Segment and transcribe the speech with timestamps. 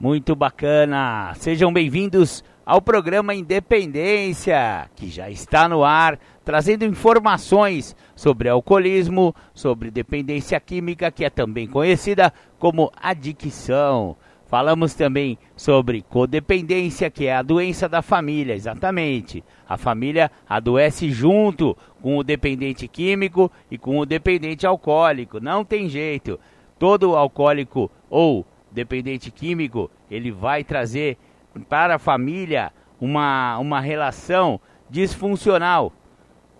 [0.00, 1.34] Muito bacana!
[1.34, 9.90] Sejam bem-vindos ao programa Independência, que já está no ar, trazendo informações sobre alcoolismo, sobre
[9.90, 14.16] dependência química, que é também conhecida como adicção.
[14.46, 19.44] Falamos também sobre codependência, que é a doença da família, exatamente.
[19.68, 25.90] A família adoece junto com o dependente químico e com o dependente alcoólico, não tem
[25.90, 26.40] jeito.
[26.78, 31.16] Todo alcoólico ou dependente químico, ele vai trazer
[31.68, 35.92] para a família uma, uma relação disfuncional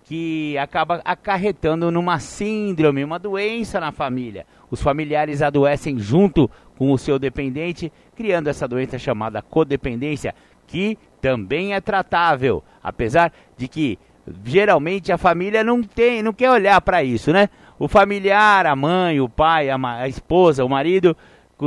[0.03, 4.45] que acaba acarretando numa síndrome, uma doença na família.
[4.69, 10.35] Os familiares adoecem junto com o seu dependente, criando essa doença chamada codependência,
[10.67, 13.99] que também é tratável, apesar de que
[14.43, 17.49] geralmente a família não tem, não quer olhar para isso, né?
[17.79, 21.15] O familiar, a mãe, o pai, a, a esposa, o marido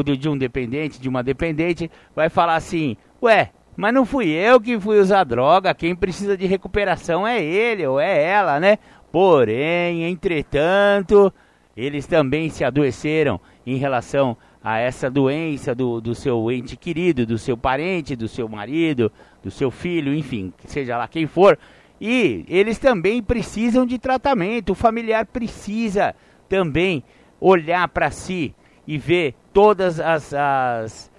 [0.03, 4.79] de um dependente, de uma dependente, vai falar assim: Ué, mas não fui eu que
[4.79, 8.79] fui usar droga, quem precisa de recuperação é ele ou é ela, né?
[9.11, 11.33] Porém, entretanto,
[11.77, 17.37] eles também se adoeceram em relação a essa doença do, do seu ente querido, do
[17.37, 21.59] seu parente, do seu marido, do seu filho, enfim, seja lá quem for.
[22.01, 26.15] E eles também precisam de tratamento, o familiar precisa
[26.49, 27.05] também
[27.41, 28.55] olhar para si
[28.87, 31.11] e ver todas as, as,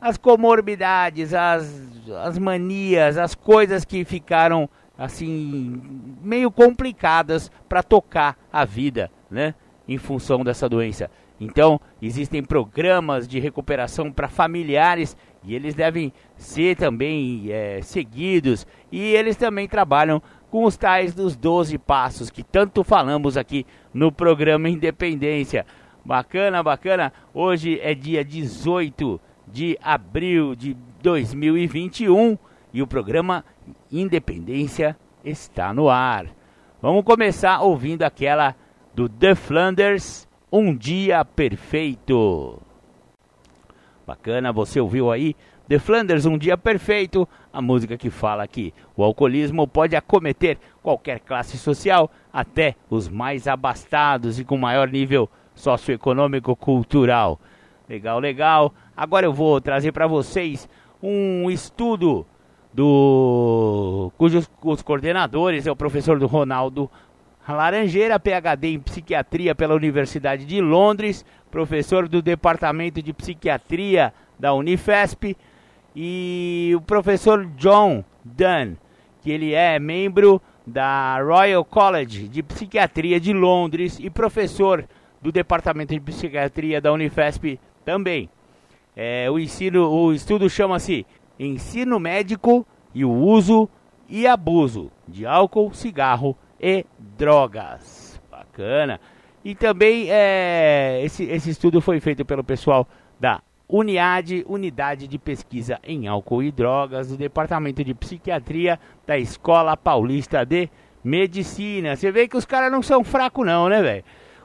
[0.00, 1.82] as comorbidades, as,
[2.22, 4.68] as manias, as coisas que ficaram
[4.98, 5.80] assim
[6.20, 9.54] meio complicadas para tocar a vida, né?
[9.88, 11.10] Em função dessa doença.
[11.40, 18.66] Então, existem programas de recuperação para familiares e eles devem ser também é, seguidos.
[18.90, 24.10] E eles também trabalham com os tais dos 12 passos que tanto falamos aqui no
[24.10, 25.66] programa Independência.
[26.04, 27.12] Bacana, bacana.
[27.32, 32.36] Hoje é dia 18 de abril de 2021
[32.74, 33.42] e o programa
[33.90, 36.26] Independência está no ar.
[36.82, 38.54] Vamos começar ouvindo aquela
[38.94, 42.60] do The Flanders, Um Dia Perfeito.
[44.06, 45.34] Bacana, você ouviu aí
[45.66, 51.20] The Flanders, Um Dia Perfeito, a música que fala que o alcoolismo pode acometer qualquer
[51.20, 55.43] classe social, até os mais abastados e com maior nível socioeconômico
[56.56, 57.40] cultural.
[57.88, 58.74] Legal, legal.
[58.96, 60.68] Agora eu vou trazer para vocês
[61.02, 62.26] um estudo
[62.72, 66.90] do cujos os coordenadores é o professor do Ronaldo
[67.46, 75.36] Laranjeira, PhD em psiquiatria pela Universidade de Londres, professor do Departamento de Psiquiatria da Unifesp,
[75.94, 78.76] e o professor John Dunn,
[79.20, 84.84] que ele é membro da Royal College de Psiquiatria de Londres e professor
[85.24, 88.28] do Departamento de Psiquiatria da Unifesp também.
[88.94, 91.06] É, o ensino, o estudo chama-se
[91.40, 93.66] Ensino Médico e o Uso
[94.06, 96.84] e Abuso de Álcool, Cigarro e
[97.16, 98.20] Drogas.
[98.30, 99.00] Bacana.
[99.42, 102.86] E também é, esse, esse estudo foi feito pelo pessoal
[103.18, 109.74] da Uniad, Unidade de Pesquisa em Álcool e Drogas, do Departamento de Psiquiatria da Escola
[109.74, 110.68] Paulista de
[111.02, 111.96] Medicina.
[111.96, 114.04] Você vê que os caras não são fracos não, né, velho?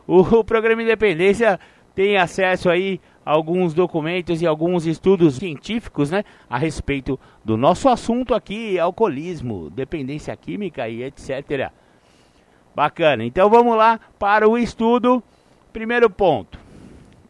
[0.12, 1.59] O, programa Independência
[1.94, 7.88] tem acesso aí a alguns documentos e alguns estudos científicos, né, a respeito do nosso
[7.88, 11.72] assunto aqui, alcoolismo, dependência química e etc.
[12.76, 13.23] Bacana.
[13.23, 15.22] Então vamos lá para o estudo.
[15.72, 16.59] Primeiro ponto: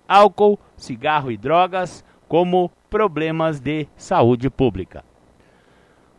[0.08, 5.04] álcool, cigarro e drogas como problemas de saúde pública.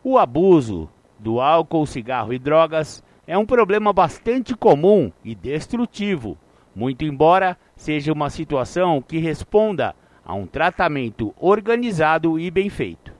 [0.03, 0.87] O abuso
[1.17, 6.37] do álcool, cigarro e drogas é um problema bastante comum e destrutivo
[6.75, 13.11] muito embora seja uma situação que responda a um tratamento organizado e bem feito.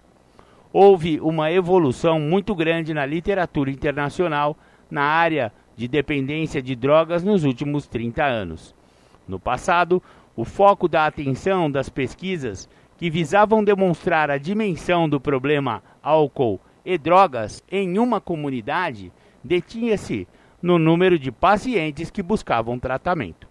[0.72, 4.56] Houve uma evolução muito grande na literatura internacional
[4.90, 8.76] na área de dependência de drogas nos últimos 30 anos.
[9.28, 10.02] No passado,
[10.36, 16.98] o foco da atenção das pesquisas que visavam demonstrar a dimensão do problema álcool e
[16.98, 19.12] drogas em uma comunidade
[19.44, 20.28] detinha-se
[20.62, 23.48] no número de pacientes que buscavam tratamento.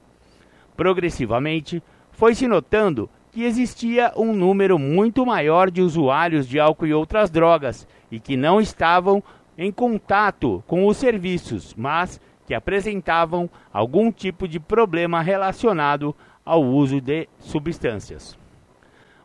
[0.77, 6.95] Progressivamente, foi se notando que existia um número muito maior de usuários de álcool e
[6.95, 9.23] outras drogas e que não estavam
[9.57, 16.15] em contato com os serviços, mas que apresentavam algum tipo de problema relacionado
[16.45, 18.37] ao uso de substâncias.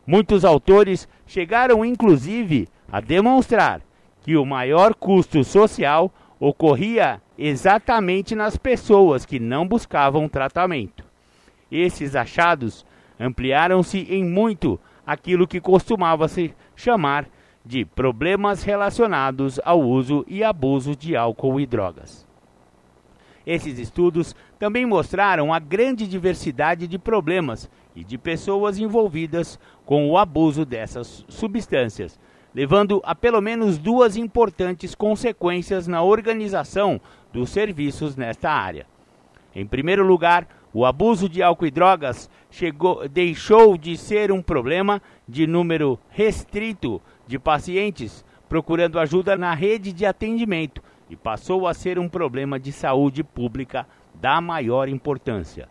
[0.06, 3.80] Muitos autores chegaram inclusive a demonstrar
[4.22, 11.04] que o maior custo social ocorria exatamente nas pessoas que não buscavam tratamento.
[11.70, 12.84] Esses achados
[13.18, 17.26] ampliaram-se em muito aquilo que costumava se chamar
[17.64, 22.26] de problemas relacionados ao uso e abuso de álcool e drogas.
[23.44, 30.18] Esses estudos também mostraram a grande diversidade de problemas e de pessoas envolvidas com o
[30.18, 32.18] abuso dessas substâncias,
[32.56, 36.98] levando a pelo menos duas importantes consequências na organização
[37.30, 38.86] dos serviços nesta área.
[39.54, 45.02] Em primeiro lugar, o abuso de álcool e drogas chegou, deixou de ser um problema
[45.28, 51.98] de número restrito de pacientes procurando ajuda na rede de atendimento e passou a ser
[51.98, 55.68] um problema de saúde pública da maior importância.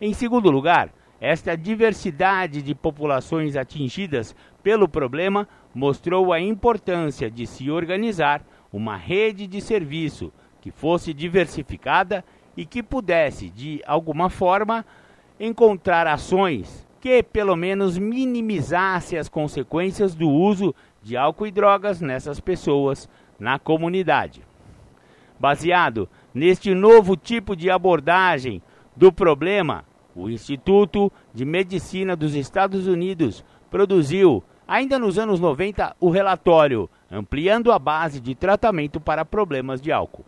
[0.00, 7.70] Em segundo lugar, esta diversidade de populações atingidas pelo problema mostrou a importância de se
[7.70, 12.24] organizar uma rede de serviço que fosse diversificada
[12.56, 14.84] e que pudesse, de alguma forma,
[15.38, 22.38] encontrar ações que pelo menos minimizasse as consequências do uso de álcool e drogas nessas
[22.38, 23.08] pessoas
[23.38, 24.42] na comunidade.
[25.38, 28.60] Baseado neste novo tipo de abordagem
[28.94, 29.84] do problema,
[30.14, 37.72] o Instituto de Medicina dos Estados Unidos produziu, ainda nos anos 90, o relatório Ampliando
[37.72, 40.24] a Base de Tratamento para Problemas de Álcool,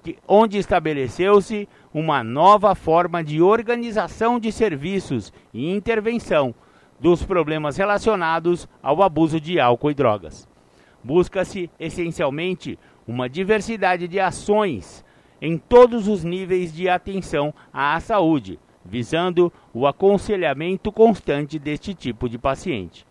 [0.00, 6.54] que, onde estabeleceu-se uma nova forma de organização de serviços e intervenção
[7.00, 10.48] dos problemas relacionados ao abuso de álcool e drogas.
[11.02, 12.78] Busca-se, essencialmente,
[13.08, 15.04] uma diversidade de ações
[15.42, 22.38] em todos os níveis de atenção à saúde, visando o aconselhamento constante deste tipo de
[22.38, 23.04] paciente.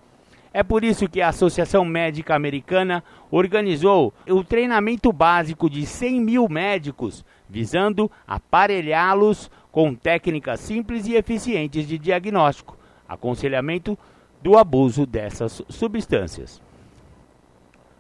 [0.54, 6.48] É por isso que a Associação Médica Americana organizou o treinamento básico de 100 mil
[6.48, 12.78] médicos, visando aparelhá-los com técnicas simples e eficientes de diagnóstico,
[13.10, 13.98] aconselhamento
[14.44, 16.62] do abuso dessas substâncias.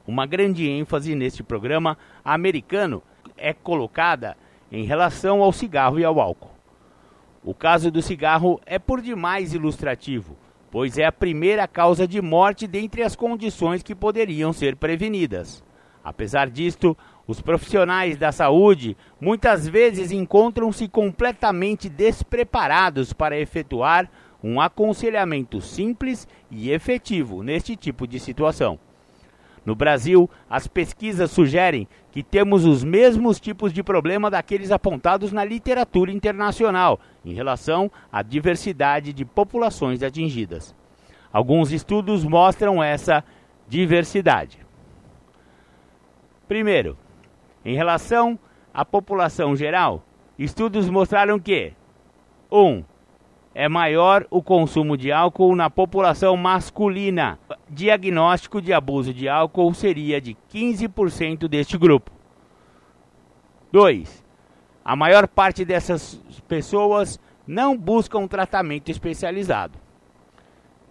[0.05, 3.01] Uma grande ênfase neste programa americano
[3.35, 4.37] é colocada
[4.71, 6.51] em relação ao cigarro e ao álcool.
[7.43, 10.37] O caso do cigarro é por demais ilustrativo,
[10.73, 15.63] pois é a primeira causa de morte dentre as condições que poderiam ser prevenidas.
[16.03, 16.97] Apesar disto,
[17.27, 24.09] os profissionais da saúde muitas vezes encontram-se completamente despreparados para efetuar
[24.43, 28.79] um aconselhamento simples e efetivo neste tipo de situação.
[29.63, 35.43] No Brasil, as pesquisas sugerem que temos os mesmos tipos de problema daqueles apontados na
[35.43, 40.75] literatura internacional em relação à diversidade de populações atingidas.
[41.31, 43.23] Alguns estudos mostram essa
[43.67, 44.59] diversidade.
[46.47, 46.95] Primeiro,
[47.65, 48.37] em relação
[48.71, 50.05] à população geral,
[50.37, 51.73] estudos mostraram que
[52.51, 52.59] 1.
[52.61, 52.83] Um,
[53.55, 57.37] é maior o consumo de álcool na população masculina.
[57.69, 62.11] Diagnóstico de abuso de álcool seria de 15% deste grupo.
[63.71, 64.23] 2.
[64.83, 69.77] A maior parte dessas pessoas não buscam tratamento especializado.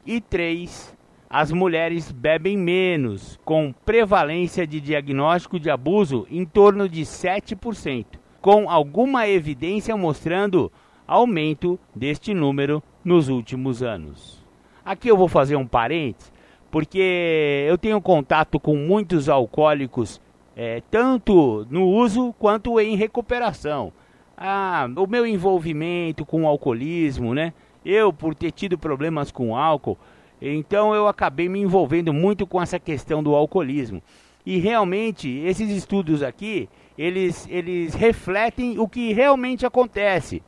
[0.07, 0.97] E 3.
[1.28, 8.04] As mulheres bebem menos, com prevalência de diagnóstico de abuso em torno de 7%,
[8.40, 10.71] com alguma evidência mostrando
[11.12, 14.42] aumento deste número nos últimos anos.
[14.83, 16.33] Aqui eu vou fazer um parênteses,
[16.71, 20.21] porque eu tenho contato com muitos alcoólicos,
[20.57, 23.92] é, tanto no uso quanto em recuperação.
[24.37, 27.52] Ah, o meu envolvimento com o alcoolismo, né?
[27.85, 29.99] Eu, por ter tido problemas com álcool,
[30.40, 34.02] então eu acabei me envolvendo muito com essa questão do alcoolismo.
[34.47, 40.42] E realmente, esses estudos aqui, eles, eles refletem o que realmente acontece.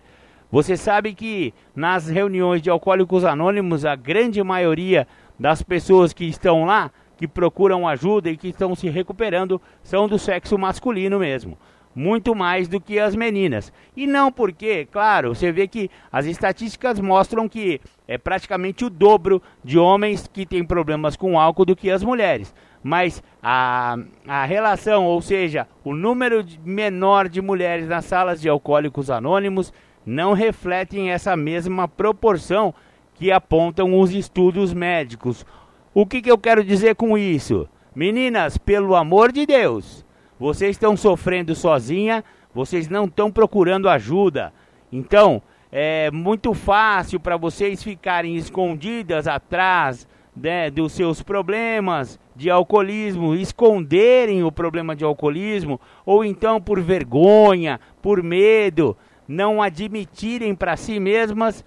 [0.50, 5.06] Você sabe que nas reuniões de alcoólicos anônimos, a grande maioria
[5.38, 10.18] das pessoas que estão lá, que procuram ajuda e que estão se recuperando, são do
[10.18, 11.58] sexo masculino mesmo.
[11.94, 13.72] Muito mais do que as meninas.
[13.96, 19.40] E não porque, claro, você vê que as estatísticas mostram que é praticamente o dobro
[19.62, 22.52] de homens que têm problemas com álcool do que as mulheres.
[22.82, 23.96] Mas a,
[24.26, 29.72] a relação, ou seja, o número menor de mulheres nas salas de alcoólicos anônimos
[30.04, 32.74] não refletem essa mesma proporção
[33.14, 35.46] que apontam os estudos médicos.
[35.92, 37.68] O que, que eu quero dizer com isso?
[37.94, 40.04] Meninas, pelo amor de Deus,
[40.38, 44.52] vocês estão sofrendo sozinha, vocês não estão procurando ajuda.
[44.90, 53.34] Então, é muito fácil para vocês ficarem escondidas atrás né, dos seus problemas de alcoolismo,
[53.34, 60.98] esconderem o problema de alcoolismo, ou então por vergonha, por medo, não admitirem para si
[61.00, 61.64] mesmas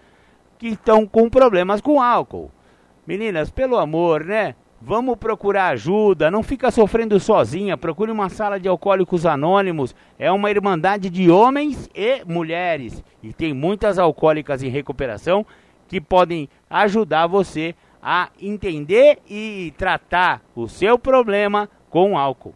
[0.57, 2.51] que estão com problemas com álcool.
[3.05, 4.55] Meninas, pelo amor, né?
[4.79, 9.95] Vamos procurar ajuda, não fica sofrendo sozinha, procure uma sala de alcoólicos anônimos.
[10.19, 13.03] É uma irmandade de homens e mulheres.
[13.23, 15.45] E tem muitas alcoólicas em recuperação
[15.87, 22.53] que podem ajudar você a entender e tratar o seu problema com álcool.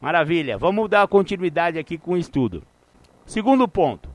[0.00, 2.62] Maravilha, vamos dar continuidade aqui com o estudo.
[3.26, 4.08] Segundo ponto: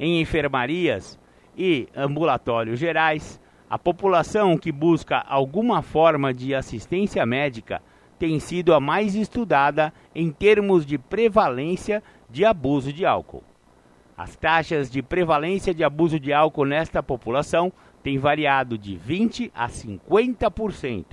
[0.00, 1.18] em enfermarias
[1.56, 7.82] e ambulatórios gerais, a população que busca alguma forma de assistência médica
[8.18, 13.44] tem sido a mais estudada em termos de prevalência de abuso de álcool.
[14.16, 17.70] As taxas de prevalência de abuso de álcool nesta população
[18.02, 21.04] tem variado de 20% a 50%.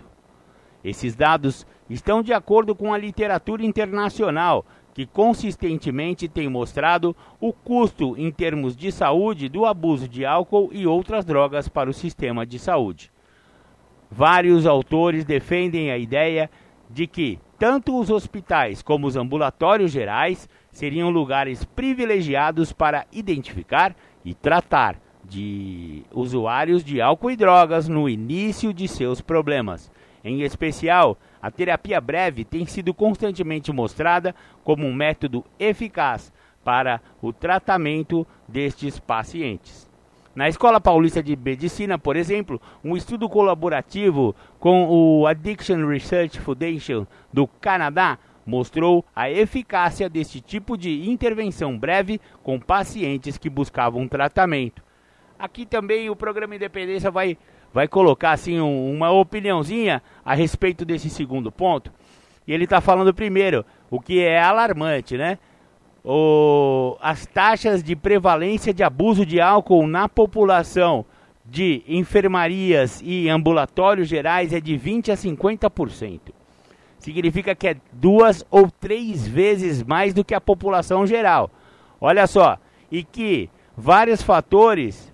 [0.81, 8.15] Esses dados estão de acordo com a literatura internacional, que consistentemente tem mostrado o custo
[8.17, 12.59] em termos de saúde do abuso de álcool e outras drogas para o sistema de
[12.59, 13.11] saúde.
[14.09, 16.49] Vários autores defendem a ideia
[16.89, 24.33] de que tanto os hospitais como os ambulatórios gerais seriam lugares privilegiados para identificar e
[24.33, 29.91] tratar de usuários de álcool e drogas no início de seus problemas.
[30.23, 34.33] Em especial, a terapia breve tem sido constantemente mostrada
[34.63, 36.31] como um método eficaz
[36.63, 39.91] para o tratamento destes pacientes.
[40.33, 47.05] Na Escola Paulista de Medicina, por exemplo, um estudo colaborativo com o Addiction Research Foundation
[47.33, 54.81] do Canadá mostrou a eficácia deste tipo de intervenção breve com pacientes que buscavam tratamento.
[55.37, 57.37] Aqui também o programa Independência vai,
[57.73, 61.91] vai colocar assim um, uma opiniãozinha a respeito desse segundo ponto.
[62.47, 65.39] E ele está falando primeiro, o que é alarmante, né?
[66.05, 71.05] O, as taxas de prevalência de abuso de álcool na população
[71.45, 76.19] de enfermarias e ambulatórios gerais é de 20 a 50%.
[76.99, 81.49] Significa que é duas ou três vezes mais do que a população geral.
[81.99, 82.57] Olha só,
[82.91, 85.12] e que vários fatores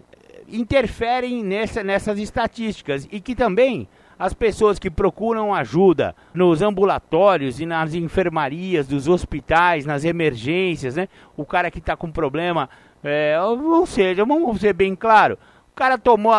[0.51, 3.87] interferem nessa, nessas estatísticas e que também
[4.17, 11.07] as pessoas que procuram ajuda nos ambulatórios e nas enfermarias dos hospitais, nas emergências, né?
[11.37, 12.69] O cara que está com problema,
[13.01, 15.37] é, ou seja, vamos ser bem claro,
[15.71, 16.33] o cara tomou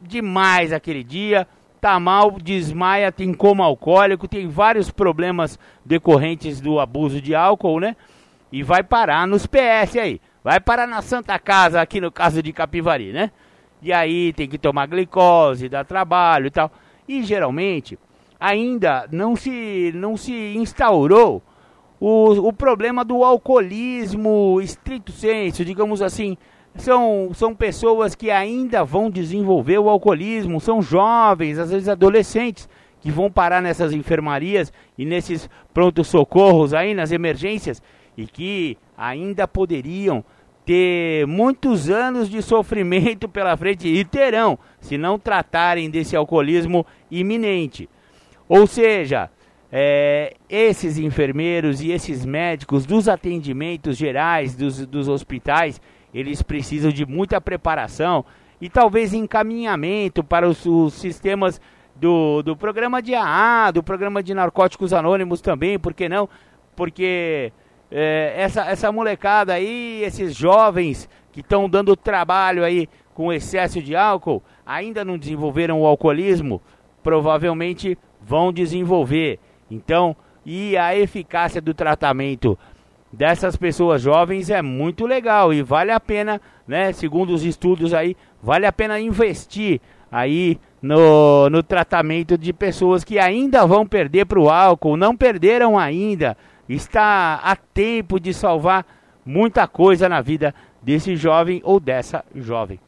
[0.00, 1.46] demais aquele dia,
[1.78, 7.94] tá mal, desmaia, tem coma alcoólico, tem vários problemas decorrentes do abuso de álcool, né?
[8.50, 10.20] E vai parar nos PS aí.
[10.42, 13.30] Vai parar na Santa Casa, aqui no caso de Capivari, né?
[13.86, 16.72] E aí tem que tomar glicose, dá trabalho e tal.
[17.06, 17.96] E geralmente
[18.38, 21.40] ainda não se, não se instaurou
[22.00, 26.36] o, o problema do alcoolismo estrito senso, digamos assim.
[26.74, 32.68] São, são pessoas que ainda vão desenvolver o alcoolismo, são jovens, às vezes adolescentes,
[33.00, 37.80] que vão parar nessas enfermarias e nesses pronto-socorros aí, nas emergências,
[38.16, 40.24] e que ainda poderiam
[40.66, 47.88] ter muitos anos de sofrimento pela frente e terão, se não tratarem desse alcoolismo iminente.
[48.48, 49.30] Ou seja,
[49.70, 55.80] é, esses enfermeiros e esses médicos dos atendimentos gerais dos, dos hospitais,
[56.12, 58.24] eles precisam de muita preparação
[58.60, 61.60] e talvez encaminhamento para os, os sistemas
[61.94, 66.28] do, do programa de AA, do programa de narcóticos anônimos também, por que não?
[66.74, 67.52] Porque
[67.90, 73.96] é, essa, essa molecada aí, esses jovens que estão dando trabalho aí com excesso de
[73.96, 76.60] álcool, ainda não desenvolveram o alcoolismo,
[77.02, 79.38] provavelmente vão desenvolver.
[79.70, 80.14] Então,
[80.44, 82.58] e a eficácia do tratamento
[83.12, 88.16] dessas pessoas jovens é muito legal e vale a pena, né, segundo os estudos aí,
[88.42, 94.38] vale a pena investir aí no, no tratamento de pessoas que ainda vão perder para
[94.38, 96.36] o álcool, não perderam ainda,
[96.68, 98.84] está a tempo de salvar
[99.24, 102.78] muita coisa na vida desse jovem ou dessa jovem.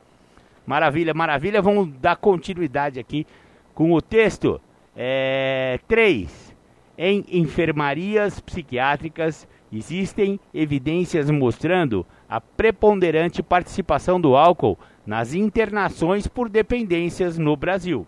[0.67, 1.63] Maravilha, maravilha.
[1.63, 3.27] Vamos dar continuidade aqui
[3.75, 4.61] com o texto.
[4.97, 6.55] É, 3.
[6.97, 17.39] Em enfermarias psiquiátricas existem evidências mostrando a preponderante participação do álcool nas internações por dependências
[17.39, 18.07] no Brasil.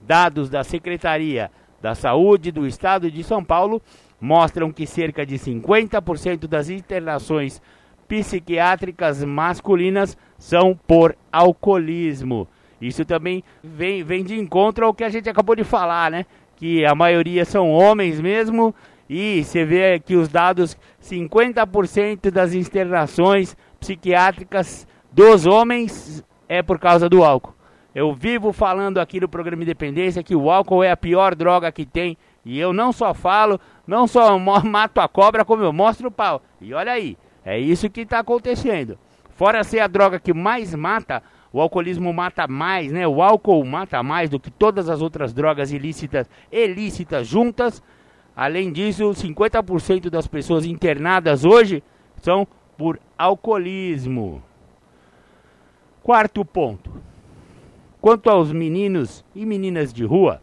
[0.00, 3.82] Dados da Secretaria da Saúde do Estado de São Paulo
[4.20, 7.60] mostram que cerca de 50% das internações
[8.08, 12.48] psiquiátricas masculinas são por alcoolismo.
[12.80, 16.26] Isso também vem, vem de encontro ao que a gente acabou de falar, né?
[16.56, 18.74] Que a maioria são homens mesmo.
[19.08, 27.08] E você vê aqui os dados: 50% das internações psiquiátricas dos homens é por causa
[27.08, 27.54] do álcool.
[27.94, 31.86] Eu vivo falando aqui no programa Independência que o álcool é a pior droga que
[31.86, 32.16] tem.
[32.46, 36.40] E eu não só falo, não só mato a cobra, como eu mostro o pau.
[36.60, 38.96] E olha aí, é isso que está acontecendo.
[39.30, 41.22] Fora ser a droga que mais mata,
[41.52, 43.06] o alcoolismo mata mais, né?
[43.06, 47.82] O álcool mata mais do que todas as outras drogas ilícitas, ilícitas juntas.
[48.34, 51.82] Além disso, 50% das pessoas internadas hoje
[52.22, 52.46] são
[52.78, 54.42] por alcoolismo.
[56.00, 56.92] Quarto ponto.
[58.00, 60.40] Quanto aos meninos e meninas de rua,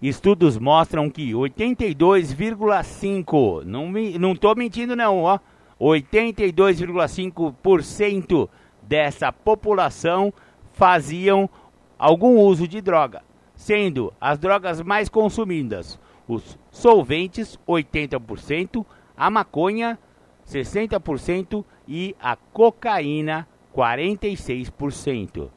[0.00, 5.38] estudos mostram que 82,5, não não tô mentindo não, ó,
[5.80, 8.48] 82,5%
[8.82, 10.32] dessa população
[10.72, 11.50] faziam
[11.98, 13.22] algum uso de droga,
[13.54, 15.98] sendo as drogas mais consumidas
[16.28, 18.84] os solventes 80%,
[19.16, 19.98] a maconha
[20.46, 25.48] 60% e a cocaína 46%.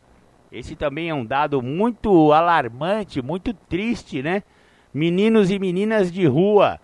[0.51, 4.43] Esse também é um dado muito alarmante, muito triste, né?
[4.93, 6.79] Meninos e meninas de rua,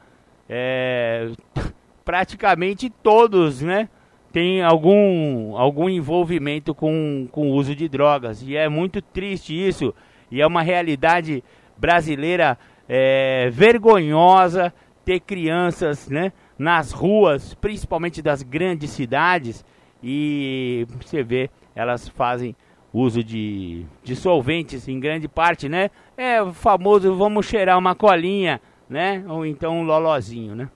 [0.48, 1.32] é,
[2.06, 3.90] praticamente todos, né?
[4.32, 8.44] Tem algum, algum envolvimento com, com o uso de drogas.
[8.44, 9.94] E é muito triste isso.
[10.30, 11.44] E é uma realidade
[11.78, 12.58] brasileira
[12.88, 16.32] é, vergonhosa ter crianças, né?
[16.58, 19.66] Nas ruas, principalmente das grandes cidades.
[20.04, 22.56] E você vê, elas fazem
[22.98, 25.90] uso de, de solventes em grande parte, né?
[26.16, 29.24] É o famoso vamos cheirar uma colinha, né?
[29.28, 30.70] Ou então um lolozinho, né?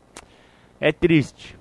[0.82, 1.58] É triste.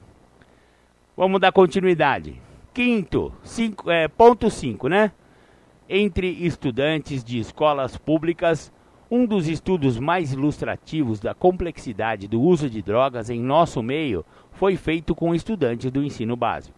[1.16, 2.40] Vamos dar continuidade.
[2.74, 5.12] Quinto, cinco, é, ponto 5, né?
[5.88, 8.72] Entre estudantes de escolas públicas,
[9.10, 14.76] um dos estudos mais ilustrativos da complexidade do uso de drogas em nosso meio foi
[14.76, 16.77] feito com estudantes do ensino básico.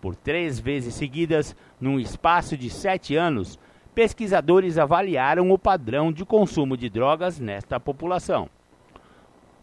[0.00, 3.58] Por três vezes seguidas, num espaço de sete anos,
[3.94, 8.48] pesquisadores avaliaram o padrão de consumo de drogas nesta população.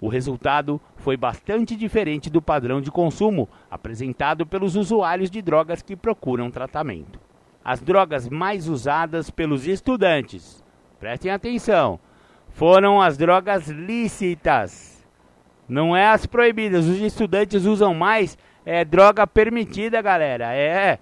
[0.01, 5.95] O resultado foi bastante diferente do padrão de consumo apresentado pelos usuários de drogas que
[5.95, 7.19] procuram tratamento.
[7.63, 10.61] As drogas mais usadas pelos estudantes,
[10.99, 11.99] prestem atenção,
[12.49, 15.03] foram as drogas lícitas.
[15.67, 16.85] Não é as proibidas.
[16.85, 20.53] Os estudantes usam mais é droga permitida, galera.
[20.53, 20.99] É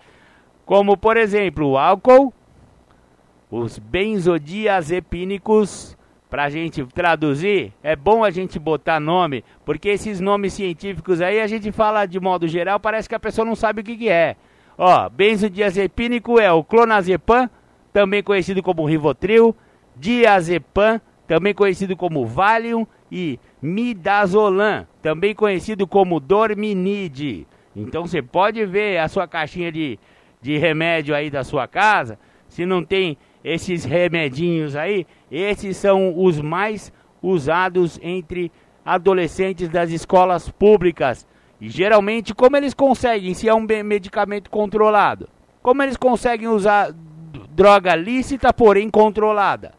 [0.66, 2.34] como, por exemplo, o álcool,
[3.52, 5.98] os benzodiazepínicos,
[6.30, 11.46] pra gente traduzir, é bom a gente botar nome, porque esses nomes científicos aí a
[11.46, 14.36] gente fala de modo geral, parece que a pessoa não sabe o que, que é.
[14.76, 17.48] Ó, benzodiazepínico é o clonazepam,
[17.92, 19.56] também conhecido como Rivotril,
[19.96, 27.46] diazepam, também conhecido como Valium e midazolam, também conhecido como Dorminide.
[27.76, 30.00] Então você pode ver a sua caixinha de,
[30.42, 36.40] de remédio aí da sua casa, se não tem esses remedinhos aí, esses são os
[36.40, 38.52] mais usados entre
[38.86, 41.28] adolescentes das escolas públicas.
[41.60, 45.30] E geralmente, como eles conseguem, se é um medicamento controlado,
[45.62, 46.94] como eles conseguem usar
[47.52, 49.74] droga lícita, porém controlada?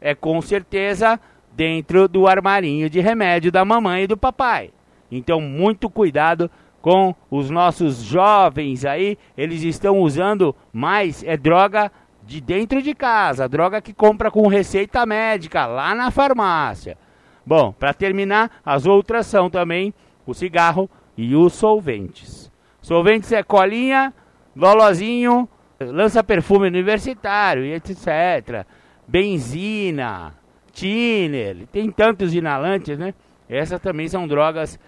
[0.00, 1.20] É com certeza
[1.52, 4.70] dentro do armarinho de remédio da mamãe e do papai.
[5.10, 6.50] Então, muito cuidado
[6.86, 11.90] com os nossos jovens aí, eles estão usando mais é droga
[12.22, 16.96] de dentro de casa, droga que compra com receita médica lá na farmácia.
[17.44, 19.92] Bom, para terminar, as outras são também
[20.24, 22.52] o cigarro e os solventes.
[22.80, 24.14] Solventes é colinha,
[24.54, 25.48] lolozinho,
[25.80, 28.64] lança perfume universitário e etc.
[29.08, 30.34] Benzina,
[30.72, 33.12] thinner, tem tantos inalantes, né?
[33.48, 34.78] Essas também são drogas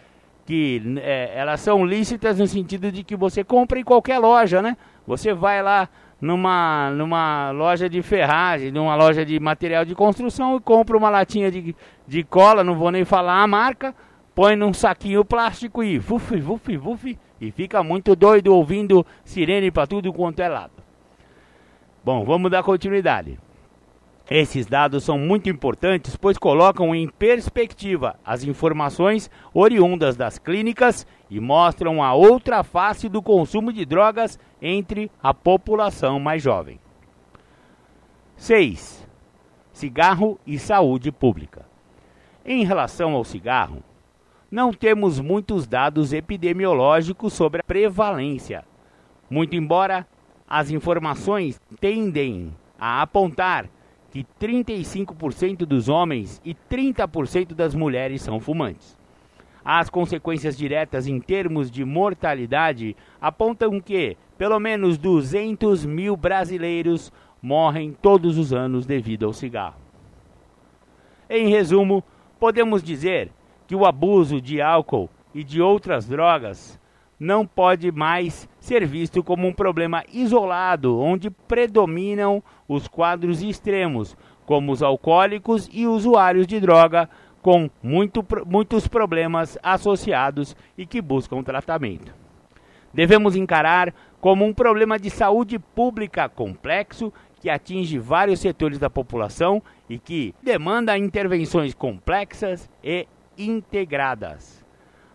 [0.49, 4.79] que é, elas são lícitas no sentido de que você compra em qualquer loja, né?
[5.07, 10.61] Você vai lá numa, numa loja de ferragem, numa loja de material de construção e
[10.61, 13.95] compra uma latinha de, de cola, não vou nem falar a marca,
[14.35, 19.87] põe num saquinho plástico e vuf, vuf, vuf, e fica muito doido ouvindo sirene para
[19.87, 20.73] tudo quanto é lado.
[22.03, 23.39] Bom, vamos dar continuidade.
[24.31, 31.41] Esses dados são muito importantes, pois colocam em perspectiva as informações oriundas das clínicas e
[31.41, 36.79] mostram a outra face do consumo de drogas entre a população mais jovem.
[38.37, 39.09] 6.
[39.73, 41.65] Cigarro e saúde pública.
[42.45, 43.83] Em relação ao cigarro,
[44.51, 48.63] não temos muitos dados epidemiológicos sobre a prevalência,
[49.31, 50.07] muito embora
[50.47, 53.69] as informações tendem a apontar
[54.11, 58.97] que 35% dos homens e 30% das mulheres são fumantes.
[59.65, 67.93] As consequências diretas em termos de mortalidade apontam que pelo menos 200 mil brasileiros morrem
[67.93, 69.77] todos os anos devido ao cigarro.
[71.29, 72.03] Em resumo,
[72.41, 73.31] podemos dizer
[73.67, 76.81] que o abuso de álcool e de outras drogas
[77.21, 84.73] não pode mais ser visto como um problema isolado, onde predominam os quadros extremos, como
[84.73, 87.09] os alcoólicos e usuários de droga,
[87.41, 92.13] com muito, muitos problemas associados e que buscam tratamento.
[92.93, 99.63] Devemos encarar como um problema de saúde pública complexo que atinge vários setores da população
[99.89, 103.07] e que demanda intervenções complexas e
[103.39, 104.63] integradas.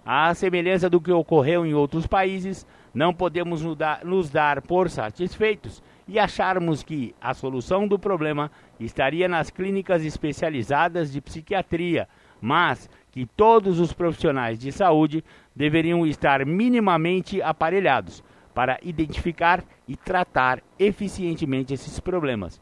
[0.04, 3.63] À semelhança do que ocorreu em outros países, não podemos
[4.03, 11.12] nos dar por satisfeitos e acharmos que a solução do problema estaria nas clínicas especializadas
[11.12, 12.08] de psiquiatria,
[12.41, 15.23] mas que todos os profissionais de saúde
[15.56, 22.62] deveriam estar minimamente aparelhados para identificar e tratar eficientemente esses problemas.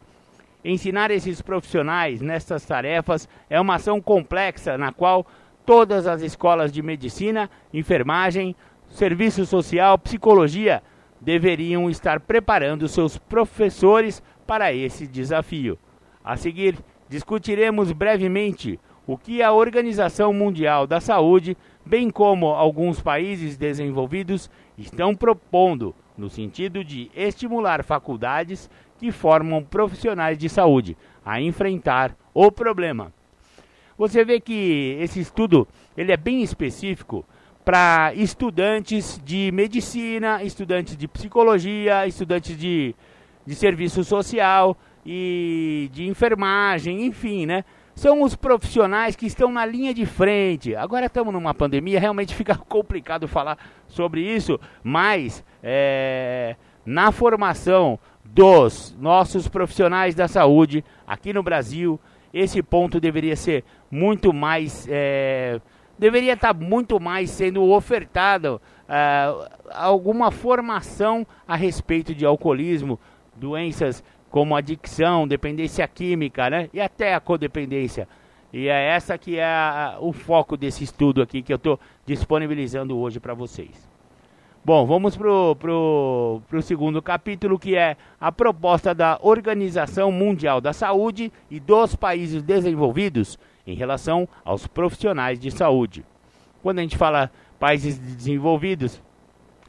[0.63, 5.25] Ensinar esses profissionais nestas tarefas é uma ação complexa na qual
[5.65, 8.55] todas as escolas de medicina, enfermagem,
[8.91, 10.83] serviço social, psicologia
[11.19, 15.77] deveriam estar preparando seus professores para esse desafio.
[16.23, 16.77] A seguir,
[17.09, 25.15] discutiremos brevemente o que a Organização Mundial da Saúde, bem como alguns países desenvolvidos, estão
[25.15, 33.11] propondo no sentido de estimular faculdades que formam profissionais de saúde a enfrentar o problema.
[33.97, 37.25] Você vê que esse estudo ele é bem específico
[37.63, 42.95] para estudantes de medicina, estudantes de psicologia, estudantes de,
[43.45, 47.63] de serviço social e de enfermagem, enfim, né?
[47.93, 50.75] São os profissionais que estão na linha de frente.
[50.75, 58.95] Agora estamos numa pandemia, realmente fica complicado falar sobre isso, mas é, na formação dos
[58.99, 61.99] nossos profissionais da saúde aqui no Brasil,
[62.33, 64.87] esse ponto deveria ser muito mais.
[64.89, 65.59] É,
[66.01, 68.59] deveria estar muito mais sendo ofertado
[68.89, 69.31] é,
[69.71, 72.99] alguma formação a respeito de alcoolismo,
[73.35, 76.69] doenças como adicção, dependência química, né?
[76.73, 78.07] E até a codependência.
[78.51, 83.19] E é essa que é o foco desse estudo aqui que eu estou disponibilizando hoje
[83.19, 83.87] para vocês.
[84.65, 90.59] Bom, vamos para o pro, pro segundo capítulo, que é a proposta da Organização Mundial
[90.59, 96.05] da Saúde e dos países desenvolvidos em relação aos profissionais de saúde.
[96.61, 99.01] Quando a gente fala países desenvolvidos,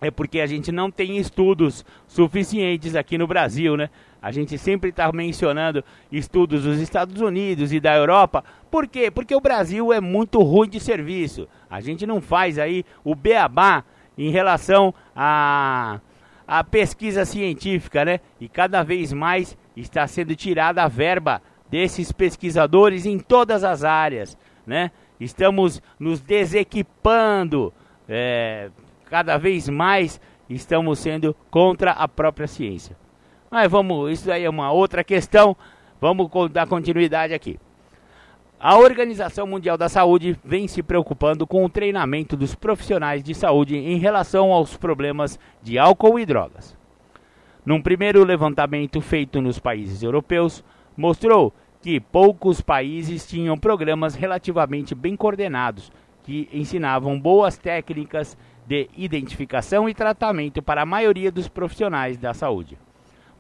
[0.01, 3.89] é porque a gente não tem estudos suficientes aqui no Brasil, né?
[4.21, 8.45] A gente sempre está mencionando estudos dos Estados Unidos e da Europa.
[8.71, 9.11] Por quê?
[9.11, 11.49] Porque o Brasil é muito ruim de serviço.
[11.71, 13.85] A gente não faz aí o beabá
[14.19, 16.01] em relação à
[16.47, 18.21] a, a pesquisa científica, né?
[18.41, 21.41] E cada vez mais está sendo tirada a verba
[21.73, 24.91] desses pesquisadores em todas as áreas, né?
[25.19, 27.73] Estamos nos desequipando,
[28.07, 28.71] é,
[29.07, 32.95] cada vez mais estamos sendo contra a própria ciência.
[33.51, 35.57] Mas vamos, isso aí é uma outra questão.
[35.99, 37.59] Vamos dar continuidade aqui.
[38.61, 43.77] A Organização Mundial da Saúde vem se preocupando com o treinamento dos profissionais de saúde
[43.77, 46.77] em relação aos problemas de álcool e drogas.
[47.65, 50.63] Num primeiro levantamento feito nos países europeus,
[50.97, 55.91] mostrou que poucos países tinham programas relativamente bem coordenados
[56.23, 62.79] que ensinavam boas técnicas de identificação e tratamento para a maioria dos profissionais da saúde.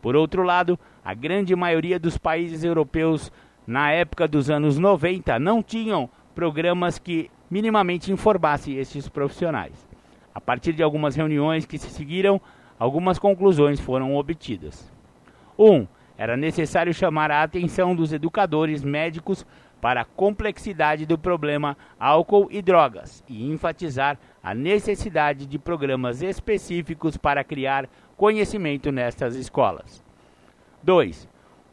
[0.02, 3.30] Por outro lado, a grande maioria dos países europeus
[3.66, 9.72] na época dos anos 90, não tinham programas que minimamente informassem esses profissionais.
[10.34, 12.40] A partir de algumas reuniões que se seguiram,
[12.78, 14.90] algumas conclusões foram obtidas.
[15.58, 15.72] 1.
[15.72, 19.46] Um, era necessário chamar a atenção dos educadores médicos
[19.80, 27.16] para a complexidade do problema álcool e drogas e enfatizar a necessidade de programas específicos
[27.16, 30.00] para criar conhecimento nestas escolas.
[30.84, 31.28] 2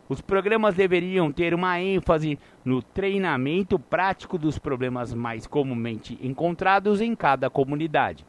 [0.10, 7.16] Os programas deveriam ter uma ênfase no treinamento prático dos problemas mais comumente encontrados em
[7.16, 8.26] cada comunidade.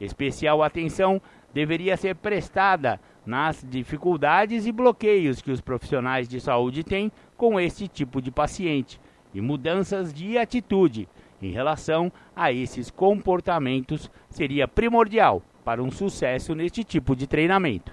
[0.00, 1.20] Especial atenção
[1.52, 7.88] deveria ser prestada nas dificuldades e bloqueios que os profissionais de saúde têm com este
[7.88, 9.00] tipo de paciente
[9.34, 11.08] e mudanças de atitude
[11.42, 17.92] em relação a esses comportamentos seria primordial para um sucesso neste tipo de treinamento.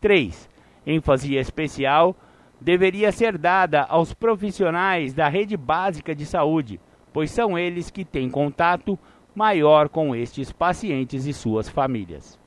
[0.00, 0.48] 3
[0.86, 2.16] ênfase especial
[2.60, 6.80] deveria ser dada aos profissionais da rede básica de saúde,
[7.12, 8.98] pois são eles que têm contato
[9.34, 12.38] maior com estes pacientes e suas famílias.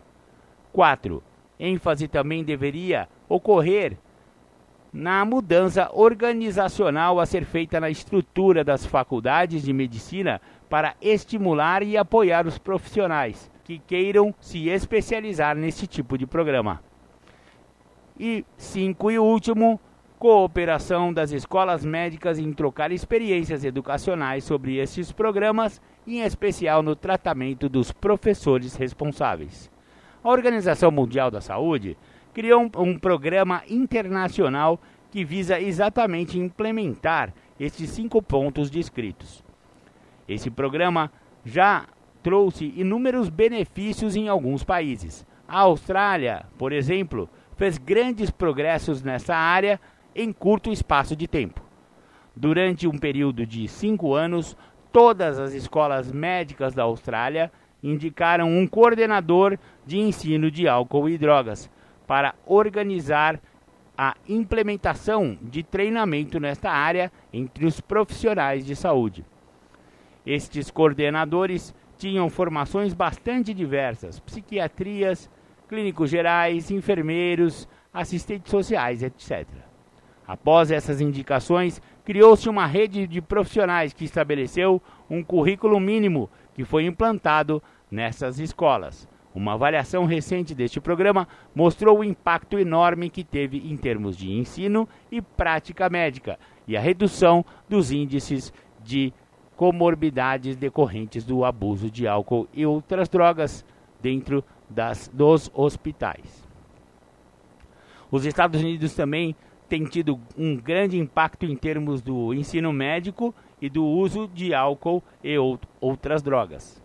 [0.72, 1.22] 4.
[1.64, 3.98] Ênfase também deveria ocorrer
[4.92, 11.98] na mudança organizacional a ser feita na estrutura das faculdades de medicina para estimular e
[11.98, 16.84] apoiar os profissionais que queiram se especializar nesse tipo de programa.
[18.20, 19.80] E cinco e último,
[20.20, 27.68] cooperação das escolas médicas em trocar experiências educacionais sobre estes programas, em especial no tratamento
[27.68, 29.73] dos professores responsáveis.
[30.24, 31.98] A Organização Mundial da Saúde
[32.34, 34.80] criou um, um programa internacional
[35.12, 39.44] que visa exatamente implementar estes cinco pontos descritos.
[40.28, 41.12] Esse programa
[41.44, 41.86] já
[42.24, 45.28] trouxe inúmeros benefícios em alguns países.
[45.46, 49.80] A Austrália, por exemplo, fez grandes progressos nessa área
[50.16, 51.62] em curto espaço de tempo.
[52.34, 54.56] Durante um período de cinco anos,
[54.92, 57.52] todas as escolas médicas da Austrália
[57.84, 61.70] indicaram um coordenador de ensino de álcool e drogas
[62.08, 63.40] para organizar
[63.98, 69.26] a implementação de treinamento nesta área entre os profissionais de saúde.
[70.26, 75.30] Estes coordenadores tinham formações bastante diversas: psiquiatrias,
[75.68, 79.48] clínicos gerais, enfermeiros, assistentes sociais, etc.
[80.26, 86.86] Após essas indicações, criou-se uma rede de profissionais que estabeleceu um currículo mínimo que foi
[86.86, 89.08] implantado nessas escolas.
[89.34, 94.88] Uma avaliação recente deste programa mostrou o impacto enorme que teve em termos de ensino
[95.12, 99.12] e prática médica e a redução dos índices de
[99.56, 103.66] comorbidades decorrentes do abuso de álcool e outras drogas
[104.02, 106.48] dentro das, dos hospitais.
[108.12, 109.36] Os Estados Unidos também
[109.68, 115.02] têm tido um grande impacto em termos do ensino médico e do uso de álcool
[115.24, 116.83] e out outras drogas.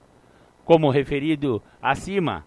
[0.68, 2.44] Como referido acima,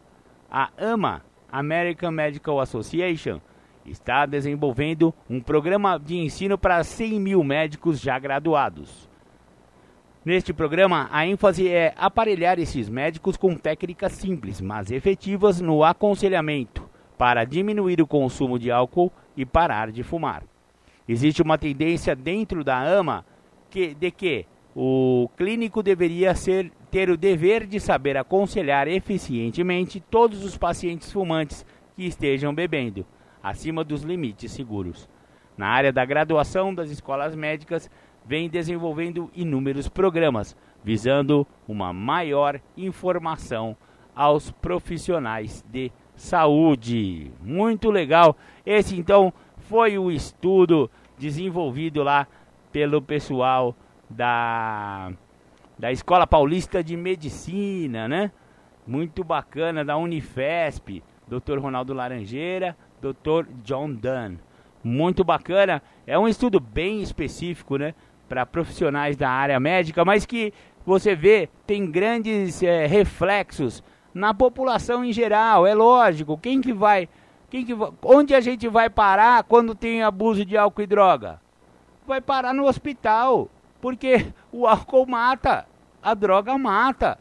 [0.48, 3.42] a AMA, American Medical Association,
[3.84, 9.10] está desenvolvendo um programa de ensino para 100 mil médicos já graduados.
[10.24, 16.88] Neste programa, a ênfase é aparelhar esses médicos com técnicas simples, mas efetivas no aconselhamento
[17.18, 20.44] para diminuir o consumo de álcool e parar de fumar.
[21.10, 23.26] Existe uma tendência dentro da AMA
[23.68, 30.44] que, de que o clínico deveria ser, ter o dever de saber aconselhar eficientemente todos
[30.44, 33.06] os pacientes fumantes que estejam bebendo,
[33.44, 35.10] acima dos limites seguros.
[35.58, 37.90] Na área da graduação das escolas médicas,
[38.26, 43.76] vem desenvolvendo inúmeros programas visando uma maior informação
[44.16, 47.32] aos profissionais de saúde.
[47.42, 48.36] Muito legal.
[48.66, 52.28] Esse então foi o estudo desenvolvido lá
[52.72, 53.76] pelo pessoal
[54.12, 55.12] da
[55.78, 58.32] da Escola Paulista de Medicina, né?
[58.86, 61.58] Muito bacana da Unifesp, Dr.
[61.58, 63.48] Ronaldo Laranjeira, Dr.
[63.64, 64.38] John Dunn.
[64.84, 65.82] Muito bacana.
[66.06, 67.96] É um estudo bem específico, né?
[68.32, 70.54] para profissionais da área médica, mas que
[70.86, 75.68] você vê tem grandes é, reflexos na população em geral.
[75.68, 77.10] É lógico, quem que vai,
[77.50, 81.42] quem que onde a gente vai parar quando tem abuso de álcool e droga?
[82.08, 83.50] Vai parar no hospital,
[83.82, 85.66] porque o álcool mata,
[86.02, 87.18] a droga mata.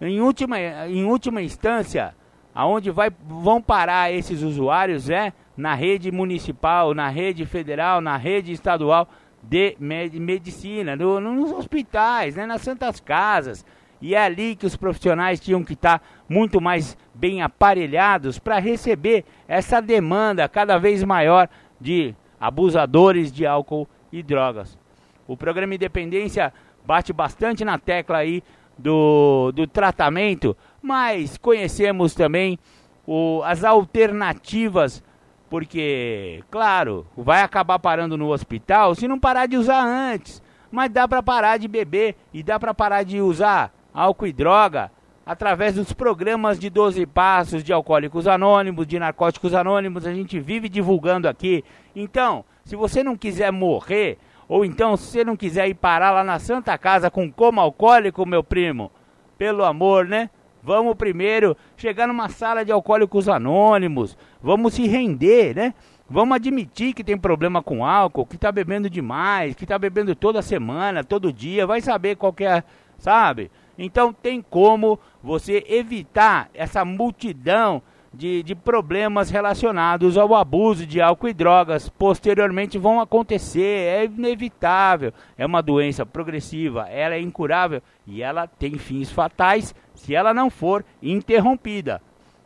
[0.00, 2.14] Em última, em última instância,
[2.54, 8.52] aonde vai, vão parar esses usuários é na rede municipal, na rede federal, na rede
[8.52, 9.08] estadual
[9.42, 13.64] de medicina, no, nos hospitais, né, nas santas casas.
[14.00, 19.24] E é ali que os profissionais tinham que estar muito mais bem aparelhados para receber
[19.46, 21.48] essa demanda cada vez maior
[21.80, 24.78] de abusadores de álcool e drogas.
[25.26, 26.52] O programa Independência
[26.84, 28.42] bate bastante na tecla aí
[28.76, 32.58] do, do tratamento, mas conhecemos também
[33.06, 35.02] o, as alternativas
[35.48, 40.42] porque, claro, vai acabar parando no hospital se não parar de usar antes.
[40.68, 44.90] Mas dá para parar de beber e dá para parar de usar álcool e droga
[45.24, 50.68] através dos programas de 12 passos de alcoólicos anônimos, de narcóticos anônimos, a gente vive
[50.68, 51.64] divulgando aqui.
[51.94, 56.24] Então, Se você não quiser morrer, ou então se você não quiser ir parar lá
[56.24, 58.90] na Santa Casa com coma alcoólico, meu primo,
[59.38, 60.30] pelo amor, né?
[60.62, 65.74] Vamos primeiro chegar numa sala de alcoólicos anônimos, vamos se render, né?
[66.08, 70.42] Vamos admitir que tem problema com álcool, que tá bebendo demais, que tá bebendo toda
[70.42, 72.62] semana, todo dia, vai saber qual é,
[72.98, 73.50] sabe?
[73.78, 77.82] Então tem como você evitar essa multidão
[78.14, 81.88] de, de problemas relacionados ao abuso de álcool e drogas.
[81.88, 85.12] Posteriormente vão acontecer, é inevitável.
[85.36, 90.48] É uma doença progressiva, ela é incurável e ela tem fins fatais se ela não
[90.48, 92.00] for interrompida.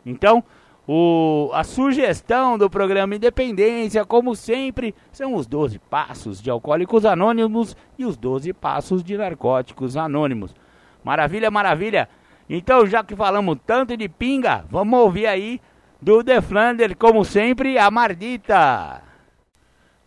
[0.05, 0.43] Então,
[0.87, 7.77] o, a sugestão do programa Independência, como sempre, são os 12 passos de Alcoólicos Anônimos
[7.97, 10.55] e os 12 passos de Narcóticos Anônimos.
[11.03, 12.09] Maravilha, maravilha.
[12.49, 15.61] Então, já que falamos tanto de pinga, vamos ouvir aí
[16.01, 19.03] do The Flanders, como sempre, a Mardita.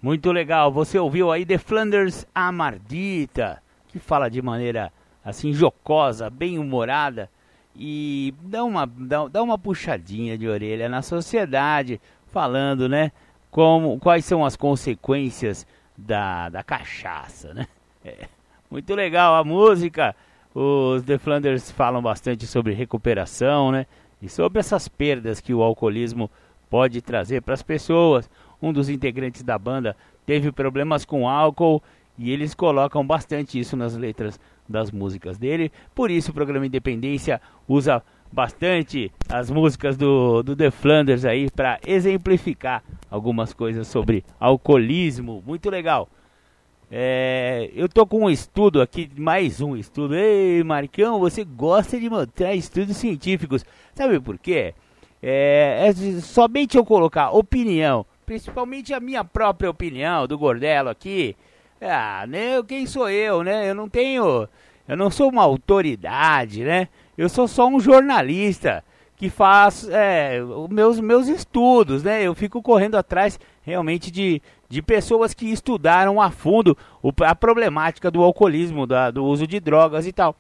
[0.03, 4.93] Muito legal, você ouviu aí The Flanders, a Mardita, que fala de maneira
[5.25, 7.31] assim jocosa, bem humorada
[7.77, 13.13] e dá uma, dá, dá uma puxadinha de orelha na sociedade, falando, né,
[13.51, 17.67] como, quais são as consequências da, da cachaça, né?
[18.05, 18.27] É,
[18.69, 20.13] muito legal a música.
[20.55, 23.87] Os The Flanders falam bastante sobre recuperação, né?
[24.21, 26.31] E sobre essas perdas que o alcoolismo
[26.69, 28.31] pode trazer para as pessoas.
[28.61, 31.83] Um dos integrantes da banda teve problemas com álcool
[32.19, 34.39] e eles colocam bastante isso nas letras
[34.69, 35.73] das músicas dele.
[35.95, 41.79] Por isso o programa Independência usa bastante as músicas do, do The Flanders aí para
[41.87, 45.43] exemplificar algumas coisas sobre alcoolismo.
[45.47, 46.09] Muito legal.
[46.95, 50.15] É, eu tô com um estudo aqui, mais um estudo.
[50.15, 53.65] Ei, Marcão, você gosta de mostrar estudos científicos.
[53.95, 54.75] Sabe por quê?
[55.23, 61.35] É, é somente eu colocar opinião, principalmente a minha própria opinião do Gordelo aqui.
[61.81, 63.71] Ah, né, quem sou eu, né?
[63.71, 64.47] Eu não tenho
[64.87, 66.89] eu não sou uma autoridade, né?
[67.17, 68.85] Eu sou só um jornalista
[69.17, 72.23] que faz é, os meus, meus estudos, né?
[72.23, 76.75] Eu fico correndo atrás realmente de, de pessoas que estudaram a fundo
[77.21, 80.35] a problemática do alcoolismo, da, do uso de drogas e tal.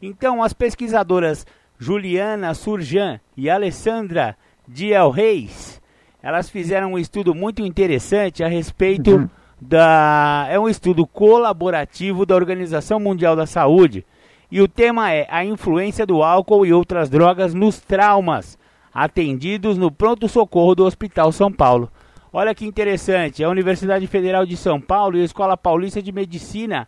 [0.00, 1.44] Então, as pesquisadoras
[1.76, 4.36] Juliana Surjan e Alessandra
[4.68, 5.82] Diel Reis,
[6.22, 9.28] elas fizeram um estudo muito interessante a respeito uhum
[9.60, 14.04] da é um estudo colaborativo da Organização Mundial da Saúde
[14.52, 18.58] e o tema é a influência do álcool e outras drogas nos traumas
[18.92, 21.90] atendidos no pronto socorro do Hospital São Paulo.
[22.38, 26.86] Olha que interessante, a Universidade Federal de São Paulo e a Escola Paulista de Medicina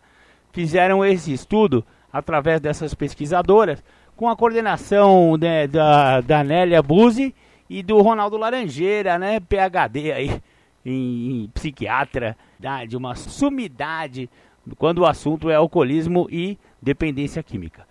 [0.51, 1.83] fizeram esse estudo
[2.13, 3.83] através dessas pesquisadoras
[4.15, 7.33] com a coordenação né, da, da Nélia Buzzi
[7.67, 10.39] e do Ronaldo Laranjeira, né, PhD aí
[10.85, 12.37] em, em psiquiatra
[12.87, 14.29] de uma sumidade
[14.77, 17.88] quando o assunto é alcoolismo e dependência química.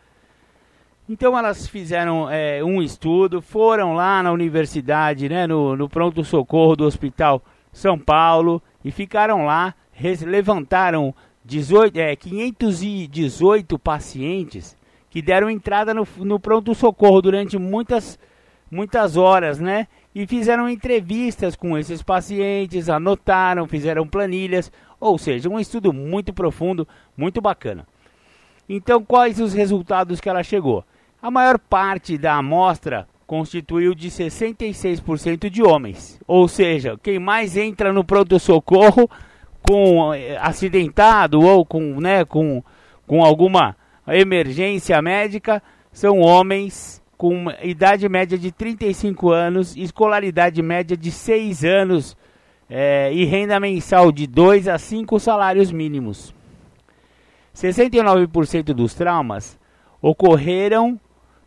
[1.09, 6.85] Então elas fizeram é, um estudo, foram lá na universidade, né, no, no pronto-socorro do
[6.85, 7.42] Hospital
[7.73, 9.75] São Paulo e ficaram lá,
[10.27, 14.77] levantaram 18, é, 518 pacientes
[15.09, 18.18] que deram entrada no, no pronto-socorro durante muitas,
[18.71, 19.87] muitas horas, né?
[20.14, 26.88] e fizeram entrevistas com esses pacientes, anotaram, fizeram planilhas, ou seja, um estudo muito profundo,
[27.16, 27.87] muito bacana.
[28.68, 30.85] Então, quais os resultados que ela chegou?
[31.20, 37.92] A maior parte da amostra constituiu de 66% de homens, ou seja, quem mais entra
[37.92, 39.11] no pronto-socorro
[39.68, 42.62] com eh, acidentado ou com, né, com,
[43.04, 43.76] com alguma
[44.07, 45.61] emergência médica
[45.92, 52.16] são homens com idade média de 35 anos, escolaridade média de 6 anos
[52.70, 56.33] é, e renda mensal de 2 a 5 salários mínimos.
[57.52, 59.59] 69% dos traumas
[60.00, 60.98] ocorreram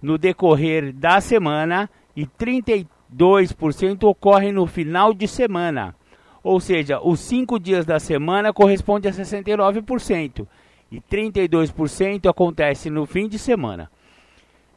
[0.02, 5.96] no decorrer da semana e 32% ocorrem no final de semana.
[6.44, 10.48] Ou seja, os 5 dias da semana corresponde a 69%
[10.92, 13.90] e 32% acontece no fim de semana.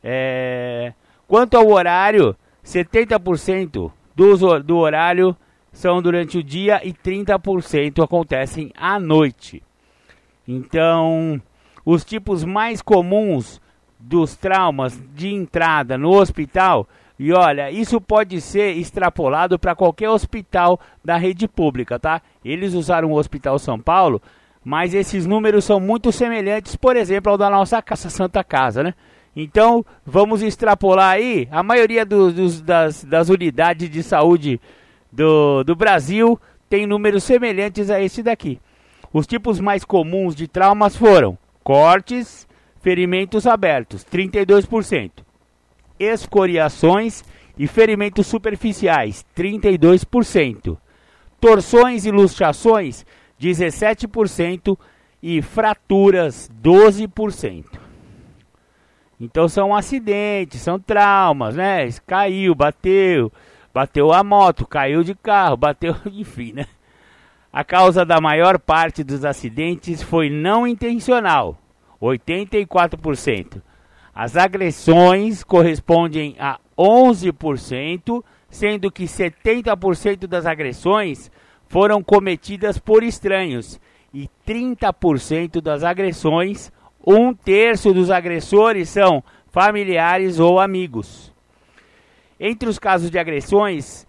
[0.02, 0.92] É...
[1.26, 5.34] Quanto ao horário, 70% do, do horário
[5.72, 9.62] são durante o dia e 30% acontecem à noite.
[10.46, 11.40] Então,
[11.84, 13.60] os tipos mais comuns
[14.06, 16.86] dos traumas de entrada no hospital,
[17.18, 22.20] e olha, isso pode ser extrapolado para qualquer hospital da rede pública, tá?
[22.44, 24.20] Eles usaram o Hospital São Paulo,
[24.64, 28.94] mas esses números são muito semelhantes, por exemplo, ao da nossa Santa Casa, né?
[29.36, 34.60] Então, vamos extrapolar aí, a maioria do, dos, das, das unidades de saúde
[35.10, 36.38] do, do Brasil
[36.68, 38.60] têm números semelhantes a esse daqui.
[39.12, 42.43] Os tipos mais comuns de traumas foram cortes,
[42.84, 45.10] ferimentos abertos, 32%,
[45.98, 47.24] escoriações
[47.56, 50.76] e ferimentos superficiais, 32%,
[51.40, 53.06] torções e luxações,
[53.40, 54.78] 17%
[55.22, 57.64] e fraturas, 12%.
[59.18, 61.88] Então são acidentes, são traumas, né?
[62.06, 63.32] Caiu, bateu,
[63.72, 66.66] bateu a moto, caiu de carro, bateu, enfim, né?
[67.50, 71.56] A causa da maior parte dos acidentes foi não intencional,
[72.04, 73.62] 84%.
[74.14, 81.30] As agressões correspondem a 11%, sendo que 70% das agressões
[81.66, 83.80] foram cometidas por estranhos
[84.12, 86.70] e 30% das agressões,
[87.04, 91.32] um terço dos agressores são familiares ou amigos.
[92.38, 94.06] Entre os casos de agressões,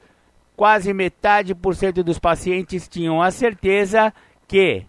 [0.55, 4.13] quase metade por cento dos pacientes tinham a certeza
[4.47, 4.85] que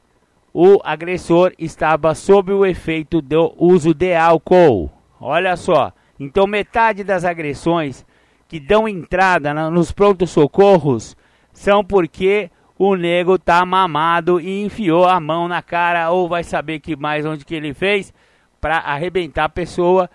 [0.59, 4.91] o agressor estava sob o efeito do uso de álcool.
[5.21, 8.07] Olha só, então metade das agressões
[8.49, 11.15] que dão entrada nos prontos socorros
[11.53, 16.81] são porque o nego tá mamado e enfiou a mão na cara ou vai saber
[16.81, 18.11] que mais onde que ele fez
[18.59, 20.09] para arrebentar a pessoa,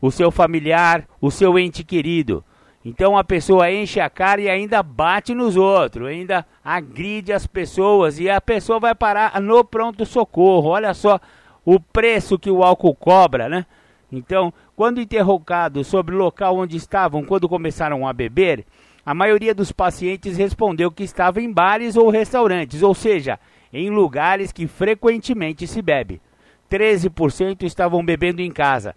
[0.00, 2.44] o seu familiar, o seu ente querido.
[2.88, 8.18] Então a pessoa enche a cara e ainda bate nos outros, ainda agride as pessoas
[8.18, 10.70] e a pessoa vai parar no pronto socorro.
[10.70, 11.20] Olha só
[11.66, 13.66] o preço que o álcool cobra, né?
[14.10, 18.64] Então, quando interrogados sobre o local onde estavam quando começaram a beber,
[19.04, 23.38] a maioria dos pacientes respondeu que estava em bares ou restaurantes, ou seja,
[23.70, 26.22] em lugares que frequentemente se bebe.
[26.70, 28.94] 13% estavam bebendo em casa.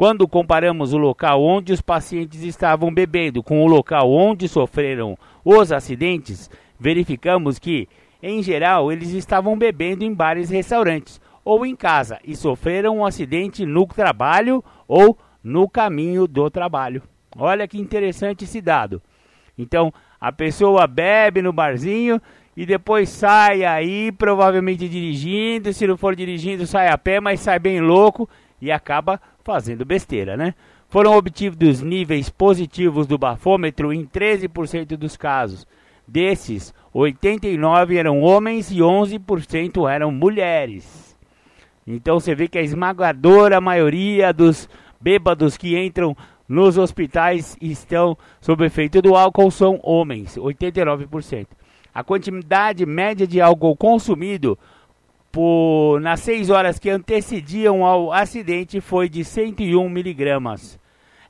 [0.00, 5.70] Quando comparamos o local onde os pacientes estavam bebendo com o local onde sofreram os
[5.70, 6.48] acidentes,
[6.78, 7.86] verificamos que,
[8.22, 13.04] em geral, eles estavam bebendo em bares e restaurantes ou em casa e sofreram um
[13.04, 17.02] acidente no trabalho ou no caminho do trabalho.
[17.36, 19.02] Olha que interessante esse dado.
[19.58, 22.18] Então, a pessoa bebe no barzinho
[22.56, 25.74] e depois sai aí, provavelmente dirigindo.
[25.74, 28.26] Se não for dirigindo, sai a pé, mas sai bem louco
[28.62, 29.20] e acaba
[29.50, 30.54] fazendo besteira, né?
[30.88, 35.66] Foram obtidos níveis positivos do bafômetro em 13% dos casos.
[36.06, 41.16] Desses, 89 eram homens e 11% eram mulheres.
[41.84, 44.68] Então você vê que a esmagadora maioria dos
[45.00, 46.16] bêbados que entram
[46.48, 51.48] nos hospitais estão sob efeito do álcool são homens, 89%.
[51.92, 54.56] A quantidade média de álcool consumido
[55.32, 60.78] por, nas seis horas que antecediam ao acidente foi de 101 miligramas.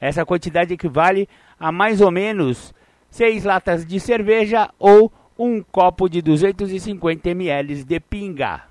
[0.00, 1.28] Essa quantidade equivale
[1.58, 2.74] a mais ou menos
[3.10, 8.62] seis latas de cerveja ou um copo de 250 ml de pinga.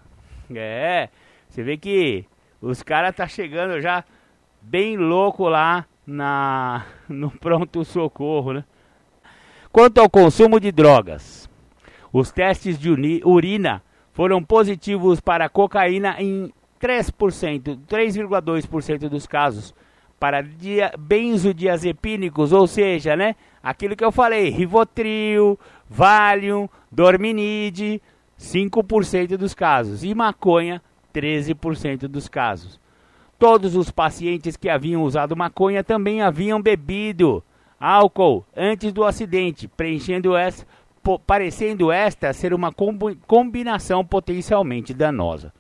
[0.55, 1.09] É,
[1.47, 2.25] você vê que
[2.61, 4.03] os caras tá chegando já
[4.61, 8.63] bem louco lá na no pronto socorro, né?
[9.71, 11.47] Quanto ao consumo de drogas,
[12.11, 12.89] os testes de
[13.23, 13.84] urina
[14.20, 19.74] foram positivos para cocaína em 3%, 3,2% dos casos.
[20.20, 25.57] Para dia, benzodiazepínicos, ou seja, né, aquilo que eu falei, Rivotril,
[25.89, 28.01] Valium, Dorminide,
[28.38, 30.03] 5% dos casos.
[30.03, 30.82] E maconha,
[31.13, 32.78] 13% dos casos.
[33.39, 37.41] Todos os pacientes que haviam usado maconha também haviam bebido
[37.80, 40.67] álcool antes do acidente, preenchendo essa,
[41.25, 45.53] parecendo esta ser uma combinação potencialmente danosa.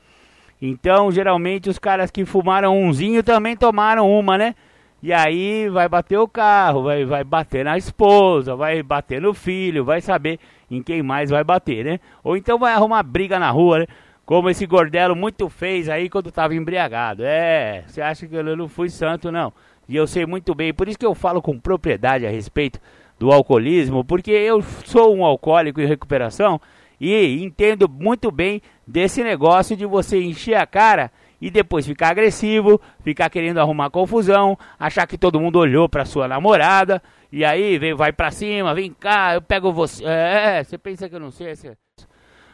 [0.61, 4.55] Então, geralmente, os caras que fumaram umzinho também tomaram uma, né?
[5.01, 9.85] E aí vai bater o carro, vai, vai bater na esposa, vai bater no filho,
[9.85, 11.99] vai saber em quem mais vai bater, né?
[12.21, 13.85] Ou então vai arrumar briga na rua, né?
[14.25, 17.23] Como esse Gordelo muito fez aí quando estava embriagado.
[17.23, 19.53] É, você acha que eu não fui santo, não.
[19.87, 22.79] E eu sei muito bem, por isso que eu falo com propriedade a respeito
[23.19, 26.59] do alcoolismo, porque eu sou um alcoólico em recuperação
[26.99, 31.11] e entendo muito bem desse negócio de você encher a cara
[31.41, 36.27] e depois ficar agressivo, ficar querendo arrumar confusão, achar que todo mundo olhou para sua
[36.27, 37.01] namorada
[37.31, 40.03] e aí vem, vai para cima, vem cá, eu pego você.
[40.05, 41.55] É, você pensa que eu não sei?
[41.55, 41.77] Você...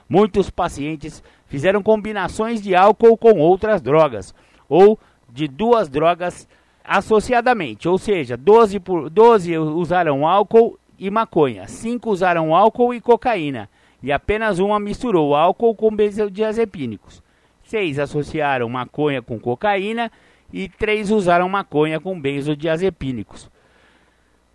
[0.08, 4.36] Muitos pacientes fizeram combinações de álcool com outras drogas,
[4.68, 5.00] ou
[5.32, 6.48] de duas drogas
[6.88, 13.70] associadamente, ou seja, 12, por, 12 usaram álcool e maconha, 5 usaram álcool e cocaína,
[14.02, 17.24] e apenas uma misturou álcool com benzodiazepínicos.
[17.64, 20.12] 6 associaram maconha com cocaína
[20.54, 23.50] e 3 usaram maconha com benzodiazepínicos.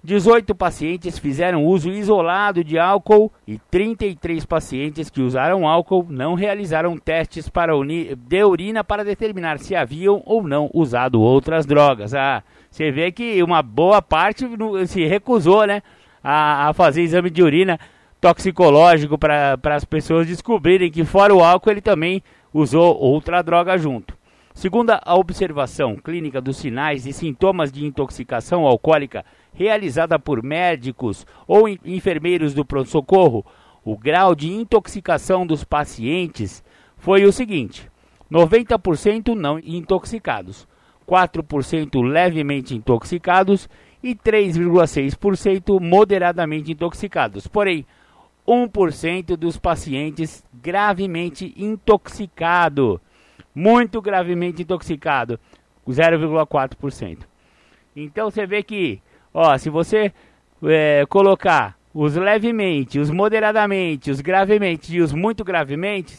[0.02, 6.96] 18 pacientes fizeram uso isolado de álcool e 33 pacientes que usaram álcool não realizaram
[6.96, 7.72] testes para
[8.16, 12.14] de urina para determinar se haviam ou não usado outras drogas.
[12.14, 14.46] Ah, você vê que uma boa parte
[14.86, 15.82] se recusou né,
[16.24, 17.78] a, a fazer exame de urina
[18.18, 22.22] toxicológico para as pessoas descobrirem que, fora o álcool, ele também
[22.54, 24.18] usou outra droga junto.
[24.54, 31.68] Segundo a observação clínica dos sinais e sintomas de intoxicação alcoólica realizada por médicos ou
[31.68, 33.44] enfermeiros do pronto-socorro,
[33.84, 36.62] o grau de intoxicação dos pacientes
[36.96, 37.90] foi o seguinte:
[38.30, 40.68] 90% não intoxicados,
[41.08, 43.68] 4% levemente intoxicados
[44.02, 47.46] e 3,6% moderadamente intoxicados.
[47.46, 47.84] Porém,
[48.46, 53.00] 1% dos pacientes gravemente intoxicado,
[53.54, 55.38] muito gravemente intoxicado,
[55.88, 57.18] 0,4%.
[57.94, 60.12] Então você vê que Ó, se você
[60.64, 66.16] é, colocar os levemente, os moderadamente, os gravemente e os muito gravemente,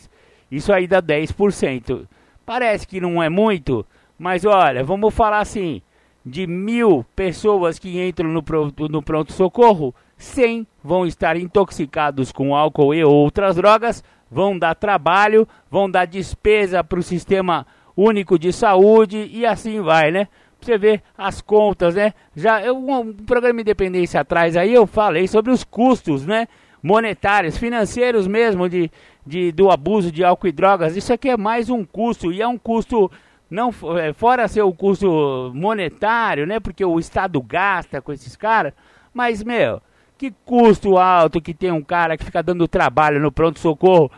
[0.49, 2.05] isso aí dá 10%.
[2.45, 3.85] Parece que não é muito,
[4.17, 5.81] mas olha, vamos falar assim:
[6.25, 8.43] de mil pessoas que entram no,
[8.89, 15.89] no pronto-socorro, 100 vão estar intoxicados com álcool e outras drogas, vão dar trabalho, vão
[15.89, 20.27] dar despesa para o sistema único de saúde e assim vai, né?
[20.65, 22.13] Você ver as contas, né?
[22.35, 26.47] Já eu, um programa de independência atrás aí eu falei sobre os custos, né?
[26.81, 28.89] Monetários, financeiros mesmo de,
[29.25, 30.95] de do abuso de álcool e drogas.
[30.95, 33.11] Isso aqui é mais um custo e é um custo
[33.49, 36.59] não é, fora ser o custo monetário, né?
[36.59, 38.73] Porque o Estado gasta com esses caras.
[39.13, 39.81] Mas meu,
[40.17, 44.09] que custo alto que tem um cara que fica dando trabalho no pronto socorro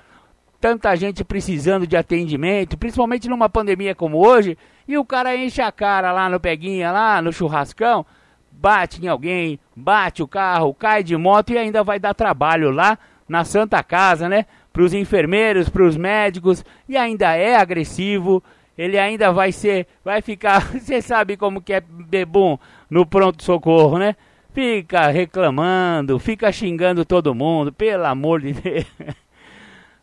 [0.64, 4.58] tanta gente precisando de atendimento, principalmente numa pandemia como hoje,
[4.88, 8.06] e o cara enche a cara lá no peguinha, lá no churrascão,
[8.52, 12.98] bate em alguém, bate o carro, cai de moto e ainda vai dar trabalho lá
[13.28, 14.46] na Santa Casa, né?
[14.72, 18.44] Para os enfermeiros, para os médicos, e ainda é agressivo,
[18.78, 22.58] ele ainda vai ser, vai ficar, você sabe como que é bebum
[22.90, 24.16] no pronto-socorro, né?
[24.54, 28.86] Fica reclamando, fica xingando todo mundo, pelo amor de Deus.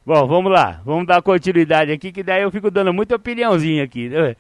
[0.05, 4.09] Bom, vamos lá, vamos dar continuidade aqui, que daí eu fico dando muita opiniãozinha aqui.
[4.09, 4.35] Né?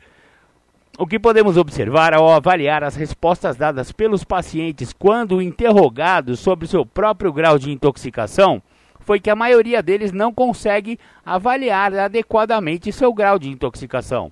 [1.02, 6.84] O que podemos observar ao avaliar as respostas dadas pelos pacientes quando interrogados sobre seu
[6.84, 8.62] próprio grau de intoxicação
[8.98, 14.30] foi que a maioria deles não consegue avaliar adequadamente seu grau de intoxicação.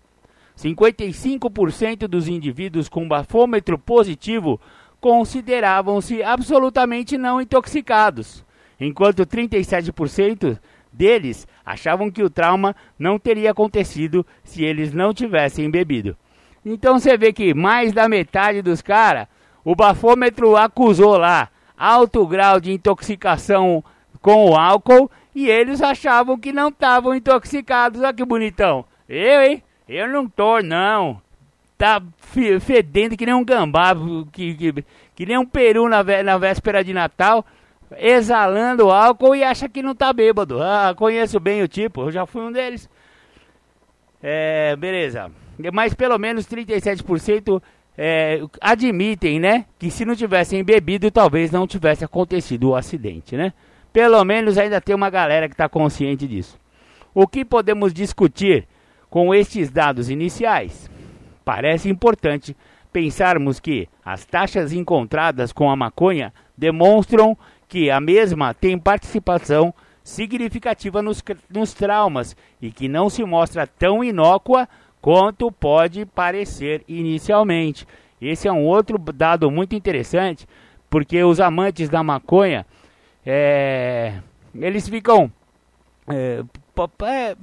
[0.59, 4.61] 55% dos indivíduos com bafômetro positivo
[5.01, 8.45] consideravam-se absolutamente não intoxicados,
[8.79, 10.59] enquanto 37%
[10.93, 16.15] deles achavam que o trauma não teria acontecido se eles não tivessem bebido.
[16.65, 19.27] Então você vê que mais da metade dos caras,
[19.65, 23.85] o bafômetro acusou lá alto grau de intoxicação
[24.21, 28.01] com o álcool e eles achavam que não estavam intoxicados.
[28.01, 28.85] Olha que bonitão.
[29.09, 29.63] Eu, hein?
[29.89, 31.21] Eu não tô, não.
[31.77, 32.03] Tá
[32.61, 33.95] fedendo que nem um gambá,
[34.33, 34.85] que, que,
[35.15, 37.47] que nem um peru na, na véspera de Natal
[37.97, 40.61] exalando álcool e acha que não tá bêbado.
[40.63, 42.91] Ah, conheço bem o tipo, eu já fui um deles.
[44.23, 45.31] É, beleza.
[45.73, 47.61] Mas pelo menos 37%
[47.97, 53.53] é, admitem, né, que se não tivessem bebido, talvez não tivesse acontecido o acidente, né?
[53.93, 56.59] Pelo menos ainda tem uma galera que está consciente disso.
[57.13, 58.69] O que podemos discutir
[59.11, 60.89] com estes dados iniciais?
[61.45, 62.57] Parece importante
[62.93, 67.37] pensarmos que as taxas encontradas com a maconha demonstram
[67.67, 74.03] que a mesma tem participação significativa nos, nos traumas e que não se mostra tão
[74.03, 74.69] inócua
[75.01, 77.87] quanto pode parecer inicialmente.
[78.21, 80.47] Esse é um outro dado muito interessante,
[80.91, 82.67] porque os amantes da maconha,
[83.25, 84.15] é,
[84.55, 85.31] eles ficam,
[86.09, 86.43] é,
[87.05, 87.37] é,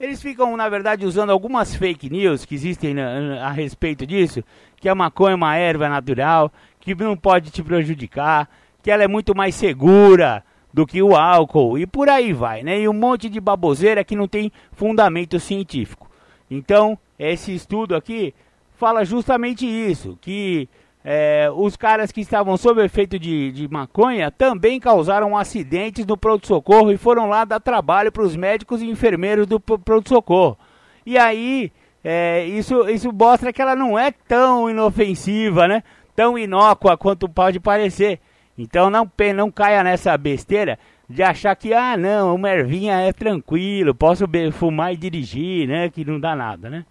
[0.00, 4.42] eles ficam na verdade usando algumas fake news que existem na, a respeito disso,
[4.76, 8.48] que a maconha é uma erva natural, que não pode te prejudicar,
[8.82, 10.42] que ela é muito mais segura
[10.72, 12.80] do que o álcool e por aí vai, né?
[12.80, 16.07] E um monte de baboseira que não tem fundamento científico.
[16.50, 18.34] Então, esse estudo aqui
[18.76, 20.68] fala justamente isso, que
[21.04, 26.92] é, os caras que estavam sob efeito de, de maconha também causaram acidentes no pronto-socorro
[26.92, 30.58] e foram lá dar trabalho para os médicos e enfermeiros do pronto-socorro.
[31.04, 31.72] E aí,
[32.04, 35.82] é, isso, isso mostra que ela não é tão inofensiva, né?
[36.14, 38.20] Tão inócua quanto pode parecer.
[38.56, 40.78] Então não, não caia nessa besteira
[41.08, 45.88] de achar que, ah, não, o Mervinha é tranquilo, posso fumar e dirigir, né?
[45.88, 46.84] Que não dá nada, né?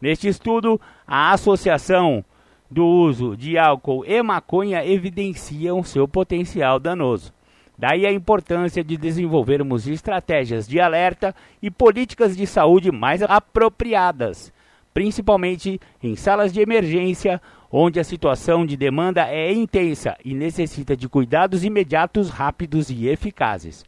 [0.00, 2.24] Neste estudo, a Associação
[2.70, 7.32] do uso de álcool e maconha evidenciam seu potencial danoso.
[7.78, 14.52] Daí a importância de desenvolvermos estratégias de alerta e políticas de saúde mais apropriadas,
[14.92, 17.40] principalmente em salas de emergência,
[17.72, 23.82] onde a situação de demanda é intensa e necessita de cuidados imediatos, rápidos e eficazes.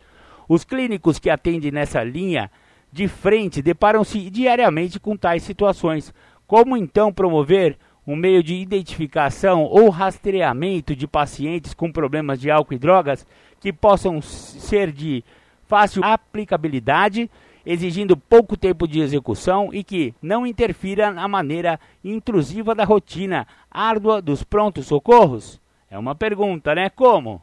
[0.49, 2.51] Os clínicos que atendem nessa linha
[2.91, 6.14] de frente deparam-se diariamente com tais situações.
[6.47, 7.76] Como então promover
[8.07, 13.26] um meio de identificação ou rastreamento de pacientes com problemas de álcool e drogas
[13.61, 15.22] que possam ser de
[15.66, 17.30] fácil aplicabilidade,
[17.67, 24.21] exigindo pouco tempo de execução e que não interfira na maneira intrusiva da rotina árdua
[24.21, 25.61] dos prontos socorros?
[25.91, 26.91] É uma pergunta, né?
[26.91, 27.41] Como?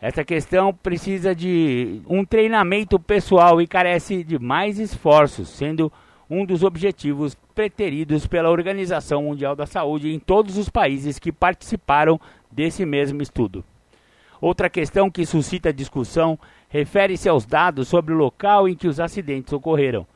[0.00, 5.92] Essa questão precisa de um treinamento pessoal e carece de mais esforços, sendo
[6.28, 12.18] um dos objetivos preteridos pela Organização Mundial da Saúde em todos os países que participaram
[12.50, 13.64] desse mesmo estudo.
[14.40, 16.38] Outra questão que suscita discussão
[16.70, 20.06] refere-se aos dados sobre o local em que os acidentes ocorreram.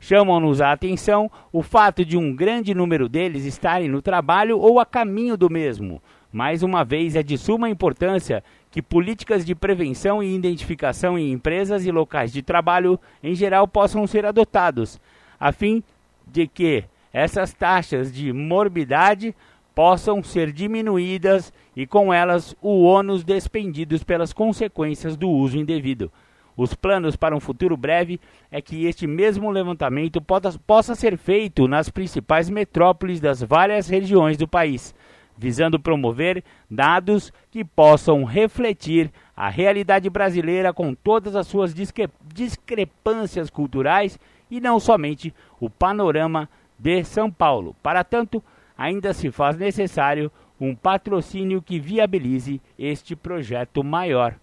[0.00, 4.86] Chamam-nos a atenção o fato de um grande número deles estarem no trabalho ou a
[4.86, 6.00] caminho do mesmo.
[6.32, 11.86] Mais uma vez, é de suma importância que políticas de prevenção e identificação em empresas
[11.86, 15.00] e locais de trabalho em geral possam ser adotados,
[15.38, 15.82] a fim
[16.26, 19.34] de que essas taxas de morbidade
[19.74, 26.10] possam ser diminuídas e com elas o ônus despendidos pelas consequências do uso indevido.
[26.56, 28.20] Os planos para um futuro breve
[28.50, 30.22] é que este mesmo levantamento
[30.66, 34.94] possa ser feito nas principais metrópoles das várias regiões do país,
[35.36, 43.50] visando promover dados que possam refletir a realidade brasileira com todas as suas discre discrepâncias
[43.50, 44.16] culturais
[44.48, 46.48] e não somente o panorama
[46.78, 47.74] de São Paulo.
[47.82, 48.40] Para tanto,
[48.76, 54.34] ainda se faz necessário um patrocínio que viabilize este projeto maior.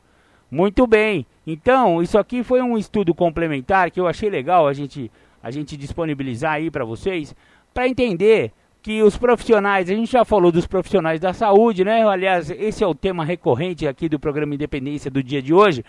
[0.50, 5.10] Muito bem, então isso aqui foi um estudo complementar que eu achei legal a gente,
[5.42, 7.34] a gente disponibilizar aí para vocês,
[7.74, 8.52] para entender
[8.82, 12.06] que os profissionais, a gente já falou dos profissionais da saúde, né?
[12.06, 15.86] Aliás, esse é o tema recorrente aqui do programa Independência do dia de hoje.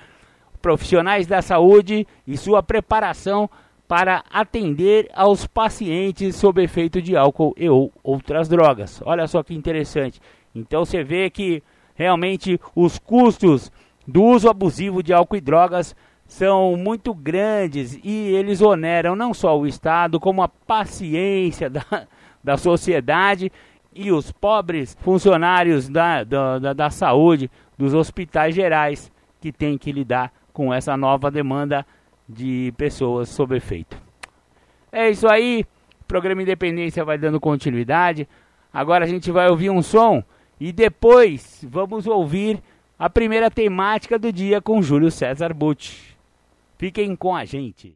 [0.61, 3.49] Profissionais da saúde e sua preparação
[3.87, 9.03] para atender aos pacientes sob efeito de álcool e ou outras drogas.
[9.05, 10.21] Olha só que interessante.
[10.55, 11.63] Então você vê que
[11.95, 13.71] realmente os custos
[14.07, 15.95] do uso abusivo de álcool e drogas
[16.27, 21.85] são muito grandes e eles oneram não só o Estado, como a paciência da,
[22.43, 23.53] da sociedade
[23.95, 30.33] e os pobres funcionários da, da, da saúde dos hospitais gerais que têm que lidar
[30.53, 31.85] com essa nova demanda
[32.33, 33.97] de pessoas sob efeito.
[34.91, 35.65] É isso aí,
[36.01, 38.29] o programa Independência vai dando continuidade.
[38.73, 40.23] Agora a gente vai ouvir um som
[40.61, 42.63] e depois vamos ouvir
[42.99, 46.17] a primeira temática do dia com Júlio César Butti.
[46.79, 47.95] Fiquem com a gente.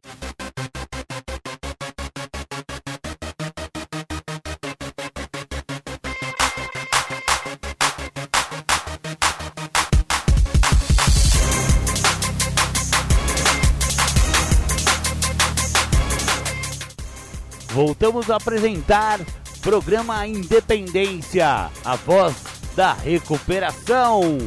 [17.77, 19.19] Voltamos a apresentar
[19.61, 22.35] programa Independência, a voz
[22.75, 24.39] da recuperação.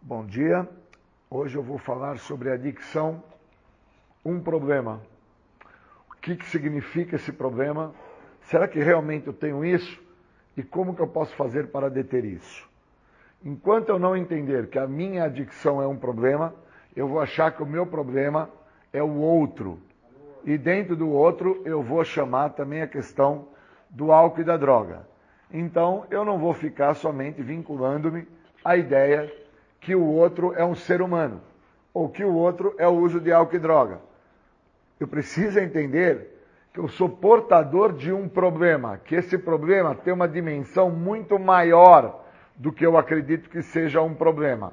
[0.00, 0.68] Bom dia.
[1.28, 3.20] Hoje eu vou falar sobre adicção,
[4.24, 5.02] um problema.
[6.08, 7.92] O que, que significa esse problema?
[8.42, 10.09] Será que realmente eu tenho isso?
[10.56, 12.68] E como que eu posso fazer para deter isso?
[13.44, 16.54] Enquanto eu não entender que a minha adicção é um problema,
[16.94, 18.50] eu vou achar que o meu problema
[18.92, 19.78] é o outro.
[20.44, 23.46] E dentro do outro, eu vou chamar também a questão
[23.88, 25.08] do álcool e da droga.
[25.52, 28.26] Então, eu não vou ficar somente vinculando-me
[28.64, 29.32] à ideia
[29.80, 31.40] que o outro é um ser humano,
[31.92, 34.00] ou que o outro é o uso de álcool e droga.
[34.98, 36.39] Eu preciso entender
[36.76, 42.24] eu sou portador de um problema, que esse problema tem uma dimensão muito maior
[42.56, 44.72] do que eu acredito que seja um problema.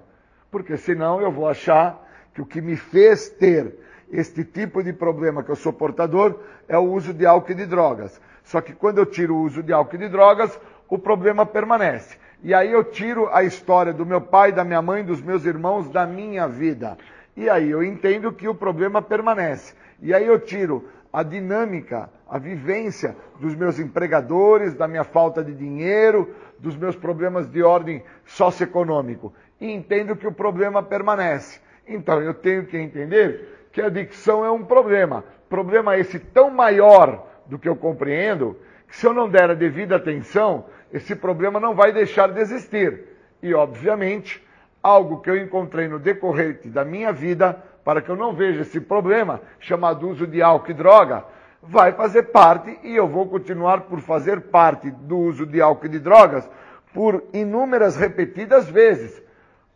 [0.52, 3.76] Porque senão eu vou achar que o que me fez ter
[4.12, 7.66] este tipo de problema que eu sou portador é o uso de álcool e de
[7.66, 8.22] drogas.
[8.43, 12.18] Só que quando eu tiro o uso de álcool e de drogas, o problema permanece.
[12.43, 15.89] E aí eu tiro a história do meu pai, da minha mãe, dos meus irmãos,
[15.89, 16.98] da minha vida.
[17.36, 19.74] E aí eu entendo que o problema permanece.
[20.00, 25.53] E aí eu tiro a dinâmica, a vivência dos meus empregadores, da minha falta de
[25.53, 29.34] dinheiro, dos meus problemas de ordem socioeconômico.
[29.60, 31.60] e entendo que o problema permanece.
[31.88, 35.24] Então eu tenho que entender que a adicção é um problema.
[35.49, 38.55] Problema esse tão maior do que eu compreendo,
[38.88, 43.03] que se eu não der a devida atenção, esse problema não vai deixar de existir.
[43.41, 44.45] E, obviamente,
[44.82, 48.82] algo que eu encontrei no decorrer da minha vida, para que eu não veja esse
[48.82, 51.24] problema, chamado uso de álcool e droga,
[51.64, 55.90] vai fazer parte e eu vou continuar por fazer parte do uso de álcool e
[55.92, 56.50] de drogas
[56.94, 59.24] por inúmeras repetidas vezes.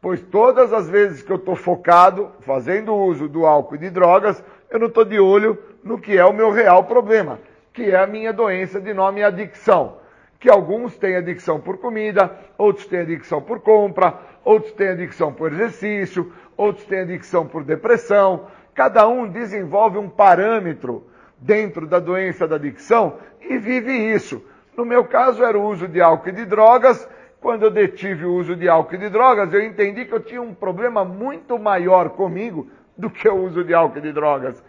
[0.02, 4.44] Pois todas as vezes que eu estou focado, fazendo uso do álcool e de drogas,
[4.70, 7.40] eu não estou de olho no que é o meu real problema,
[7.72, 10.02] que é a minha doença de nome adicção.
[10.38, 15.54] Que alguns têm adicção por comida, outros têm adicção por compra, outros têm adicção por
[15.54, 18.48] exercício, outros têm adicção por depressão.
[18.74, 21.06] Cada um desenvolve um parâmetro
[21.38, 24.46] dentro da doença da adicção e vive isso.
[24.78, 27.08] No meu caso era o uso de álcool e de drogas.
[27.42, 30.42] Quando eu detive o uso de álcool e de drogas, eu entendi que eu tinha
[30.42, 34.64] um problema muito maior comigo do que o uso de álcool e de drogas.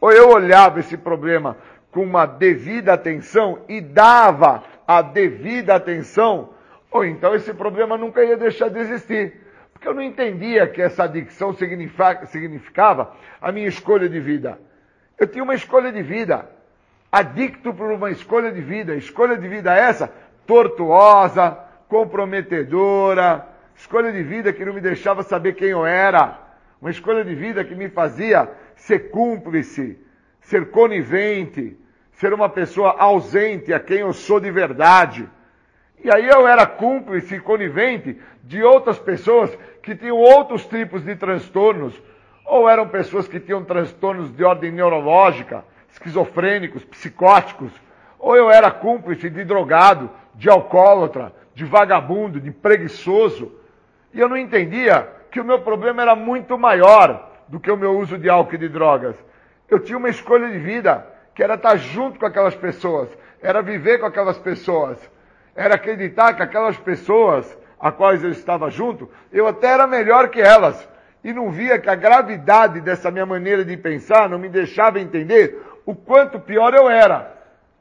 [0.00, 1.56] Ou eu olhava esse problema
[1.92, 6.50] com uma devida atenção e dava a devida atenção,
[6.90, 9.43] ou então esse problema nunca ia deixar de existir.
[9.84, 14.58] Porque eu não entendia que essa adicção significava a minha escolha de vida.
[15.20, 16.48] Eu tinha uma escolha de vida.
[17.12, 18.94] Adicto por uma escolha de vida.
[18.94, 20.10] Escolha de vida essa
[20.46, 26.40] tortuosa, comprometedora, escolha de vida que não me deixava saber quem eu era.
[26.80, 29.98] Uma escolha de vida que me fazia ser cúmplice,
[30.40, 31.76] ser conivente,
[32.12, 35.28] ser uma pessoa ausente a quem eu sou de verdade.
[36.02, 41.14] E aí eu era cúmplice e conivente de outras pessoas que tinham outros tipos de
[41.14, 41.94] transtornos,
[42.46, 45.62] ou eram pessoas que tinham transtornos de ordem neurológica,
[45.92, 47.70] esquizofrênicos, psicóticos,
[48.18, 53.52] ou eu era cúmplice de drogado, de alcoólatra, de vagabundo, de preguiçoso.
[54.12, 57.98] E eu não entendia que o meu problema era muito maior do que o meu
[57.98, 59.16] uso de álcool e de drogas.
[59.68, 63.08] Eu tinha uma escolha de vida, que era estar junto com aquelas pessoas,
[63.42, 64.98] era viver com aquelas pessoas,
[65.54, 70.40] era acreditar que aquelas pessoas a quais eu estava junto, eu até era melhor que
[70.40, 70.88] elas
[71.22, 75.60] e não via que a gravidade dessa minha maneira de pensar não me deixava entender
[75.84, 77.30] o quanto pior eu era.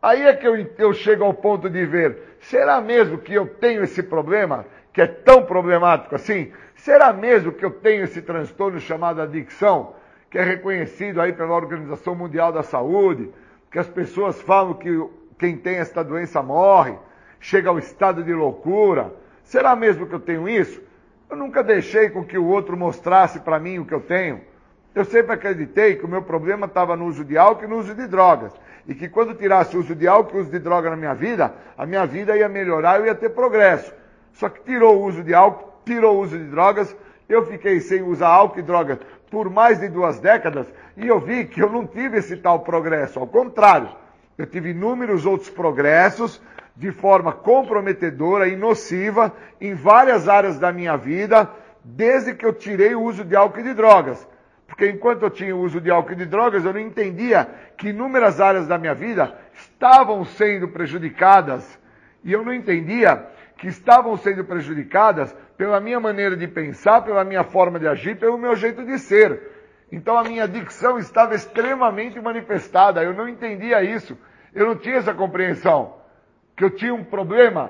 [0.02, 3.82] Aí é que eu, eu chego ao ponto de ver, será mesmo que eu tenho
[3.82, 6.52] esse problema, que é tão problemático assim?
[6.76, 9.96] Será mesmo que eu tenho esse transtorno chamado adicção,
[10.30, 13.32] que é reconhecido aí pela Organização Mundial da Saúde,
[13.72, 14.90] que as pessoas falam que
[15.40, 16.94] quem tem esta doença morre,
[17.40, 19.23] chega ao estado de loucura.
[19.44, 20.82] Será mesmo que eu tenho isso?
[21.30, 24.42] Eu nunca deixei com que o outro mostrasse para mim o que eu tenho.
[24.94, 27.96] Eu sempre acreditei que o meu problema estava no uso de álcool e no uso
[27.96, 28.54] de drogas.
[28.88, 31.14] E que quando tirasse o uso de álcool e o uso de droga na minha
[31.14, 33.94] vida, a minha vida ia melhorar, eu ia ter progresso.
[34.34, 36.96] Só que tirou o uso de álcool, tirou o uso de drogas,
[37.28, 39.00] eu fiquei sem usar álcool e drogas
[39.32, 43.20] por mais de duas décadas e eu vi que eu não tive esse tal progresso.
[43.20, 43.90] Ao contrário,
[44.38, 46.42] eu tive inúmeros outros progressos
[46.76, 49.32] de forma comprometedora e nociva
[49.62, 51.50] em várias áreas da minha vida,
[51.84, 54.28] desde que eu tirei o uso de álcool e de drogas.
[54.66, 57.90] Porque enquanto eu tinha o uso de álcool e de drogas, eu não entendia que
[57.90, 61.80] inúmeras áreas da minha vida estavam sendo prejudicadas.
[62.24, 63.28] E eu não entendia
[63.58, 68.38] que estavam sendo prejudicadas pela minha maneira de pensar, pela minha forma de agir, pelo
[68.38, 69.40] meu jeito de ser.
[69.94, 73.04] Então a minha dicção estava extremamente manifestada.
[73.04, 74.18] Eu não entendia isso.
[74.52, 75.94] Eu não tinha essa compreensão
[76.58, 77.70] que eu tinha um problema,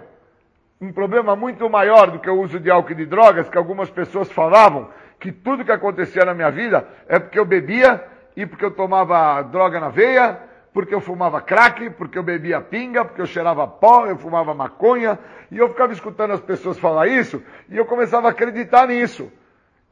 [0.80, 3.89] um problema muito maior do que o uso de álcool e de drogas, que algumas
[3.89, 8.01] pessoas falavam que tudo que acontecia na minha vida é porque eu bebia
[8.38, 10.39] e porque eu tomava droga na veia,
[10.74, 15.19] porque eu fumava crack, porque eu bebia pinga, porque eu cheirava pó, eu fumava maconha,
[15.51, 19.30] e eu ficava escutando as pessoas falar isso, e eu começava a acreditar nisso.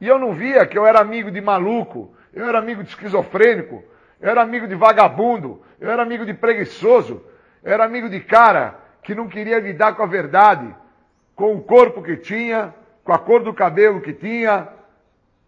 [0.00, 3.82] E eu não via que eu era amigo de maluco, eu era amigo de esquizofrênico,
[4.20, 7.22] eu era amigo de vagabundo, eu era amigo de preguiçoso,
[7.62, 10.74] eu era amigo de cara que não queria lidar com a verdade,
[11.34, 12.72] com o corpo que tinha,
[13.04, 14.68] com a cor do cabelo que tinha,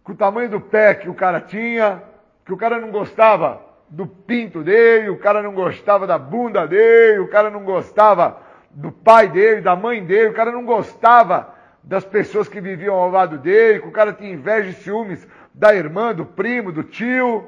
[0.03, 2.03] com o tamanho do pé que o cara tinha,
[2.45, 7.19] que o cara não gostava do pinto dele, o cara não gostava da bunda dele,
[7.19, 12.03] o cara não gostava do pai dele, da mãe dele, o cara não gostava das
[12.03, 15.25] pessoas que viviam ao lado dele, que o cara tinha inveja e ciúmes
[15.57, 17.47] da irmã, do primo, do tio.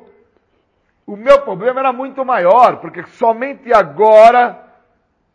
[1.05, 4.65] O meu problema era muito maior, porque somente agora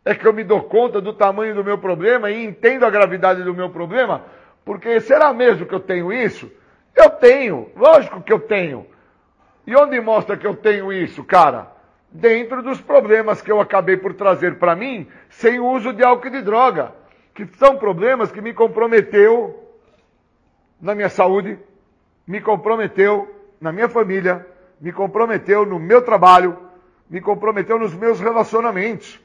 [0.03, 3.43] é que eu me dou conta do tamanho do meu problema e entendo a gravidade
[3.43, 4.23] do meu problema,
[4.65, 6.51] porque será mesmo que eu tenho isso?
[6.95, 8.85] Eu tenho, lógico que eu tenho.
[9.65, 11.71] E onde mostra que eu tenho isso, cara?
[12.11, 16.27] Dentro dos problemas que eu acabei por trazer para mim sem o uso de álcool
[16.27, 16.91] e de droga,
[17.33, 19.59] que são problemas que me comprometeu
[20.79, 21.57] na minha saúde,
[22.25, 24.47] me comprometeu na minha família,
[24.79, 26.57] me comprometeu no meu trabalho,
[27.09, 29.19] me comprometeu nos meus relacionamentos.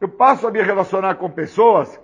[0.00, 2.00] Eu passo a me relacionar com pessoas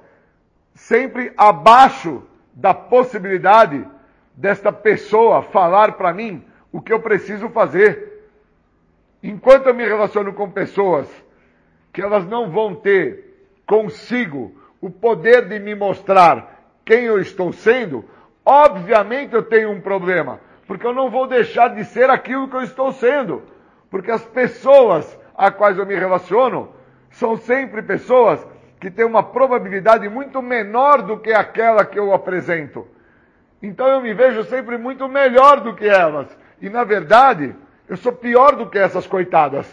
[0.74, 2.22] sempre abaixo
[2.55, 3.87] da possibilidade
[4.35, 8.28] desta pessoa falar para mim o que eu preciso fazer.
[9.22, 11.09] Enquanto eu me relaciono com pessoas
[11.93, 18.05] que elas não vão ter consigo o poder de me mostrar quem eu estou sendo,
[18.45, 22.62] obviamente eu tenho um problema, porque eu não vou deixar de ser aquilo que eu
[22.62, 23.43] estou sendo,
[23.91, 26.70] porque as pessoas a quais eu me relaciono
[27.11, 28.47] são sempre pessoas
[28.78, 32.86] que têm uma probabilidade muito menor do que aquela que eu apresento.
[33.62, 36.28] Então eu me vejo sempre muito melhor do que elas.
[36.61, 37.55] E na verdade,
[37.88, 39.66] eu sou pior do que essas coitadas.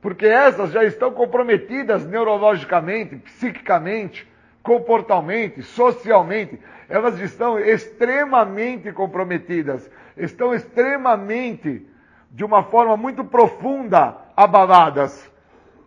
[0.00, 4.28] Porque essas já estão comprometidas neurologicamente, psiquicamente,
[4.62, 6.60] comportalmente, socialmente.
[6.88, 9.90] Elas estão extremamente comprometidas.
[10.16, 11.86] Estão extremamente,
[12.30, 15.30] de uma forma muito profunda, abaladas.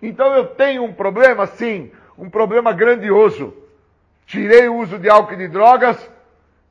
[0.02, 3.54] Então eu tenho um problema, sim, um problema grandioso.
[4.26, 6.10] Tirei o uso de álcool e de drogas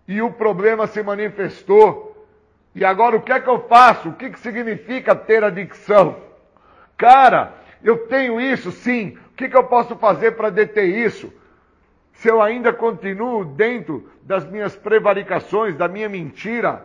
[0.07, 2.27] e o problema se manifestou.
[2.75, 4.11] E agora o que é que eu faço?
[4.11, 6.17] O que, que significa ter adicção?
[6.97, 9.17] Cara, eu tenho isso sim.
[9.33, 11.33] O que, que eu posso fazer para deter isso?
[12.19, 16.85] Se eu ainda continuo dentro das minhas prevaricações, da minha mentira,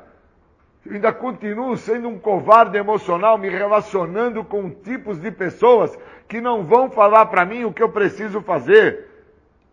[0.88, 6.92] ainda continuo sendo um covarde emocional, me relacionando com tipos de pessoas que não vão
[6.92, 9.10] falar para mim o que eu preciso fazer.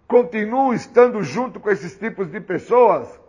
[0.08, 3.20] Continuo estando junto com esses tipos de pessoas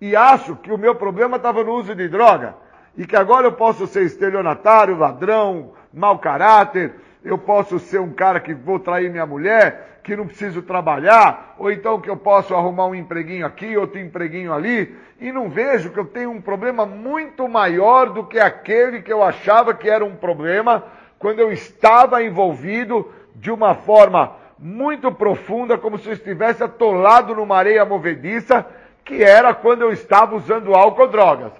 [0.00, 2.54] e acho que o meu problema estava no uso de droga
[2.96, 8.40] e que agora eu posso ser estelionatário, ladrão, mau caráter, eu posso ser um cara
[8.40, 12.86] que vou trair minha mulher, que não preciso trabalhar, ou então que eu posso arrumar
[12.86, 17.48] um empreguinho aqui, outro empreguinho ali, e não vejo que eu tenho um problema muito
[17.48, 20.84] maior do que aquele que eu achava que era um problema
[21.18, 27.56] quando eu estava envolvido de uma forma muito profunda, como se eu estivesse atolado numa
[27.56, 28.64] areia movediça,
[29.04, 31.52] que era quando eu estava usando álcool ou drogas.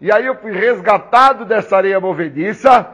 [0.00, 2.84] E aí eu fui resgatado dessa areia movediça,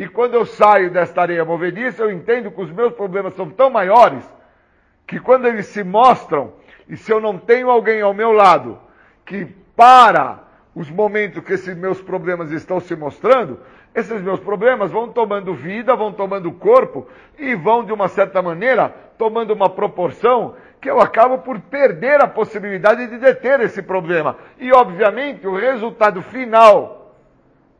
[0.00, 3.68] e quando eu saio desta areia movediça, eu entendo que os meus problemas são tão
[3.68, 4.24] maiores,
[5.06, 6.54] que quando eles se mostram,
[6.88, 8.78] e se eu não tenho alguém ao meu lado
[9.26, 9.44] que
[9.76, 10.38] para
[10.74, 13.60] os momentos que esses meus problemas estão se mostrando,
[13.94, 17.06] esses meus problemas vão tomando vida, vão tomando corpo
[17.38, 18.88] e vão, de uma certa maneira,
[19.18, 24.38] tomando uma proporção que eu acabo por perder a possibilidade de deter esse problema.
[24.58, 27.14] E, obviamente, o resultado final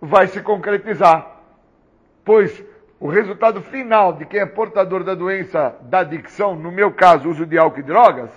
[0.03, 1.30] vai se concretizar.
[2.25, 2.65] Pois
[2.99, 7.47] o resultado final de quem é portador da doença da adicção, no meu caso, uso
[7.47, 8.31] de álcool e drogas,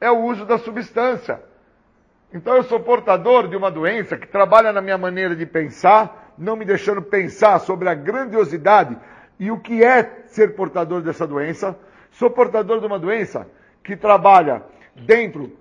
[0.00, 1.42] é o uso da substância.
[2.32, 6.56] Então eu sou portador de uma doença que trabalha na minha maneira de pensar, não
[6.56, 8.96] me deixando pensar sobre a grandiosidade
[9.38, 11.76] e o que é ser portador dessa doença.
[12.12, 13.48] Sou portador de uma doença
[13.82, 14.62] que trabalha
[14.94, 15.52] dentro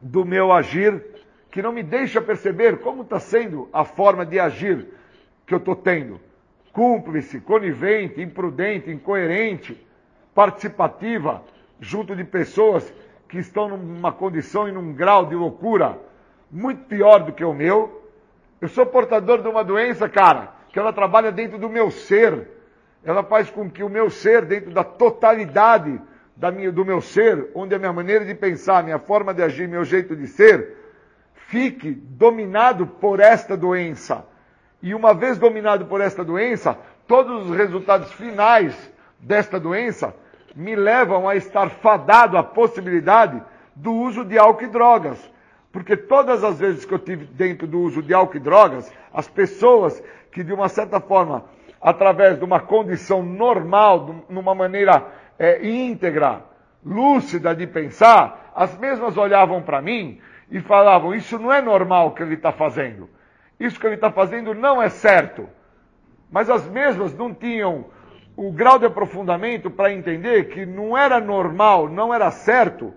[0.00, 1.02] do meu agir,
[1.50, 4.88] que não me deixa perceber como está sendo a forma de agir
[5.46, 6.18] que eu estou tendo.
[6.72, 9.86] Cúmplice, conivente, imprudente, incoerente,
[10.34, 11.42] participativa,
[11.80, 12.92] junto de pessoas
[13.28, 15.98] que estão numa condição e num grau de loucura
[16.50, 18.02] muito pior do que o meu,
[18.60, 22.48] eu sou portador de uma doença, cara, que ela trabalha dentro do meu ser.
[23.02, 26.00] Ela faz com que o meu ser, dentro da totalidade
[26.36, 29.66] da minha, do meu ser, onde a minha maneira de pensar, minha forma de agir,
[29.66, 30.76] meu jeito de ser,
[31.48, 34.24] fique dominado por esta doença.
[34.82, 36.76] E uma vez dominado por esta doença,
[37.06, 38.74] todos os resultados finais
[39.20, 40.14] desta doença
[40.56, 43.40] me levam a estar fadado à possibilidade
[43.76, 45.32] do uso de álcool e drogas.
[45.70, 49.28] Porque todas as vezes que eu tive dentro do uso de álcool e drogas, as
[49.28, 51.44] pessoas que de uma certa forma,
[51.80, 55.06] através de uma condição normal, numa maneira
[55.38, 56.42] é, íntegra,
[56.84, 60.20] lúcida de pensar, as mesmas olhavam para mim
[60.50, 63.08] e falavam: Isso não é normal o que ele está fazendo.
[63.58, 65.48] Isso que ele está fazendo não é certo.
[66.30, 67.86] Mas as mesmas não tinham
[68.36, 72.94] o grau de aprofundamento para entender que não era normal, não era certo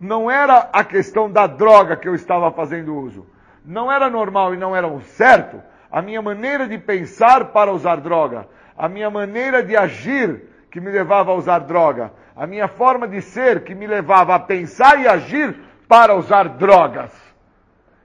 [0.00, 3.26] não era a questão da droga que eu estava fazendo uso.
[3.64, 5.60] Não era normal e não era o certo
[5.90, 10.90] a minha maneira de pensar para usar droga, a minha maneira de agir que me
[10.90, 15.08] levava a usar droga, a minha forma de ser que me levava a pensar e
[15.08, 15.56] agir
[15.88, 17.12] para usar drogas.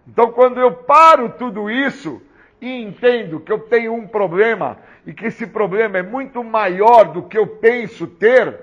[0.08, 2.22] Então, quando eu paro tudo isso
[2.60, 7.24] e entendo que eu tenho um problema e que esse problema é muito maior do
[7.24, 8.60] que eu penso ter,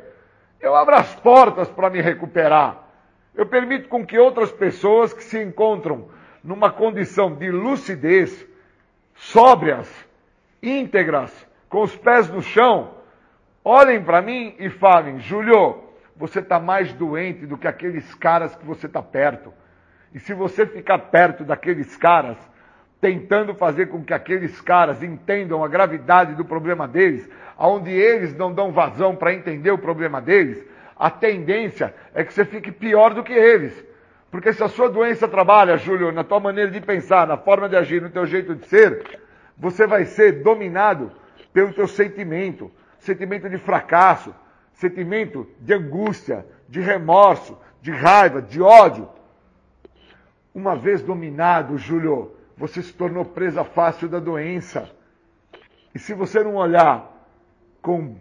[0.61, 2.89] eu abro as portas para me recuperar.
[3.35, 6.09] Eu permito com que outras pessoas que se encontram
[6.43, 8.47] numa condição de lucidez,
[9.15, 9.89] sóbrias,
[10.63, 12.95] íntegras, com os pés no chão,
[13.65, 15.85] olhem para mim e falem: Júlio,
[16.17, 19.53] você está mais doente do que aqueles caras que você está perto.
[20.15, 22.37] E se você ficar perto daqueles caras,
[23.01, 28.53] tentando fazer com que aqueles caras entendam a gravidade do problema deles, aonde eles não
[28.53, 30.65] dão vazão para entender o problema deles,
[30.97, 33.87] a tendência é que você fique pior do que eles.
[34.31, 37.77] Porque se a sua doença trabalha, Júlio, na tua maneira de pensar, na forma de
[37.77, 39.21] agir, no teu jeito de ser,
[39.57, 41.13] você vai ser dominado
[41.53, 44.35] pelo teu sentimento, sentimento de fracasso,
[44.73, 49.09] sentimento de angústia, de remorso, de raiva, de ódio.
[50.55, 54.91] Uma vez dominado, Júlio, você se tornou presa fácil da doença.
[55.95, 57.27] E se você não olhar
[57.81, 58.17] com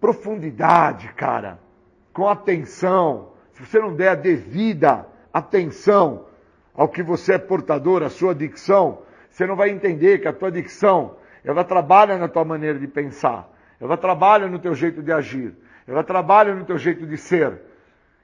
[0.00, 1.58] profundidade, cara,
[2.12, 6.26] com atenção, se você não der a devida atenção
[6.74, 10.48] ao que você é portador, à sua adicção, você não vai entender que a tua
[10.48, 13.48] adicção, ela trabalha na tua maneira de pensar,
[13.80, 15.54] ela trabalha no teu jeito de agir,
[15.86, 17.67] ela trabalha no teu jeito de ser.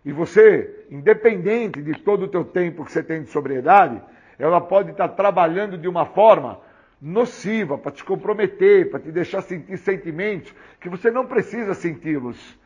[0.05, 4.03] E você, independente de todo o teu tempo que você tem de sobriedade,
[4.39, 6.61] ela pode estar trabalhando de uma forma
[7.01, 12.59] nociva, para te comprometer, para te deixar sentir sentimentos que você não precisa senti-los.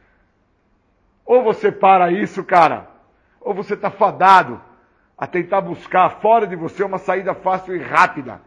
[1.25, 2.89] Ou você para isso, cara,
[3.41, 4.61] ou você está fadado
[5.17, 8.41] a tentar buscar fora de você uma saída fácil e rápida.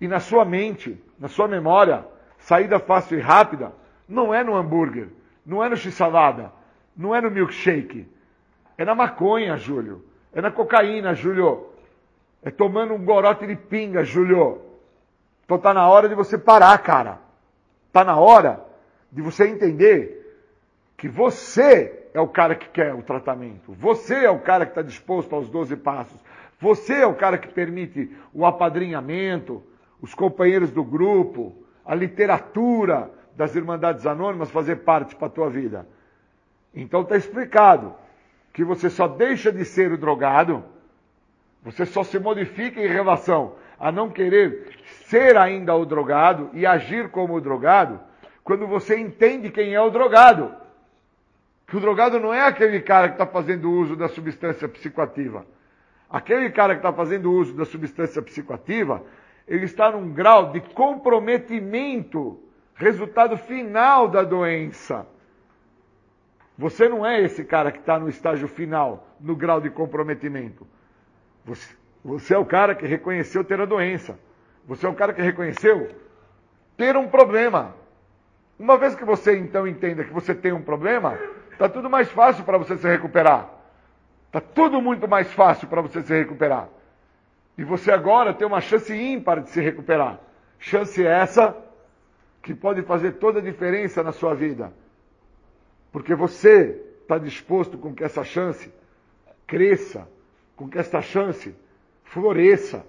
[0.00, 2.04] E na sua mente, na sua memória,
[2.38, 3.72] saída fácil e rápida
[4.08, 5.08] não é no hambúrguer,
[5.44, 6.52] não é no x-salada,
[6.96, 8.08] não é no milkshake.
[8.76, 10.04] É na maconha, Júlio.
[10.32, 11.66] É na cocaína, Júlio.
[12.42, 14.60] É tomando um gorote de pinga, Júlio.
[15.44, 17.18] Então tá na hora de você parar, cara.
[17.92, 18.64] Tá na hora
[19.12, 20.24] de você entender
[20.96, 24.82] que você é o cara que quer o tratamento, você é o cara que está
[24.82, 26.18] disposto aos 12 passos,
[26.60, 29.62] você é o cara que permite o apadrinhamento,
[30.00, 31.52] os companheiros do grupo,
[31.84, 35.86] a literatura das Irmandades Anônimas fazer parte para a tua vida.
[36.74, 37.94] Então está explicado
[38.52, 40.64] que você só deixa de ser o drogado,
[41.62, 44.70] você só se modifica em relação a não querer
[45.06, 48.00] ser ainda o drogado e agir como o drogado,
[48.42, 50.54] quando você entende quem é o drogado.
[51.66, 55.46] Que o drogado não é aquele cara que está fazendo uso da substância psicoativa.
[56.08, 59.02] Aquele cara que está fazendo uso da substância psicoativa,
[59.48, 62.38] ele está num grau de comprometimento,
[62.74, 65.06] resultado final da doença.
[66.56, 70.66] Você não é esse cara que está no estágio final, no grau de comprometimento.
[71.44, 71.74] Você,
[72.04, 74.18] você é o cara que reconheceu ter a doença.
[74.66, 75.90] Você é o cara que reconheceu
[76.76, 77.74] ter um problema.
[78.58, 81.18] Uma vez que você então entenda que você tem um problema,
[81.54, 83.48] Está tudo mais fácil para você se recuperar.
[84.26, 86.68] Está tudo muito mais fácil para você se recuperar.
[87.56, 90.18] E você agora tem uma chance ímpar de se recuperar.
[90.58, 91.56] Chance essa
[92.42, 94.72] que pode fazer toda a diferença na sua vida.
[95.94, 98.68] Porque você está disposto com que essa chance
[99.46, 100.08] cresça,
[100.56, 101.54] com que esta chance
[102.02, 102.84] floresça.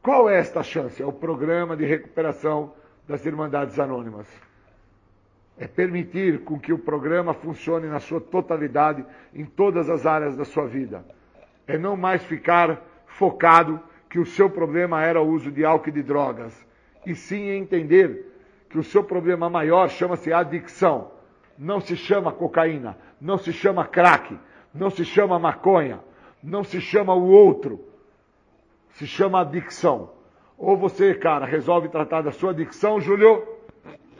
[0.00, 1.02] Qual é esta chance?
[1.02, 2.72] É o programa de recuperação
[3.08, 4.28] das Irmandades Anônimas
[5.58, 10.44] é permitir com que o programa funcione na sua totalidade em todas as áreas da
[10.44, 11.04] sua vida.
[11.66, 15.92] É não mais ficar focado que o seu problema era o uso de álcool e
[15.92, 16.54] de drogas,
[17.04, 18.24] e sim entender
[18.70, 21.17] que o seu problema maior chama-se adicção.
[21.58, 24.38] Não se chama cocaína, não se chama crack,
[24.72, 25.98] não se chama maconha,
[26.40, 27.84] não se chama o outro.
[28.90, 30.10] Se chama adicção.
[30.56, 33.42] Ou você, cara, resolve tratar da sua adicção, Júlio,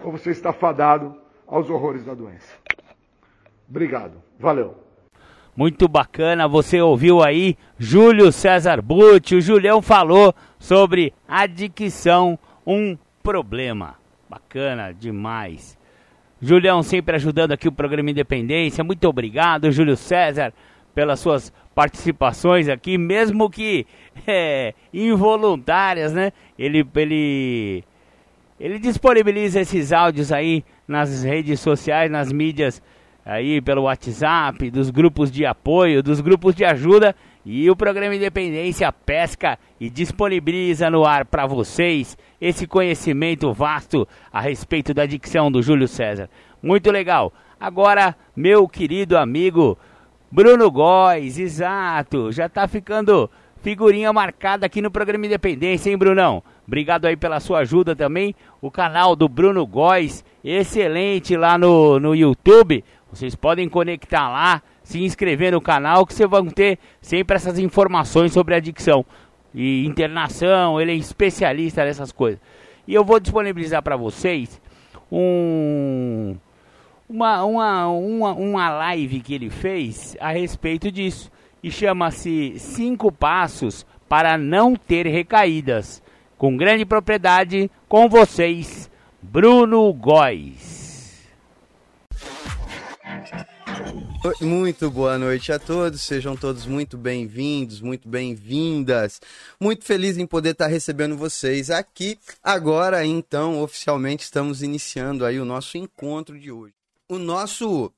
[0.03, 1.15] ou você está fadado
[1.47, 2.57] aos horrores da doença.
[3.69, 4.15] Obrigado.
[4.39, 4.77] Valeu.
[5.57, 13.97] Muito bacana, você ouviu aí Júlio César Butti, o Julião falou sobre adicção, um problema.
[14.29, 15.78] Bacana demais.
[16.41, 18.85] Julião sempre ajudando aqui o programa Independência.
[18.85, 20.53] Muito obrigado, Júlio César,
[20.95, 23.87] pelas suas participações aqui, mesmo que
[24.27, 26.33] é, involuntárias, né?
[26.59, 27.85] Ele, ele,
[28.59, 32.83] ele disponibiliza esses áudios aí nas redes sociais, nas mídias
[33.25, 37.15] aí pelo WhatsApp, dos grupos de apoio, dos grupos de ajuda
[37.51, 44.39] e o programa Independência pesca e disponibiliza no ar para vocês esse conhecimento vasto a
[44.39, 46.29] respeito da dicção do Júlio César.
[46.63, 47.33] Muito legal.
[47.59, 49.79] Agora, meu querido amigo
[50.31, 53.31] Bruno Góes, exato, já está ficando
[53.63, 56.43] figurinha marcada aqui no programa Independência, hein, Brunão?
[56.67, 58.35] Obrigado aí pela sua ajuda também.
[58.61, 62.85] O canal do Bruno Góes, excelente lá no, no YouTube.
[63.11, 68.33] Vocês podem conectar lá, se inscrever no canal, que vocês vão ter sempre essas informações
[68.33, 69.05] sobre adicção
[69.55, 70.81] e internação.
[70.81, 72.41] Ele é especialista nessas coisas.
[72.87, 74.59] E eu vou disponibilizar para vocês
[75.13, 76.35] um,
[77.07, 81.31] uma, uma, uma, uma live que ele fez a respeito disso.
[81.63, 86.03] E chama-se Cinco Passos para Não Ter Recaídas.
[86.39, 90.68] Com grande propriedade, com vocês, Bruno Góes.
[94.41, 99.21] Muito boa noite a todos, sejam todos muito bem-vindos, muito bem-vindas.
[99.61, 102.19] Muito feliz em poder estar recebendo vocês aqui.
[102.43, 106.75] Agora, então, oficialmente estamos iniciando aí o nosso encontro de hoje.
[107.09, 107.93] O nosso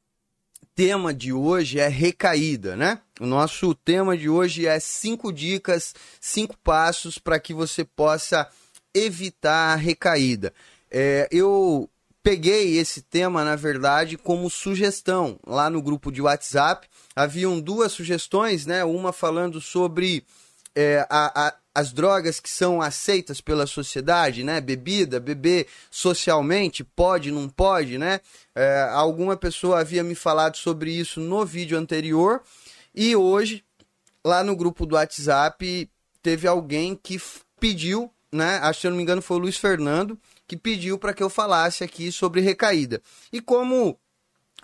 [0.74, 3.00] tema de hoje é recaída, né?
[3.18, 8.46] O nosso tema de hoje é cinco dicas, cinco passos para que você possa
[8.92, 10.52] evitar a recaída.
[10.90, 11.88] É, eu
[12.22, 16.88] peguei esse tema, na verdade, como sugestão lá no grupo de WhatsApp.
[17.14, 18.84] Haviam duas sugestões, né?
[18.84, 20.24] Uma falando sobre
[20.74, 24.60] é, a, a, as drogas que são aceitas pela sociedade, né?
[24.60, 28.20] Bebida, beber socialmente, pode, não pode, né?
[28.54, 32.42] É, alguma pessoa havia me falado sobre isso no vídeo anterior
[32.94, 33.64] e hoje,
[34.24, 35.88] lá no grupo do WhatsApp,
[36.22, 37.20] teve alguém que
[37.58, 38.58] pediu, né?
[38.62, 40.18] Acho que se eu não me engano foi o Luiz Fernando,
[40.50, 43.00] que pediu para que eu falasse aqui sobre recaída.
[43.32, 43.96] E como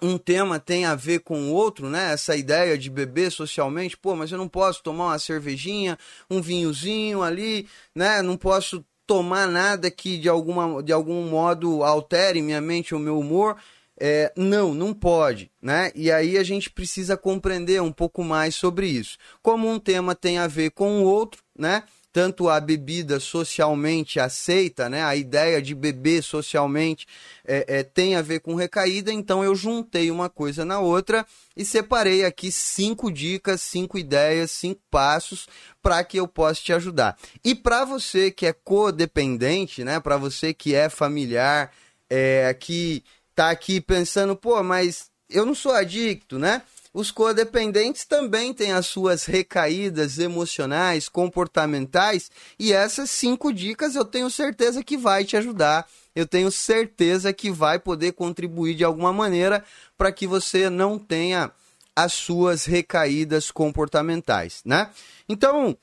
[0.03, 2.12] um tema tem a ver com o outro, né?
[2.12, 5.97] Essa ideia de beber socialmente, pô, mas eu não posso tomar uma cervejinha,
[6.28, 8.20] um vinhozinho ali, né?
[8.20, 13.16] Não posso tomar nada que de, alguma, de algum modo altere minha mente ou meu
[13.16, 13.57] humor.
[13.97, 15.93] É, não, não pode, né?
[15.95, 19.18] E aí a gente precisa compreender um pouco mais sobre isso.
[19.41, 21.84] Como um tema tem a ver com o outro, né?
[22.17, 25.05] Tanto a bebida socialmente aceita, né?
[25.05, 27.07] A ideia de beber socialmente
[27.45, 31.62] é, é, tem a ver com recaída, então eu juntei uma coisa na outra e
[31.62, 35.47] separei aqui cinco dicas, cinco ideias, cinco passos
[35.83, 37.19] para que eu possa te ajudar.
[37.45, 40.01] E para você que é codependente, né?
[40.01, 41.71] Para você que é familiar,
[42.09, 43.05] é, que
[43.35, 46.62] tá aqui pensando, pô, mas eu não sou adicto, né?
[46.97, 54.30] Os codependentes também têm as suas recaídas emocionais, comportamentais, e essas cinco dicas eu tenho
[54.30, 55.86] certeza que vai te ajudar.
[56.14, 59.62] Eu tenho certeza que vai poder contribuir de alguma maneira
[59.99, 61.53] para que você não tenha
[61.94, 64.88] as suas recaídas comportamentais, né?
[65.28, 65.76] Então,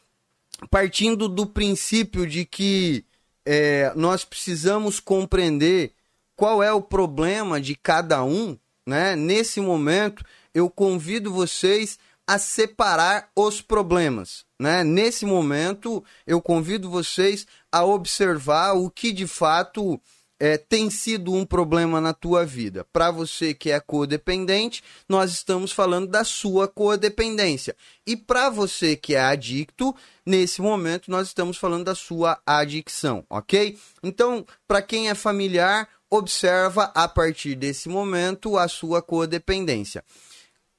[0.72, 3.06] partindo do princípio de que
[3.46, 5.92] é, nós precisamos compreender
[6.36, 9.16] qual é o problema de cada um, né?
[9.16, 11.98] Nesse momento, eu convido vocês
[12.28, 14.46] a separar os problemas.
[14.60, 14.84] Né?
[14.84, 20.00] Nesse momento, eu convido vocês a observar o que de fato
[20.40, 22.86] é, tem sido um problema na tua vida.
[22.92, 27.76] Para você que é codependente, nós estamos falando da sua codependência.
[28.06, 29.96] E para você que é adicto,
[30.26, 33.78] nesse momento nós estamos falando da sua adicção, ok?
[34.02, 40.04] Então, para quem é familiar, observa a partir desse momento a sua codependência.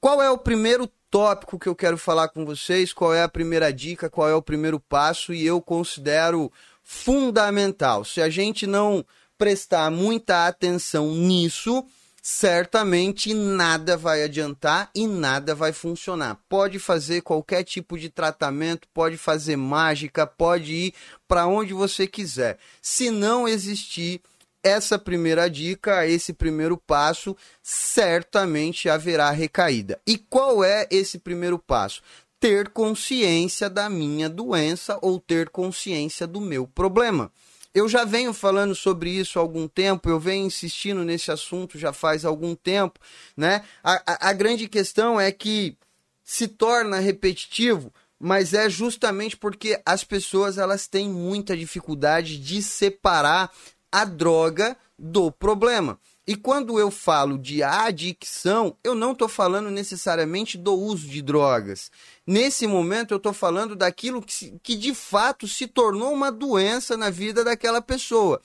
[0.05, 2.93] Qual é o primeiro tópico que eu quero falar com vocês?
[2.93, 4.07] Qual é a primeira dica?
[4.07, 5.33] Qual é o primeiro passo?
[5.33, 6.51] E eu considero
[6.83, 8.05] fundamental.
[8.05, 9.03] Se a gente não
[9.35, 11.83] prestar muita atenção nisso,
[12.21, 16.39] certamente nada vai adiantar e nada vai funcionar.
[16.47, 20.93] Pode fazer qualquer tipo de tratamento, pode fazer mágica, pode ir
[21.27, 22.59] para onde você quiser.
[22.79, 24.21] Se não existir
[24.65, 30.01] essa primeira dica, esse primeiro passo, certamente haverá recaída.
[30.07, 32.01] E qual é esse primeiro passo?
[32.39, 37.31] Ter consciência da minha doença ou ter consciência do meu problema.
[37.75, 41.93] Eu já venho falando sobre isso há algum tempo, eu venho insistindo nesse assunto já
[41.93, 42.99] faz algum tempo,
[43.37, 43.63] né?
[43.83, 45.77] A, a, a grande questão é que
[46.23, 53.51] se torna repetitivo, mas é justamente porque as pessoas elas têm muita dificuldade de separar
[53.95, 55.97] a droga do problema.
[56.27, 61.89] E quando eu falo de adicção, eu não estou falando necessariamente do uso de drogas.
[62.27, 67.09] Nesse momento, eu estou falando daquilo que, que de fato se tornou uma doença na
[67.09, 68.41] vida daquela pessoa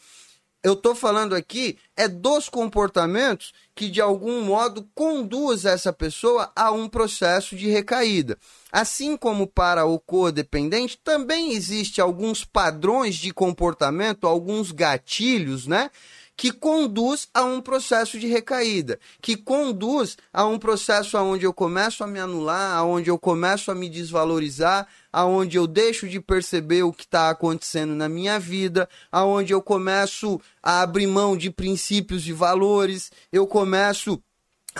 [0.63, 6.71] eu estou falando aqui é dos comportamentos que de algum modo conduz essa pessoa a
[6.71, 8.37] um processo de recaída.
[8.71, 15.91] Assim como para o codependente, também existe alguns padrões de comportamento, alguns gatilhos, né?
[16.41, 22.03] Que conduz a um processo de recaída, que conduz a um processo onde eu começo
[22.03, 26.95] a me anular, onde eu começo a me desvalorizar, aonde eu deixo de perceber o
[26.95, 32.33] que está acontecendo na minha vida, aonde eu começo a abrir mão de princípios e
[32.33, 34.19] valores, eu começo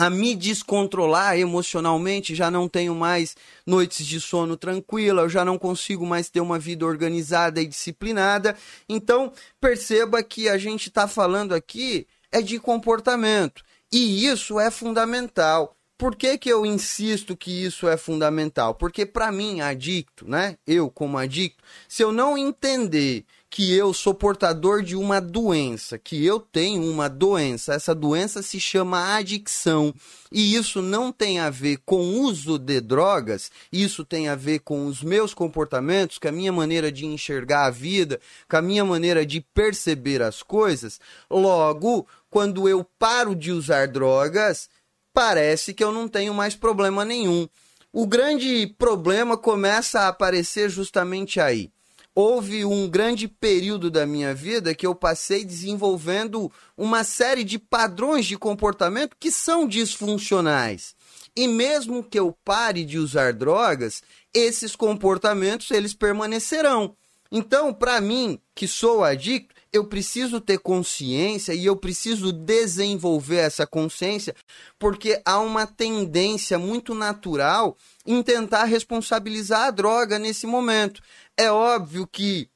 [0.01, 3.37] a me descontrolar emocionalmente, já não tenho mais
[3.67, 8.57] noites de sono tranquila, eu já não consigo mais ter uma vida organizada e disciplinada.
[8.89, 13.63] Então, perceba que a gente está falando aqui é de comportamento.
[13.93, 15.77] E isso é fundamental.
[15.99, 18.75] Por que, que eu insisto que isso é fundamental?
[18.75, 20.57] Porque para mim, adicto, né?
[20.67, 26.25] Eu como adicto, se eu não entender que eu sou portador de uma doença, que
[26.25, 29.93] eu tenho uma doença, essa doença se chama adicção,
[30.31, 34.61] e isso não tem a ver com o uso de drogas, isso tem a ver
[34.61, 38.85] com os meus comportamentos, com a minha maneira de enxergar a vida, com a minha
[38.85, 41.01] maneira de perceber as coisas.
[41.29, 44.71] Logo, quando eu paro de usar drogas,
[45.13, 47.49] parece que eu não tenho mais problema nenhum.
[47.93, 51.73] O grande problema começa a aparecer justamente aí.
[52.15, 58.27] Houve um grande período da minha vida que eu passei desenvolvendo uma série de padrões
[58.27, 60.95] de comportamento que são disfuncionais.
[61.37, 64.03] E mesmo que eu pare de usar drogas,
[64.35, 66.97] esses comportamentos eles permanecerão.
[67.33, 73.65] Então, para mim, que sou adicto, eu preciso ter consciência e eu preciso desenvolver essa
[73.65, 74.35] consciência,
[74.79, 81.01] porque há uma tendência muito natural em tentar responsabilizar a droga nesse momento.
[81.41, 82.51] É óbvio que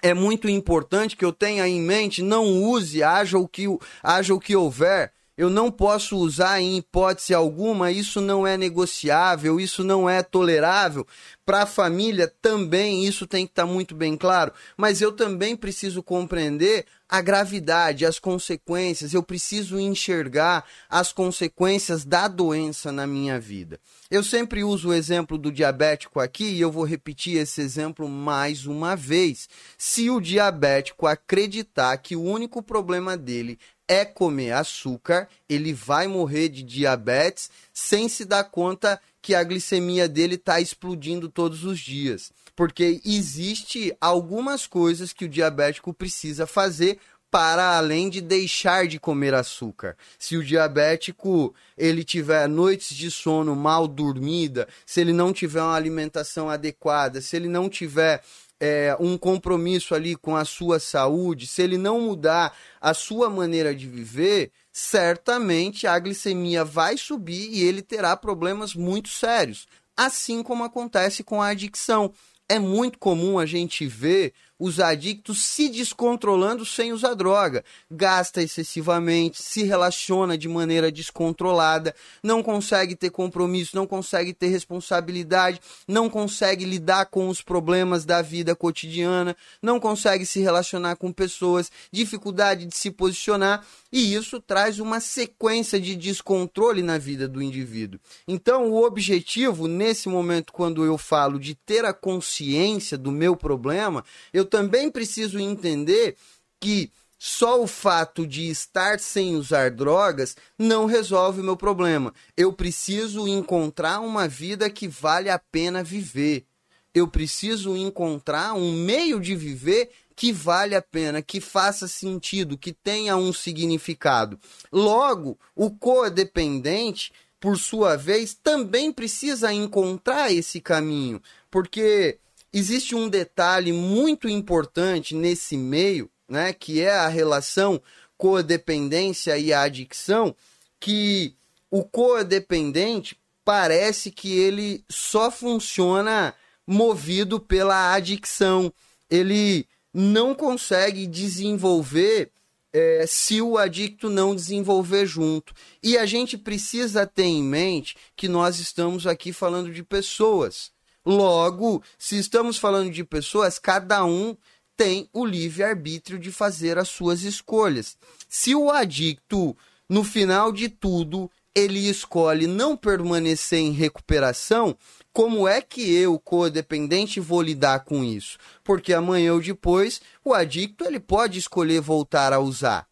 [0.00, 3.66] é muito importante que eu tenha em mente, não use, haja o que,
[4.02, 5.12] haja o que houver.
[5.36, 11.04] Eu não posso usar em hipótese alguma, isso não é negociável, isso não é tolerável,
[11.44, 15.56] para a família também isso tem que estar tá muito bem claro, mas eu também
[15.56, 23.38] preciso compreender a gravidade, as consequências, eu preciso enxergar as consequências da doença na minha
[23.38, 23.78] vida.
[24.10, 28.66] Eu sempre uso o exemplo do diabético aqui e eu vou repetir esse exemplo mais
[28.66, 29.48] uma vez.
[29.76, 33.58] Se o diabético acreditar que o único problema dele
[33.88, 40.08] é comer açúcar, ele vai morrer de diabetes sem se dar conta que a glicemia
[40.08, 42.32] dele está explodindo todos os dias.
[42.54, 46.98] Porque existe algumas coisas que o diabético precisa fazer
[47.34, 49.96] para além de deixar de comer açúcar.
[50.16, 55.74] Se o diabético ele tiver noites de sono mal dormida, se ele não tiver uma
[55.74, 58.22] alimentação adequada, se ele não tiver
[58.60, 63.74] é, um compromisso ali com a sua saúde, se ele não mudar a sua maneira
[63.74, 69.66] de viver, certamente a glicemia vai subir e ele terá problemas muito sérios.
[69.96, 72.12] Assim como acontece com a adicção.
[72.48, 77.64] É muito comum a gente ver os adictos se descontrolando sem usar droga.
[77.90, 85.60] Gasta excessivamente, se relaciona de maneira descontrolada, não consegue ter compromisso, não consegue ter responsabilidade,
[85.88, 91.70] não consegue lidar com os problemas da vida cotidiana, não consegue se relacionar com pessoas,
[91.90, 93.64] dificuldade de se posicionar,
[93.96, 98.00] e isso traz uma sequência de descontrole na vida do indivíduo.
[98.26, 104.04] Então, o objetivo nesse momento quando eu falo de ter a consciência do meu problema,
[104.32, 106.16] eu também preciso entender
[106.58, 112.12] que só o fato de estar sem usar drogas não resolve o meu problema.
[112.36, 116.44] Eu preciso encontrar uma vida que vale a pena viver.
[116.92, 122.72] Eu preciso encontrar um meio de viver que vale a pena, que faça sentido, que
[122.72, 124.38] tenha um significado.
[124.72, 131.20] Logo, o codependente, por sua vez, também precisa encontrar esse caminho,
[131.50, 132.18] porque
[132.52, 137.82] existe um detalhe muito importante nesse meio, né, que é a relação
[138.16, 140.34] codependência e a adicção,
[140.78, 141.34] que
[141.70, 146.34] o codependente parece que ele só funciona
[146.66, 148.72] movido pela adicção.
[149.10, 152.32] Ele não consegue desenvolver
[152.72, 155.54] é, se o adicto não desenvolver junto.
[155.80, 160.72] E a gente precisa ter em mente que nós estamos aqui falando de pessoas.
[161.06, 164.36] Logo, se estamos falando de pessoas, cada um
[164.76, 167.96] tem o livre-arbítrio de fazer as suas escolhas.
[168.28, 169.56] Se o adicto,
[169.88, 174.76] no final de tudo, ele escolhe não permanecer em recuperação,
[175.14, 178.36] como é que eu, codependente, vou lidar com isso?
[178.64, 182.88] Porque amanhã ou depois, o adicto ele pode escolher voltar a usar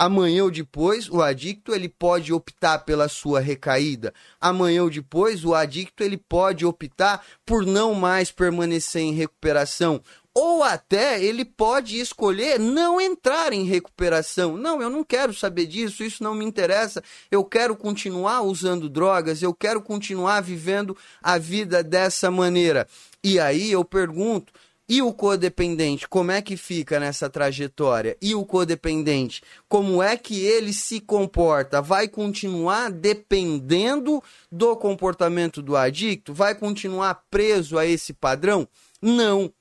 [0.00, 4.14] amanhã ou depois o adicto ele pode optar pela sua recaída.
[4.40, 10.00] Amanhã ou depois o adicto ele pode optar por não mais permanecer em recuperação.
[10.32, 14.56] Ou até ele pode escolher não entrar em recuperação.
[14.56, 17.02] Não, eu não quero saber disso, isso não me interessa.
[17.30, 22.86] Eu quero continuar usando drogas, eu quero continuar vivendo a vida dessa maneira.
[23.24, 24.52] E aí eu pergunto:
[24.88, 28.16] E o codependente, como é que fica nessa trajetória?
[28.22, 31.82] E o codependente, como é que ele se comporta?
[31.82, 36.32] Vai continuar dependendo do comportamento do adicto?
[36.32, 38.68] Vai continuar preso a esse padrão?
[39.02, 39.52] Não.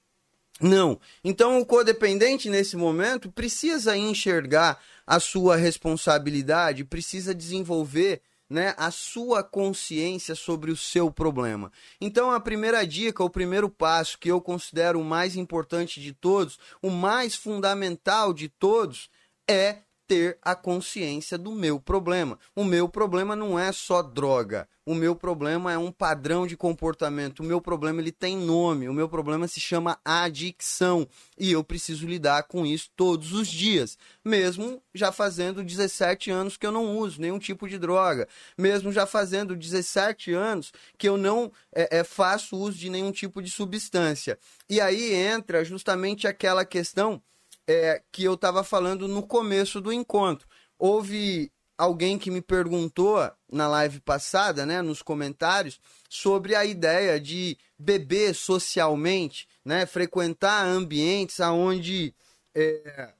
[0.61, 0.99] Não.
[1.23, 9.43] Então o codependente nesse momento precisa enxergar a sua responsabilidade, precisa desenvolver né, a sua
[9.43, 11.71] consciência sobre o seu problema.
[12.01, 16.57] Então, a primeira dica, o primeiro passo que eu considero o mais importante de todos,
[16.81, 19.09] o mais fundamental de todos,
[19.47, 19.77] é
[20.09, 22.39] ter a consciência do meu problema.
[22.55, 24.67] O meu problema não é só droga.
[24.83, 27.41] O meu problema é um padrão de comportamento.
[27.41, 28.89] O meu problema ele tem nome.
[28.89, 31.07] O meu problema se chama adicção
[31.37, 36.65] e eu preciso lidar com isso todos os dias, mesmo já fazendo 17 anos que
[36.65, 38.27] eu não uso nenhum tipo de droga,
[38.57, 43.43] mesmo já fazendo 17 anos que eu não é, é, faço uso de nenhum tipo
[43.43, 44.39] de substância.
[44.67, 47.21] E aí entra justamente aquela questão
[47.69, 50.47] é, que eu estava falando no começo do encontro.
[50.79, 55.79] Houve alguém que me perguntou na live passada, né, nos comentários,
[56.09, 62.11] sobre a ideia de beber socialmente, né, frequentar ambientes onde
[62.55, 63.13] é,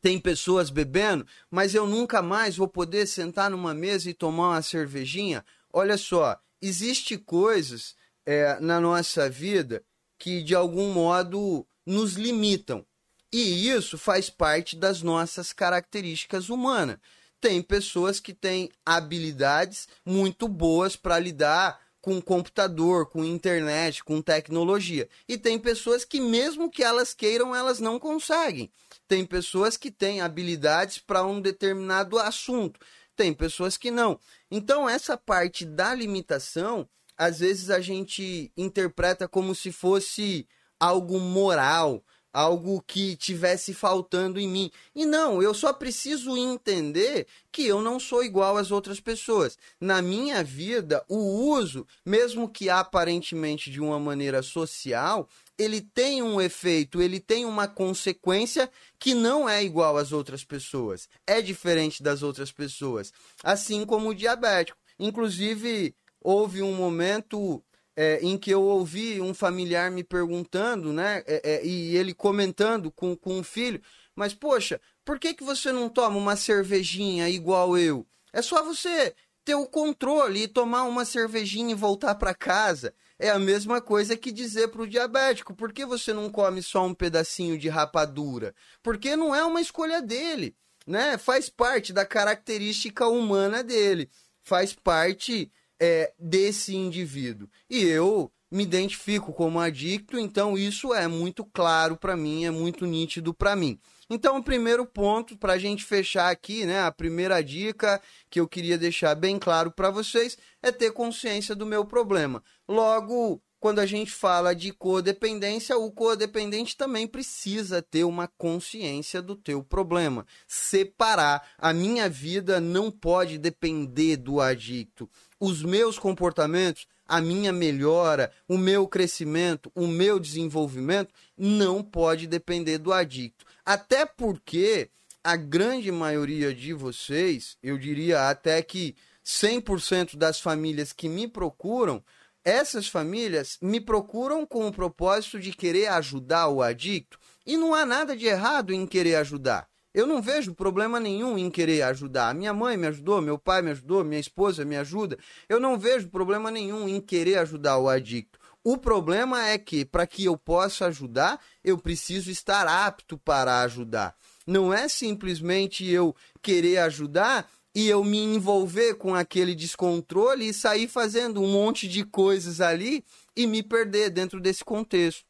[0.00, 4.62] tem pessoas bebendo, mas eu nunca mais vou poder sentar numa mesa e tomar uma
[4.62, 5.44] cervejinha.
[5.72, 9.82] Olha só, existe coisas é, na nossa vida
[10.16, 12.86] que de algum modo nos limitam.
[13.32, 16.98] E isso faz parte das nossas características humanas.
[17.40, 25.08] Tem pessoas que têm habilidades muito boas para lidar com computador, com internet, com tecnologia.
[25.26, 28.70] E tem pessoas que, mesmo que elas queiram, elas não conseguem.
[29.08, 32.78] Tem pessoas que têm habilidades para um determinado assunto.
[33.16, 34.18] Tem pessoas que não.
[34.50, 40.46] Então, essa parte da limitação, às vezes a gente interpreta como se fosse
[40.80, 44.70] algo moral, algo que tivesse faltando em mim.
[44.94, 49.58] E não, eu só preciso entender que eu não sou igual às outras pessoas.
[49.80, 55.28] Na minha vida, o uso, mesmo que aparentemente de uma maneira social,
[55.58, 61.08] ele tem um efeito, ele tem uma consequência que não é igual às outras pessoas.
[61.26, 63.12] É diferente das outras pessoas.
[63.44, 64.78] Assim como o diabético.
[64.98, 67.62] Inclusive, houve um momento
[67.96, 72.90] é, em que eu ouvi um familiar me perguntando, né, é, é, e ele comentando
[72.90, 73.80] com, com um filho,
[74.14, 78.06] mas poxa, por que, que você não toma uma cervejinha igual eu?
[78.32, 79.14] É só você
[79.44, 82.94] ter o controle e tomar uma cervejinha e voltar para casa.
[83.18, 86.84] É a mesma coisa que dizer para o diabético: por que você não come só
[86.84, 88.54] um pedacinho de rapadura?
[88.82, 90.56] Porque não é uma escolha dele,
[90.86, 91.18] né?
[91.18, 94.10] Faz parte da característica humana dele,
[94.42, 95.50] faz parte
[95.84, 97.48] é, desse indivíduo.
[97.68, 102.86] E eu me identifico como adicto, então isso é muito claro para mim, é muito
[102.86, 103.80] nítido para mim.
[104.08, 108.00] Então, o primeiro ponto para a gente fechar aqui, né, a primeira dica
[108.30, 112.44] que eu queria deixar bem claro para vocês é ter consciência do meu problema.
[112.68, 119.36] Logo, quando a gente fala de codependência, o codependente também precisa ter uma consciência do
[119.36, 120.26] teu problema.
[120.48, 121.48] Separar.
[121.56, 125.08] A minha vida não pode depender do adicto.
[125.44, 132.78] Os meus comportamentos, a minha melhora, o meu crescimento, o meu desenvolvimento não pode depender
[132.78, 133.44] do adicto.
[133.66, 134.88] Até porque
[135.24, 138.94] a grande maioria de vocês, eu diria até que
[139.26, 142.04] 100% das famílias que me procuram,
[142.44, 147.84] essas famílias me procuram com o propósito de querer ajudar o adicto e não há
[147.84, 149.71] nada de errado em querer ajudar.
[149.94, 152.34] Eu não vejo problema nenhum em querer ajudar.
[152.34, 155.18] Minha mãe me ajudou, meu pai me ajudou, minha esposa me ajuda.
[155.48, 158.38] Eu não vejo problema nenhum em querer ajudar o adicto.
[158.64, 164.16] O problema é que, para que eu possa ajudar, eu preciso estar apto para ajudar.
[164.46, 170.88] Não é simplesmente eu querer ajudar e eu me envolver com aquele descontrole e sair
[170.88, 173.04] fazendo um monte de coisas ali
[173.36, 175.26] e me perder dentro desse contexto,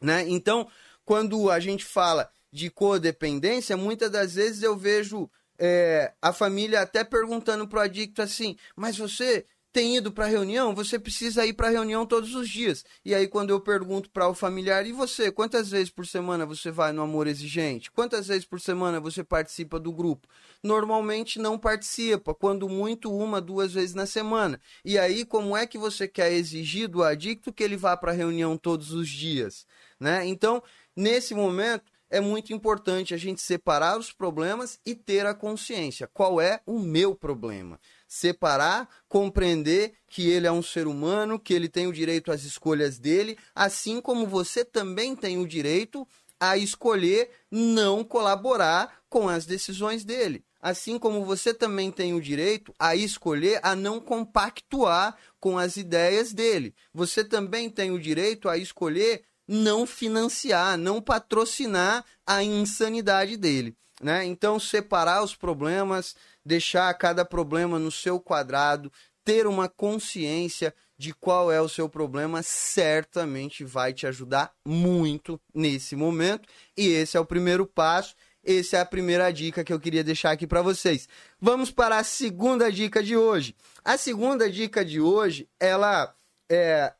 [0.00, 0.24] né?
[0.28, 0.68] Então,
[1.04, 7.04] quando a gente fala de codependência, muitas das vezes eu vejo é, a família até
[7.04, 12.06] perguntando pro adicto assim, mas você tem ido para reunião, você precisa ir para reunião
[12.06, 12.84] todos os dias.
[13.04, 16.70] E aí quando eu pergunto para o familiar, e você, quantas vezes por semana você
[16.70, 17.90] vai no amor exigente?
[17.90, 20.26] Quantas vezes por semana você participa do grupo?
[20.62, 24.60] Normalmente não participa, quando muito uma, duas vezes na semana.
[24.84, 28.56] E aí como é que você quer exigir do adicto que ele vá para reunião
[28.56, 29.66] todos os dias,
[30.00, 30.26] né?
[30.26, 30.62] Então,
[30.96, 36.06] nesse momento é muito importante a gente separar os problemas e ter a consciência.
[36.06, 37.78] Qual é o meu problema?
[38.08, 42.98] separar, compreender que ele é um ser humano, que ele tem o direito às escolhas
[42.98, 46.08] dele, assim como você também tem o direito
[46.40, 50.42] a escolher não colaborar com as decisões dele.
[50.60, 56.32] Assim como você também tem o direito a escolher a não compactuar com as ideias
[56.32, 56.74] dele.
[56.92, 63.74] Você também tem o direito a escolher não financiar, não patrocinar a insanidade dele.
[64.00, 64.26] Né?
[64.26, 66.14] Então, separar os problemas,
[66.44, 68.92] deixar cada problema no seu quadrado,
[69.24, 75.94] ter uma consciência de qual é o seu problema, certamente vai te ajudar muito nesse
[75.94, 76.48] momento.
[76.76, 78.14] E esse é o primeiro passo.
[78.44, 81.08] Essa é a primeira dica que eu queria deixar aqui para vocês.
[81.40, 83.54] Vamos para a segunda dica de hoje.
[83.84, 86.14] A segunda dica de hoje, ela
[86.50, 86.92] é,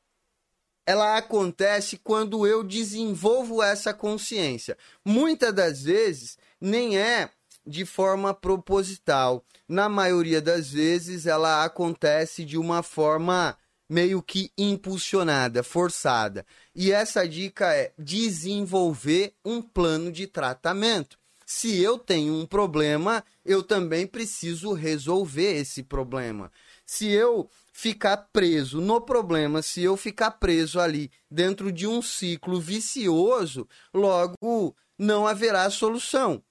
[0.89, 4.74] ela acontece quando eu desenvolvo essa consciência.
[5.05, 7.28] Muitas das vezes nem é
[7.66, 9.44] de forma proposital.
[9.69, 13.55] Na maioria das vezes ela acontece de uma forma
[13.86, 16.47] meio que impulsionada, forçada.
[16.74, 21.19] E essa dica é desenvolver um plano de tratamento.
[21.44, 26.51] Se eu tenho um problema, eu também preciso resolver esse problema.
[26.90, 32.59] Se eu ficar preso no problema, se eu ficar preso ali dentro de um ciclo
[32.59, 36.43] vicioso, logo não haverá solução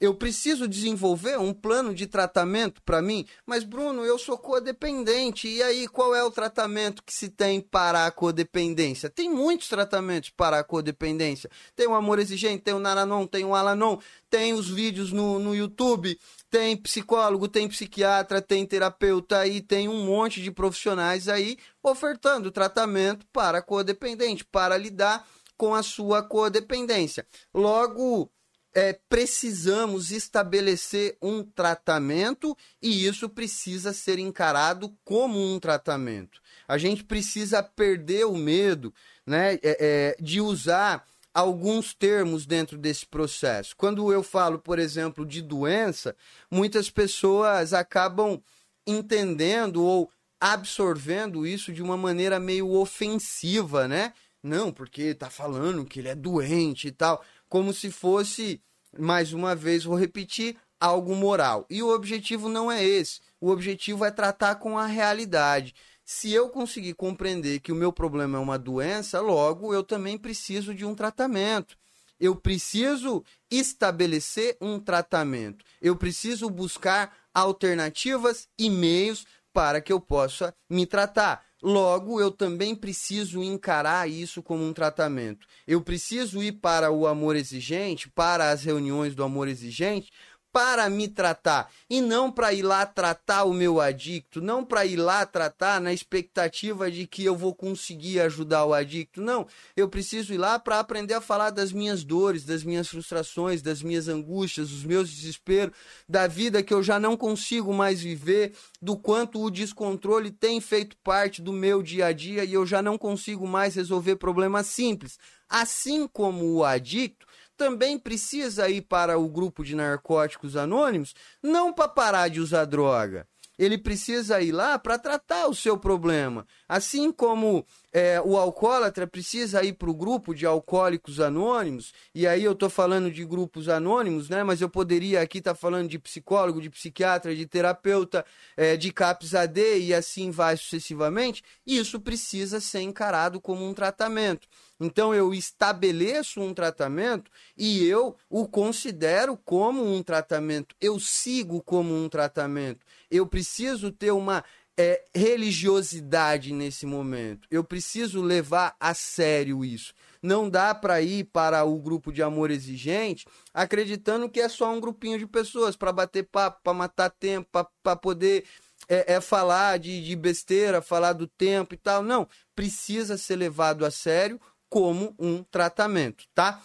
[0.00, 5.48] eu preciso desenvolver um plano de tratamento para mim, mas Bruno, eu sou codependente.
[5.48, 9.08] E aí, qual é o tratamento que se tem para a codependência?
[9.08, 11.50] Tem muitos tratamentos para a codependência.
[11.74, 13.98] Tem o amor exigente, tem o Naranon, tem o Alanon,
[14.28, 16.18] tem os vídeos no, no YouTube,
[16.50, 23.26] tem psicólogo, tem psiquiatra, tem terapeuta aí, tem um monte de profissionais aí ofertando tratamento
[23.32, 27.26] para codependente, para lidar com a sua codependência.
[27.54, 28.30] Logo,
[28.76, 36.42] é, precisamos estabelecer um tratamento e isso precisa ser encarado como um tratamento.
[36.68, 38.92] A gente precisa perder o medo
[39.26, 43.74] né, é, é, de usar alguns termos dentro desse processo.
[43.74, 46.14] Quando eu falo, por exemplo, de doença,
[46.50, 48.42] muitas pessoas acabam
[48.86, 54.12] entendendo ou absorvendo isso de uma maneira meio ofensiva, né?
[54.42, 58.60] Não, porque está falando que ele é doente e tal como se fosse,
[58.98, 61.66] mais uma vez, vou repetir, algo moral.
[61.70, 63.20] E o objetivo não é esse.
[63.40, 65.74] O objetivo é tratar com a realidade.
[66.04, 70.74] Se eu conseguir compreender que o meu problema é uma doença, logo eu também preciso
[70.74, 71.76] de um tratamento.
[72.18, 75.64] Eu preciso estabelecer um tratamento.
[75.82, 81.45] Eu preciso buscar alternativas e meios para que eu possa me tratar.
[81.62, 85.46] Logo, eu também preciso encarar isso como um tratamento.
[85.66, 90.12] Eu preciso ir para o amor exigente, para as reuniões do amor exigente,
[90.56, 94.96] para me tratar e não para ir lá tratar o meu adicto, não para ir
[94.96, 99.20] lá tratar na expectativa de que eu vou conseguir ajudar o adicto.
[99.20, 99.46] Não,
[99.76, 103.82] eu preciso ir lá para aprender a falar das minhas dores, das minhas frustrações, das
[103.82, 105.76] minhas angústias, dos meus desesperos,
[106.08, 110.96] da vida que eu já não consigo mais viver, do quanto o descontrole tem feito
[111.04, 115.18] parte do meu dia a dia e eu já não consigo mais resolver problemas simples.
[115.50, 117.25] Assim como o adicto,
[117.56, 123.26] também precisa ir para o grupo de narcóticos anônimos, não para parar de usar droga.
[123.58, 126.46] Ele precisa ir lá para tratar o seu problema.
[126.68, 132.44] Assim como é, o alcoólatra precisa ir para o grupo de alcoólicos anônimos, e aí
[132.44, 134.44] eu estou falando de grupos anônimos, né?
[134.44, 138.26] Mas eu poderia aqui estar tá falando de psicólogo, de psiquiatra, de terapeuta,
[138.56, 141.42] é, de CAPS AD e assim vai sucessivamente.
[141.66, 144.46] Isso precisa ser encarado como um tratamento.
[144.78, 151.94] Então eu estabeleço um tratamento e eu o considero como um tratamento, eu sigo como
[151.94, 152.84] um tratamento.
[153.10, 154.44] Eu preciso ter uma
[154.78, 157.48] é, religiosidade nesse momento.
[157.50, 159.94] Eu preciso levar a sério isso.
[160.22, 164.80] Não dá para ir para o grupo de amor exigente acreditando que é só um
[164.80, 167.48] grupinho de pessoas para bater papo, para matar tempo,
[167.82, 168.44] para poder
[168.88, 172.02] é, é, falar de, de besteira, falar do tempo e tal.
[172.02, 174.38] Não, precisa ser levado a sério
[174.76, 176.60] como um tratamento, tá?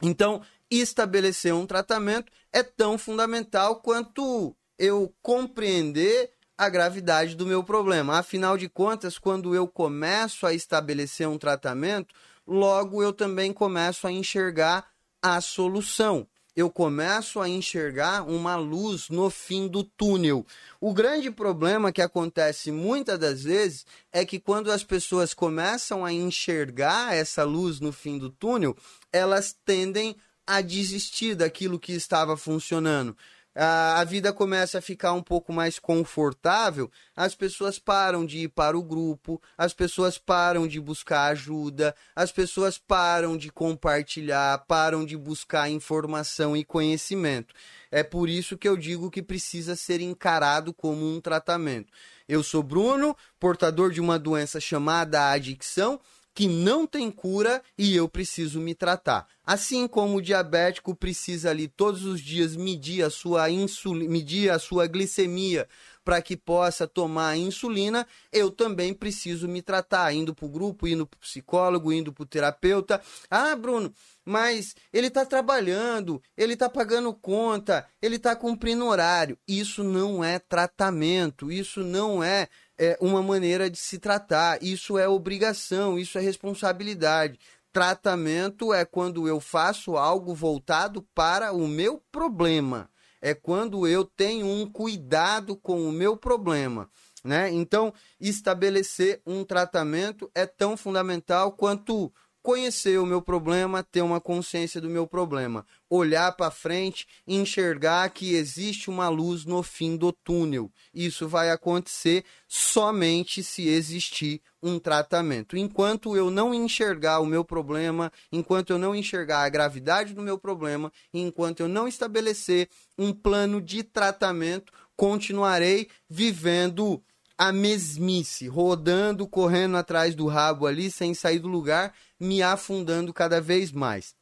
[0.00, 0.40] Então,
[0.70, 8.16] estabelecer um tratamento é tão fundamental quanto eu compreender a gravidade do meu problema.
[8.16, 12.14] Afinal de contas, quando eu começo a estabelecer um tratamento,
[12.46, 14.86] logo eu também começo a enxergar
[15.20, 16.28] a solução.
[16.58, 20.44] Eu começo a enxergar uma luz no fim do túnel.
[20.80, 26.12] O grande problema que acontece muitas das vezes é que quando as pessoas começam a
[26.12, 28.76] enxergar essa luz no fim do túnel,
[29.12, 33.16] elas tendem a desistir daquilo que estava funcionando
[33.60, 38.78] a, vida começa a ficar um pouco mais confortável, as pessoas param de ir para
[38.78, 45.16] o grupo, as pessoas param de buscar ajuda, as pessoas param de compartilhar, param de
[45.16, 47.52] buscar informação e conhecimento.
[47.90, 51.92] É por isso que eu digo que precisa ser encarado como um tratamento.
[52.28, 55.98] Eu sou Bruno, portador de uma doença chamada adicção
[56.38, 59.26] que não tem cura e eu preciso me tratar.
[59.44, 64.56] Assim como o diabético precisa ali todos os dias medir a sua insulina, medir a
[64.60, 65.66] sua glicemia
[66.04, 71.04] para que possa tomar insulina, eu também preciso me tratar, indo para o grupo, indo
[71.06, 73.02] para o psicólogo, indo para o terapeuta.
[73.28, 73.92] Ah, Bruno,
[74.24, 79.36] mas ele está trabalhando, ele está pagando conta, ele está cumprindo horário.
[79.46, 82.48] Isso não é tratamento, isso não é
[82.78, 84.62] é uma maneira de se tratar.
[84.62, 87.38] Isso é obrigação, isso é responsabilidade.
[87.72, 92.88] Tratamento é quando eu faço algo voltado para o meu problema.
[93.20, 96.88] É quando eu tenho um cuidado com o meu problema.
[97.24, 97.50] Né?
[97.52, 104.80] Então, estabelecer um tratamento é tão fundamental quanto conhecer o meu problema, ter uma consciência
[104.80, 110.70] do meu problema, olhar para frente, enxergar que existe uma luz no fim do túnel.
[110.94, 115.56] Isso vai acontecer somente se existir um tratamento.
[115.56, 120.38] Enquanto eu não enxergar o meu problema, enquanto eu não enxergar a gravidade do meu
[120.38, 127.02] problema, enquanto eu não estabelecer um plano de tratamento, continuarei vivendo
[127.38, 133.40] a mesmice, rodando, correndo atrás do rabo ali, sem sair do lugar, me afundando cada
[133.40, 134.16] vez mais.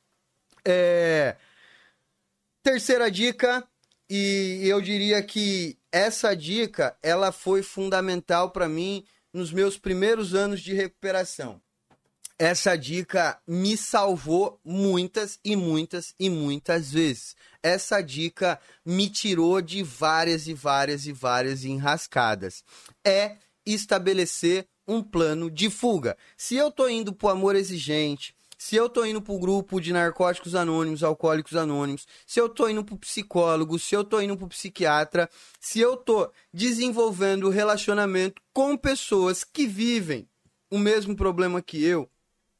[0.63, 1.37] É...
[2.63, 3.67] Terceira dica,
[4.11, 10.61] e eu diria que essa dica ela foi fundamental para mim nos meus primeiros anos
[10.61, 11.61] de recuperação.
[12.39, 17.35] Essa dica me salvou muitas e muitas e muitas vezes.
[17.63, 22.63] Essa dica me tirou de várias e várias e várias enrascadas.
[23.03, 26.15] É estabelecer um plano de fuga.
[26.37, 30.55] Se eu tô indo pro amor exigente, se eu tô indo pro grupo de narcóticos
[30.55, 35.29] anônimos, alcoólicos anônimos, se eu tô indo pro psicólogo, se eu tô indo pro psiquiatra,
[35.59, 40.29] se eu tô desenvolvendo relacionamento com pessoas que vivem
[40.71, 42.11] o mesmo problema que eu,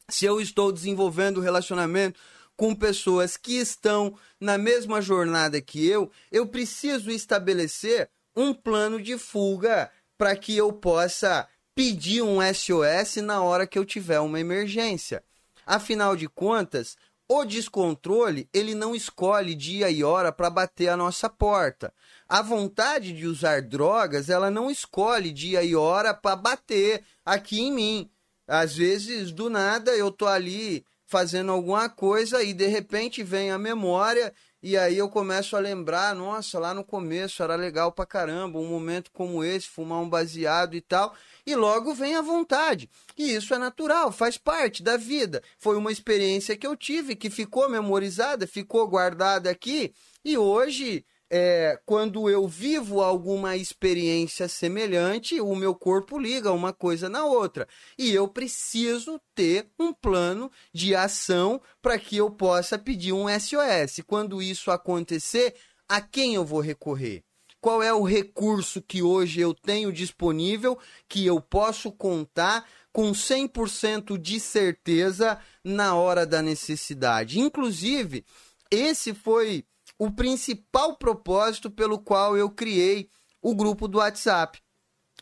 [0.09, 2.21] se eu estou desenvolvendo relacionamento
[2.57, 9.19] com pessoas que estão na mesma jornada que eu, eu preciso estabelecer um plano de
[9.19, 15.23] fuga para que eu possa pedir um SOS na hora que eu tiver uma emergência.
[15.67, 16.97] Afinal de contas,
[17.29, 21.93] o descontrole, ele não escolhe dia e hora para bater a nossa porta.
[22.29, 27.73] A vontade de usar drogas, ela não escolhe dia e hora para bater aqui em
[27.73, 28.11] mim.
[28.47, 33.59] Às vezes, do nada, eu tô ali fazendo alguma coisa e de repente vem a
[33.59, 34.33] memória
[34.63, 38.67] e aí eu começo a lembrar, nossa, lá no começo era legal pra caramba, um
[38.67, 41.15] momento como esse, fumar um baseado e tal,
[41.47, 42.91] e logo vem a vontade.
[43.17, 45.41] E isso é natural, faz parte da vida.
[45.57, 49.95] Foi uma experiência que eu tive, que ficou memorizada, ficou guardada aqui,
[50.25, 57.09] e hoje é, quando eu vivo alguma experiência semelhante, o meu corpo liga uma coisa
[57.09, 57.67] na outra.
[57.99, 64.03] E eu preciso ter um plano de ação para que eu possa pedir um SOS.
[64.07, 65.55] Quando isso acontecer,
[65.89, 67.25] a quem eu vou recorrer?
[67.61, 70.79] Qual é o recurso que hoje eu tenho disponível
[71.09, 77.41] que eu posso contar com 100% de certeza na hora da necessidade?
[77.41, 78.25] Inclusive,
[78.71, 79.65] esse foi
[79.99, 83.09] o principal propósito pelo qual eu criei
[83.41, 84.61] o grupo do WhatsApp.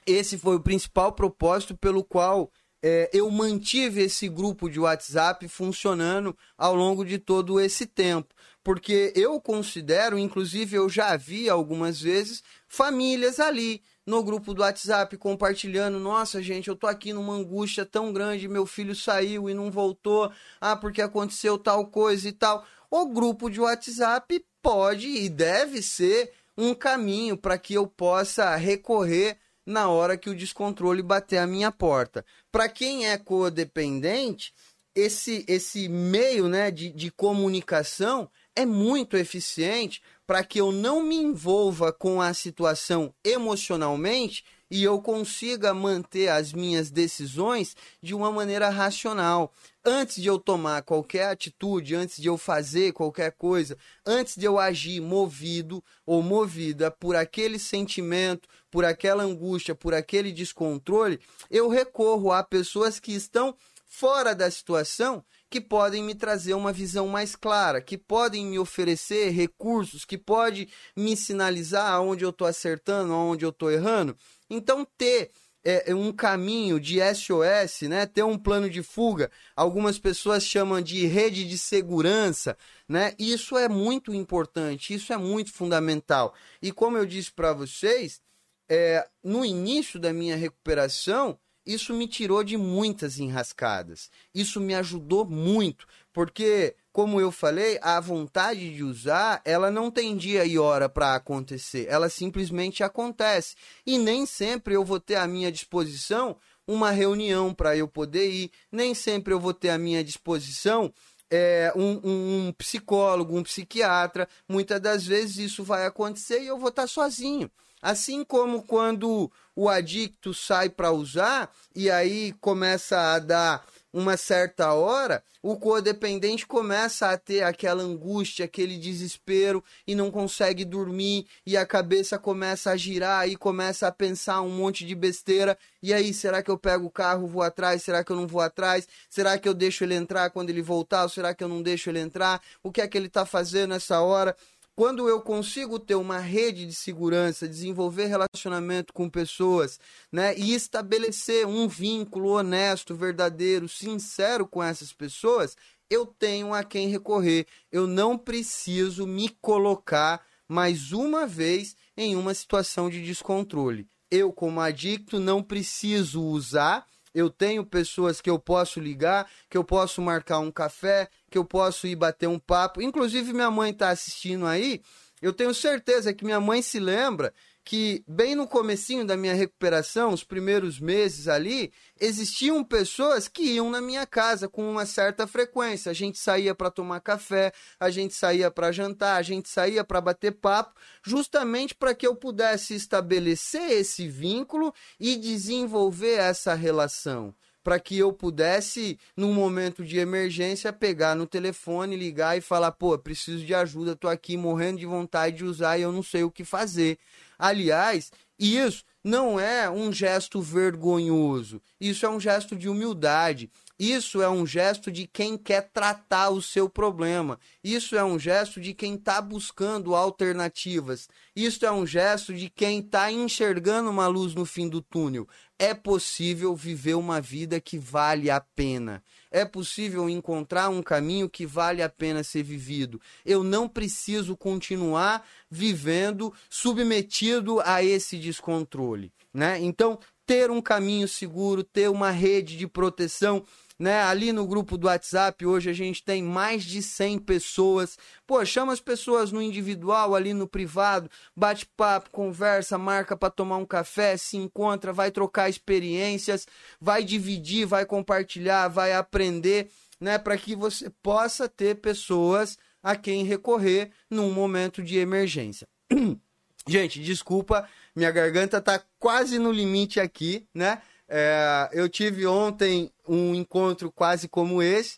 [0.07, 2.51] Esse foi o principal propósito pelo qual
[2.83, 8.35] é, eu mantive esse grupo de WhatsApp funcionando ao longo de todo esse tempo.
[8.63, 15.17] Porque eu considero, inclusive eu já vi algumas vezes, famílias ali no grupo do WhatsApp
[15.17, 19.71] compartilhando: nossa, gente, eu tô aqui numa angústia tão grande, meu filho saiu e não
[19.71, 20.31] voltou,
[20.61, 22.67] ah, porque aconteceu tal coisa e tal.
[22.91, 29.37] O grupo de WhatsApp pode e deve ser um caminho para que eu possa recorrer
[29.67, 32.25] na hora que o descontrole bater a minha porta.
[32.51, 34.55] Para quem é codependente,
[34.95, 41.17] esse, esse meio né, de, de comunicação é muito eficiente para que eu não me
[41.17, 48.69] envolva com a situação emocionalmente e eu consiga manter as minhas decisões de uma maneira
[48.69, 49.53] racional.
[49.85, 53.77] Antes de eu tomar qualquer atitude, antes de eu fazer qualquer coisa,
[54.07, 60.33] antes de eu agir movido ou movida por aquele sentimento, por aquela angústia, por aquele
[60.33, 61.21] descontrole,
[61.51, 63.55] eu recorro a pessoas que estão
[63.87, 69.31] fora da situação que podem me trazer uma visão mais clara, que podem me oferecer
[69.31, 74.17] recursos, que pode me sinalizar aonde eu estou acertando, aonde eu estou errando.
[74.51, 75.31] Então, ter
[75.65, 78.05] é, é, um caminho de SOS, né?
[78.07, 79.31] Ter um plano de fuga.
[79.57, 82.57] Algumas pessoas chamam de rede de segurança,
[82.87, 83.15] né?
[83.19, 86.35] Isso é muito importante, isso é muito fundamental.
[86.61, 88.21] E como eu disse para vocês,
[88.69, 94.11] é, no início da minha recuperação, isso me tirou de muitas enrascadas.
[94.35, 100.17] Isso me ajudou muito, porque, como eu falei, a vontade de usar, ela não tem
[100.17, 103.57] dia e hora para acontecer, ela simplesmente acontece.
[103.85, 108.53] E nem sempre eu vou ter à minha disposição uma reunião para eu poder ir,
[108.71, 110.95] nem sempre eu vou ter à minha disposição
[111.29, 114.29] é, um, um, um, psicólogo, um psiquiatra.
[114.49, 117.51] Muitas das vezes isso vai acontecer e eu vou estar sozinho.
[117.83, 124.73] Assim como quando o adicto sai para usar e aí começa a dar uma certa
[124.75, 131.57] hora, o codependente começa a ter aquela angústia, aquele desespero e não consegue dormir e
[131.57, 135.57] a cabeça começa a girar e começa a pensar um monte de besteira.
[135.81, 137.83] E aí, será que eu pego o carro, vou atrás?
[137.85, 138.89] Será que eu não vou atrás?
[139.09, 141.05] Será que eu deixo ele entrar quando ele voltar?
[141.05, 142.43] Ou será que eu não deixo ele entrar?
[142.65, 144.35] O que é que ele está fazendo nessa hora?
[144.77, 149.79] Quando eu consigo ter uma rede de segurança, desenvolver relacionamento com pessoas,
[150.11, 155.57] né, e estabelecer um vínculo honesto, verdadeiro, sincero com essas pessoas,
[155.89, 157.47] eu tenho a quem recorrer.
[157.71, 163.87] Eu não preciso me colocar mais uma vez em uma situação de descontrole.
[164.11, 166.85] Eu, como adicto, não preciso usar
[167.15, 171.45] eu tenho pessoas que eu posso ligar, que eu posso marcar um café, que eu
[171.45, 172.83] posso ir bater um papo.
[172.83, 174.83] Inclusive, minha mãe está assistindo aí.
[175.23, 177.33] Eu tenho certeza que minha mãe se lembra
[177.65, 183.71] que bem no comecinho da minha recuperação, os primeiros meses ali, existiam pessoas que iam
[183.71, 185.91] na minha casa com uma certa frequência.
[185.91, 190.01] A gente saía para tomar café, a gente saía para jantar, a gente saía para
[190.01, 197.35] bater papo, justamente para que eu pudesse estabelecer esse vínculo e desenvolver essa relação
[197.65, 202.97] para que eu pudesse, num momento de emergência, pegar no telefone, ligar e falar: pô,
[202.99, 206.31] preciso de ajuda, tô aqui morrendo de vontade de usar e eu não sei o
[206.31, 206.99] que fazer.
[207.39, 213.51] Aliás, isso não é um gesto vergonhoso, isso é um gesto de humildade.
[213.79, 217.41] Isso é um gesto de quem quer tratar o seu problema.
[217.63, 221.09] Isso é um gesto de quem está buscando alternativas.
[221.35, 225.29] Isso é um gesto de quem está enxergando uma luz no fim do túnel.
[225.59, 229.03] É possível viver uma vida que vale a pena.
[229.29, 233.01] É possível encontrar um caminho que vale a pena ser vivido.
[233.25, 239.13] Eu não preciso continuar vivendo submetido a esse descontrole.
[239.33, 239.59] Né?
[239.61, 243.45] Então, ter um caminho seguro, ter uma rede de proteção
[243.79, 244.03] né?
[244.03, 247.99] Ali no grupo do WhatsApp, hoje a gente tem mais de 100 pessoas.
[248.27, 253.57] Pô, chama as pessoas no individual, ali no privado, bate papo, conversa, marca para tomar
[253.57, 256.47] um café, se encontra, vai trocar experiências,
[256.81, 259.71] vai dividir, vai compartilhar, vai aprender,
[260.01, 260.19] né?
[260.19, 265.67] Para que você possa ter pessoas a quem recorrer num momento de emergência.
[266.67, 270.81] Gente, desculpa, minha garganta tá quase no limite aqui, né?
[271.09, 274.97] É, eu tive ontem um encontro quase como esse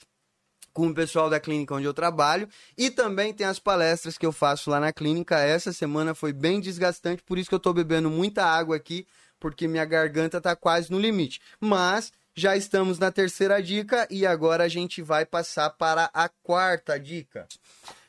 [0.77, 2.47] com o pessoal da clínica onde eu trabalho
[2.77, 5.39] e também tem as palestras que eu faço lá na clínica.
[5.39, 9.07] Essa semana foi bem desgastante, por isso que eu estou bebendo muita água aqui,
[9.41, 11.41] porque minha garganta está quase no limite.
[11.59, 17.01] Mas já estamos na terceira dica e agora a gente vai passar para a quarta
[17.01, 17.49] dica.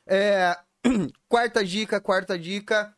[0.05, 0.57] É,
[1.29, 2.93] quarta dica, quarta dica,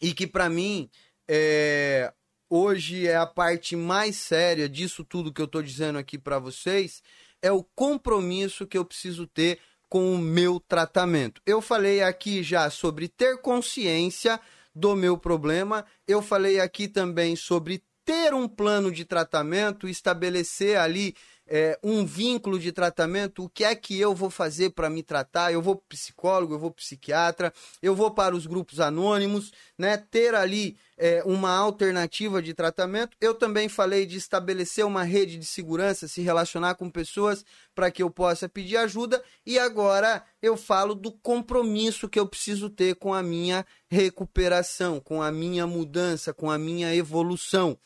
[0.00, 0.88] e que para mim
[1.28, 2.10] é,
[2.54, 7.02] hoje é a parte mais séria disso tudo que eu estou dizendo aqui para vocês,
[7.40, 9.58] é o compromisso que eu preciso ter
[9.88, 11.40] com o meu tratamento.
[11.46, 14.38] Eu falei aqui já sobre ter consciência
[14.74, 21.14] do meu problema, eu falei aqui também sobre ter um plano de tratamento, estabelecer ali
[21.46, 25.52] é, um vínculo de tratamento, o que é que eu vou fazer para me tratar?
[25.52, 27.52] Eu vou psicólogo, eu vou psiquiatra,
[27.82, 29.96] eu vou para os grupos anônimos, né?
[29.96, 33.16] Ter ali é, uma alternativa de tratamento.
[33.20, 37.44] Eu também falei de estabelecer uma rede de segurança, se relacionar com pessoas
[37.74, 39.22] para que eu possa pedir ajuda.
[39.44, 45.20] E agora eu falo do compromisso que eu preciso ter com a minha recuperação, com
[45.20, 47.76] a minha mudança, com a minha evolução.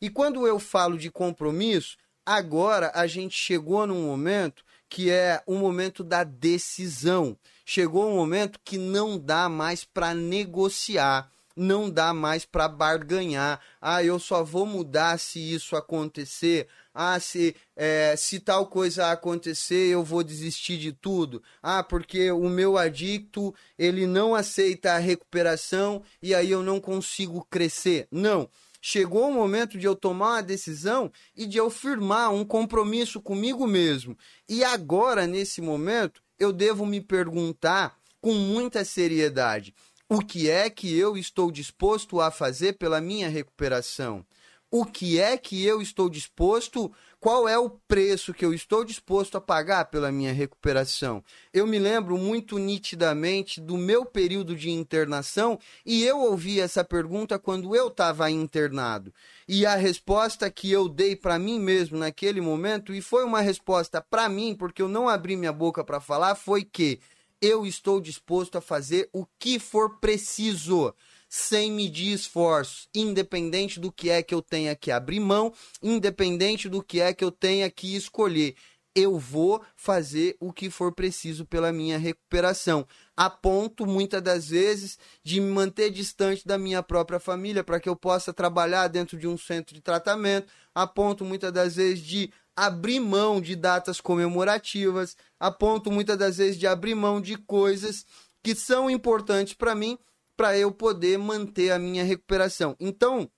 [0.00, 5.54] E quando eu falo de compromisso, Agora a gente chegou num momento que é o
[5.54, 7.36] momento da decisão.
[7.64, 11.30] Chegou um momento que não dá mais para negociar.
[11.54, 13.60] não dá mais para barganhar.
[13.80, 16.66] Ah, eu só vou mudar se isso acontecer.
[16.94, 21.42] Ah, se, é, se tal coisa acontecer, eu vou desistir de tudo.
[21.62, 27.46] Ah, porque o meu adicto, ele não aceita a recuperação e aí eu não consigo
[27.50, 28.08] crescer.
[28.10, 28.48] Não.
[28.84, 33.64] Chegou o momento de eu tomar uma decisão e de eu firmar um compromisso comigo
[33.64, 34.18] mesmo.
[34.48, 39.72] E agora, nesse momento, eu devo me perguntar com muita seriedade:
[40.08, 44.26] o que é que eu estou disposto a fazer pela minha recuperação?
[44.68, 46.90] O que é que eu estou disposto,
[47.22, 51.22] qual é o preço que eu estou disposto a pagar pela minha recuperação?
[51.54, 57.38] Eu me lembro muito nitidamente do meu período de internação e eu ouvi essa pergunta
[57.38, 59.14] quando eu estava internado.
[59.46, 64.00] E a resposta que eu dei para mim mesmo naquele momento, e foi uma resposta
[64.00, 66.98] para mim, porque eu não abri minha boca para falar, foi que
[67.40, 70.92] eu estou disposto a fazer o que for preciso,
[71.34, 75.50] sem medir esforços, independente do que é que eu tenha que abrir mão,
[75.82, 78.54] independente do que é que eu tenha que escolher.
[78.94, 82.86] Eu vou fazer o que for preciso pela minha recuperação,
[83.16, 87.88] a ponto muitas das vezes de me manter distante da minha própria família para que
[87.88, 92.30] eu possa trabalhar dentro de um centro de tratamento, a ponto muitas das vezes de
[92.54, 98.04] abrir mão de datas comemorativas, a ponto muitas das vezes de abrir mão de coisas
[98.42, 99.98] que são importantes para mim,
[100.36, 102.76] para eu poder manter a minha recuperação.
[102.80, 103.30] Então,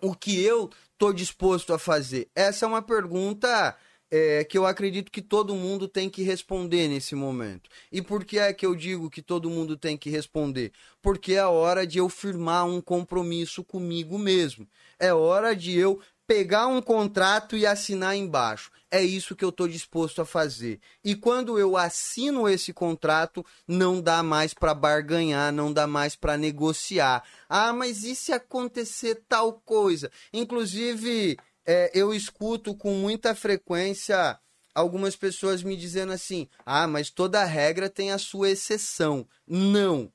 [0.00, 2.28] o que eu estou disposto a fazer?
[2.34, 3.76] Essa é uma pergunta
[4.10, 7.70] é, que eu acredito que todo mundo tem que responder nesse momento.
[7.90, 10.70] E por que é que eu digo que todo mundo tem que responder?
[11.00, 14.68] Porque é hora de eu firmar um compromisso comigo mesmo.
[14.98, 15.98] É hora de eu
[16.32, 18.70] pegar um contrato e assinar embaixo.
[18.90, 20.80] É isso que eu estou disposto a fazer.
[21.04, 26.38] E quando eu assino esse contrato, não dá mais para barganhar, não dá mais para
[26.38, 27.22] negociar.
[27.50, 30.10] Ah, mas e se acontecer tal coisa?
[30.32, 31.36] Inclusive,
[31.66, 34.38] é, eu escuto com muita frequência
[34.74, 39.28] algumas pessoas me dizendo assim: ah, mas toda regra tem a sua exceção.
[39.46, 40.10] Não,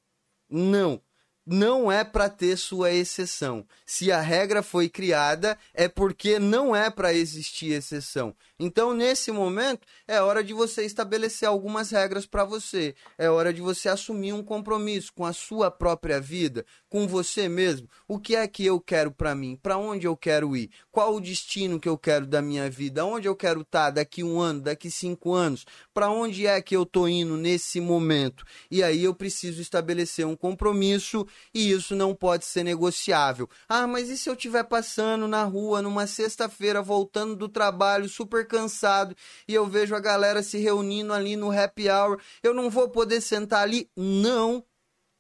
[0.50, 1.00] não
[1.48, 3.66] não é para ter sua exceção.
[3.86, 8.36] Se a regra foi criada, é porque não é para existir exceção.
[8.60, 12.96] Então, nesse momento, é hora de você estabelecer algumas regras para você.
[13.16, 17.88] É hora de você assumir um compromisso com a sua própria vida, com você mesmo.
[18.08, 19.56] O que é que eu quero para mim?
[19.62, 20.72] Para onde eu quero ir?
[20.92, 23.06] Qual o destino que eu quero da minha vida?
[23.06, 25.64] Onde eu quero estar tá daqui um ano, daqui cinco anos?
[25.94, 28.44] Para onde é que eu tô indo nesse momento?
[28.72, 33.48] E aí eu preciso estabelecer um compromisso e isso não pode ser negociável.
[33.70, 38.47] Ah, mas e se eu estiver passando na rua numa sexta-feira, voltando do trabalho, super
[38.48, 39.16] cansado,
[39.48, 43.22] e eu vejo a galera se reunindo ali no happy hour, eu não vou poder
[43.22, 43.90] sentar ali?
[43.96, 44.64] Não,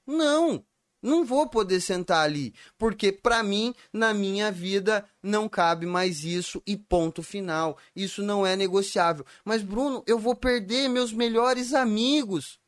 [0.07, 0.65] não.
[1.01, 6.61] Não vou poder sentar ali, porque para mim, na minha vida, não cabe mais isso
[6.65, 7.77] e ponto final.
[7.95, 9.23] Isso não é negociável.
[9.45, 12.59] Mas Bruno, eu vou perder meus melhores amigos.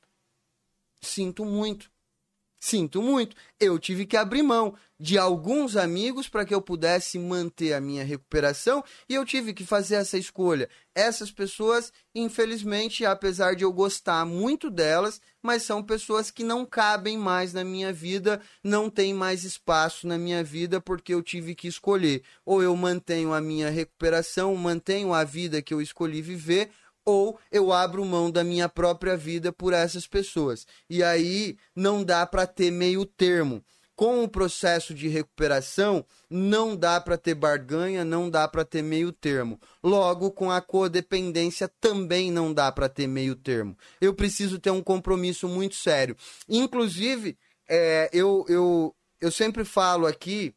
[1.02, 1.92] Sinto muito.
[2.60, 7.72] Sinto muito, eu tive que abrir mão de alguns amigos para que eu pudesse manter
[7.72, 10.70] a minha recuperação e eu tive que fazer essa escolha.
[10.94, 17.18] Essas pessoas, infelizmente, apesar de eu gostar muito delas, mas são pessoas que não cabem
[17.18, 21.70] mais na minha vida, não tem mais espaço na minha vida porque eu tive que
[21.70, 22.24] escolher.
[22.46, 26.72] Ou eu mantenho a minha recuperação, mantenho a vida que eu escolhi viver,
[27.10, 30.68] ou eu abro mão da minha própria vida por essas pessoas.
[30.90, 33.64] E aí não dá para ter meio termo.
[33.96, 39.12] Com o processo de recuperação, não dá para ter barganha, não dá para ter meio
[39.12, 39.60] termo.
[39.84, 43.78] Logo, com a codependência também não dá para ter meio termo.
[44.00, 46.16] Eu preciso ter um compromisso muito sério.
[46.48, 47.38] Inclusive,
[47.68, 50.56] é, eu, eu, eu sempre falo aqui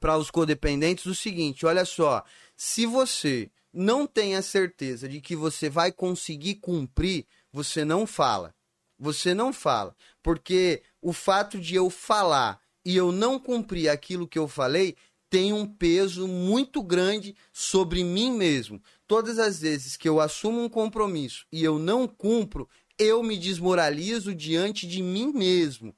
[0.00, 2.24] para os codependentes o seguinte: olha só,
[2.56, 8.54] se você não tem a certeza de que você vai conseguir cumprir, você não fala.
[8.98, 9.94] Você não fala.
[10.22, 14.96] Porque o fato de eu falar e eu não cumprir aquilo que eu falei
[15.28, 18.80] tem um peso muito grande sobre mim mesmo.
[19.06, 24.32] Todas as vezes que eu assumo um compromisso e eu não cumpro, eu me desmoralizo
[24.32, 25.94] diante de mim mesmo.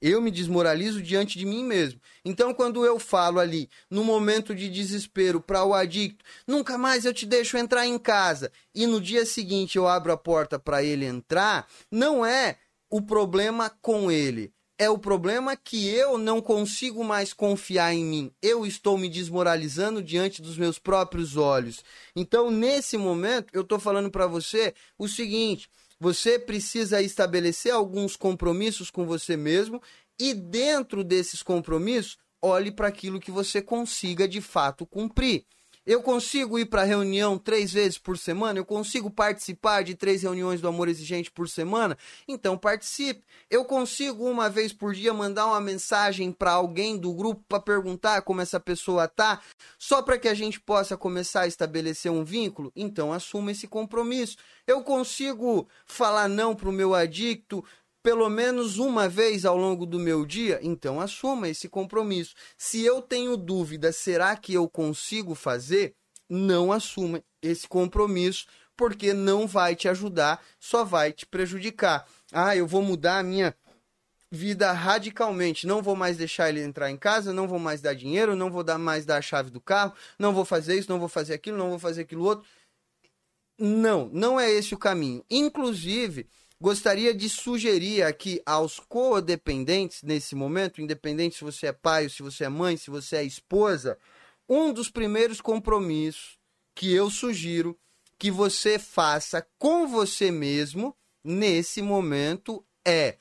[0.00, 2.00] Eu me desmoralizo diante de mim mesmo.
[2.24, 7.14] Então, quando eu falo ali, no momento de desespero para o adicto, nunca mais eu
[7.14, 11.06] te deixo entrar em casa, e no dia seguinte eu abro a porta para ele
[11.06, 12.58] entrar, não é
[12.90, 14.52] o problema com ele.
[14.78, 18.32] É o problema que eu não consigo mais confiar em mim.
[18.42, 21.82] Eu estou me desmoralizando diante dos meus próprios olhos.
[22.14, 28.90] Então, nesse momento, eu estou falando para você o seguinte: você precisa estabelecer alguns compromissos
[28.90, 29.80] com você mesmo
[30.18, 35.44] E dentro desses compromissos, olhe para aquilo que você consiga de fato cumprir.
[35.86, 38.58] Eu consigo ir para reunião três vezes por semana?
[38.58, 41.96] Eu consigo participar de três reuniões do Amor Exigente por semana?
[42.26, 43.24] Então participe.
[43.48, 48.22] Eu consigo uma vez por dia mandar uma mensagem para alguém do grupo para perguntar
[48.22, 49.40] como essa pessoa tá,
[49.78, 52.72] só para que a gente possa começar a estabelecer um vínculo?
[52.74, 54.38] Então assuma esse compromisso.
[54.66, 57.64] Eu consigo falar não para o meu adicto
[58.06, 62.36] pelo menos uma vez ao longo do meu dia, então assuma esse compromisso.
[62.56, 65.92] Se eu tenho dúvida, será que eu consigo fazer?
[66.30, 68.46] Não assuma esse compromisso,
[68.76, 72.06] porque não vai te ajudar, só vai te prejudicar.
[72.30, 73.52] Ah, eu vou mudar a minha
[74.30, 75.66] vida radicalmente.
[75.66, 78.62] Não vou mais deixar ele entrar em casa, não vou mais dar dinheiro, não vou
[78.62, 81.58] dar mais dar a chave do carro, não vou fazer isso, não vou fazer aquilo,
[81.58, 82.46] não vou fazer aquilo outro.
[83.58, 85.24] Não, não é esse o caminho.
[85.28, 86.28] Inclusive,
[86.58, 92.44] Gostaria de sugerir aqui aos codependentes nesse momento, independente se você é pai, se você
[92.44, 93.98] é mãe, se você é esposa,
[94.48, 96.38] um dos primeiros compromissos
[96.74, 97.78] que eu sugiro
[98.18, 103.18] que você faça com você mesmo nesse momento é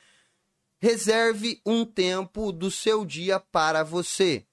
[0.80, 4.46] reserve um tempo do seu dia para você.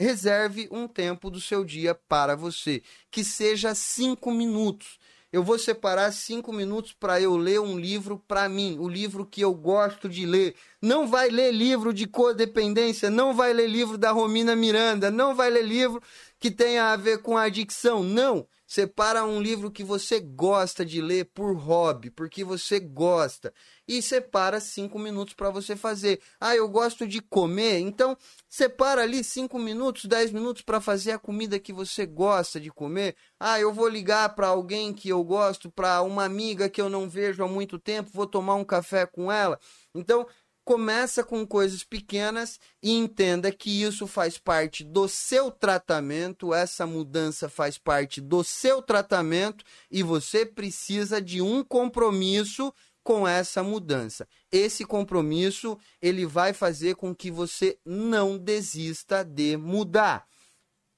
[0.00, 4.98] Reserve um tempo do seu dia para você, que seja cinco minutos
[5.34, 9.40] eu vou separar cinco minutos para eu ler um livro para mim, o livro que
[9.40, 10.54] eu gosto de ler.
[10.80, 15.50] Não vai ler livro de codependência, não vai ler livro da Romina Miranda, não vai
[15.50, 16.00] ler livro
[16.38, 18.04] que tenha a ver com adicção.
[18.04, 18.46] Não.
[18.66, 23.52] Separa um livro que você gosta de ler por hobby, porque você gosta.
[23.86, 26.20] E separa cinco minutos para você fazer.
[26.40, 28.16] Ah, eu gosto de comer, então
[28.48, 33.14] separa ali cinco minutos, dez minutos para fazer a comida que você gosta de comer.
[33.38, 37.08] Ah, eu vou ligar para alguém que eu gosto, para uma amiga que eu não
[37.08, 39.60] vejo há muito tempo, vou tomar um café com ela.
[39.94, 40.26] Então,
[40.64, 47.48] começa com coisas pequenas e entenda que isso faz parte do seu tratamento, essa mudança
[47.48, 52.72] faz parte do seu tratamento e você precisa de um compromisso
[53.02, 54.26] com essa mudança.
[54.50, 60.26] Esse compromisso, ele vai fazer com que você não desista de mudar.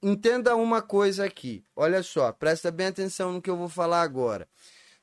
[0.01, 1.65] Entenda uma coisa aqui.
[1.75, 4.47] Olha só, presta bem atenção no que eu vou falar agora.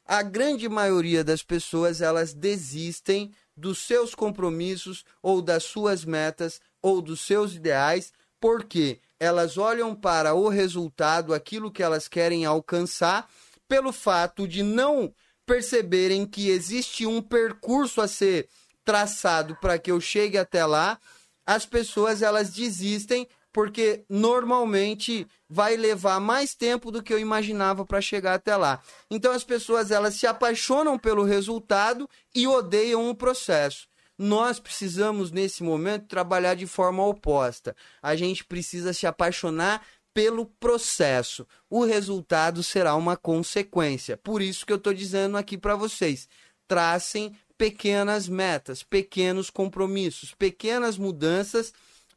[0.06, 7.00] A grande maioria das pessoas, elas desistem dos seus compromissos ou das suas metas ou
[7.00, 13.28] dos seus ideais, porque elas olham para o resultado, aquilo que elas querem alcançar,
[13.66, 15.14] pelo fato de não
[15.46, 18.48] perceberem que existe um percurso a ser
[18.84, 20.98] traçado para que eu chegue até lá,
[21.46, 28.00] as pessoas elas desistem porque normalmente vai levar mais tempo do que eu imaginava para
[28.00, 28.82] chegar até lá.
[29.08, 33.86] Então as pessoas elas se apaixonam pelo resultado e odeiam o processo.
[34.18, 37.76] Nós precisamos nesse momento trabalhar de forma oposta.
[38.02, 41.46] A gente precisa se apaixonar pelo processo.
[41.70, 44.16] O resultado será uma consequência.
[44.16, 46.28] Por isso que eu estou dizendo aqui para vocês:
[46.66, 51.72] tracem pequenas metas, pequenos compromissos, pequenas mudanças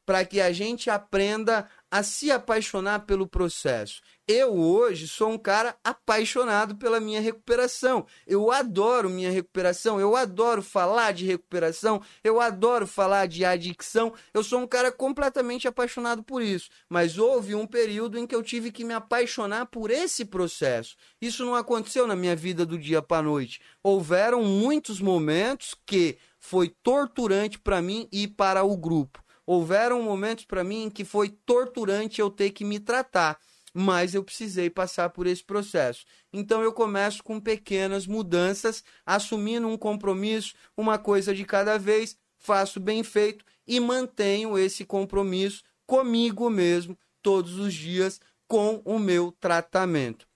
[0.07, 4.01] para que a gente aprenda a se apaixonar pelo processo.
[4.25, 8.05] Eu hoje sou um cara apaixonado pela minha recuperação.
[8.25, 14.13] Eu adoro minha recuperação, eu adoro falar de recuperação, eu adoro falar de adicção.
[14.33, 16.69] Eu sou um cara completamente apaixonado por isso.
[16.87, 20.95] Mas houve um período em que eu tive que me apaixonar por esse processo.
[21.21, 23.59] Isso não aconteceu na minha vida do dia para noite.
[23.83, 30.63] Houveram muitos momentos que foi torturante para mim e para o grupo houveram momentos para
[30.63, 33.39] mim que foi torturante eu ter que me tratar,
[33.73, 36.05] mas eu precisei passar por esse processo.
[36.33, 42.79] Então eu começo com pequenas mudanças, assumindo um compromisso, uma coisa de cada vez, faço
[42.79, 50.27] bem feito e mantenho esse compromisso comigo mesmo todos os dias com o meu tratamento.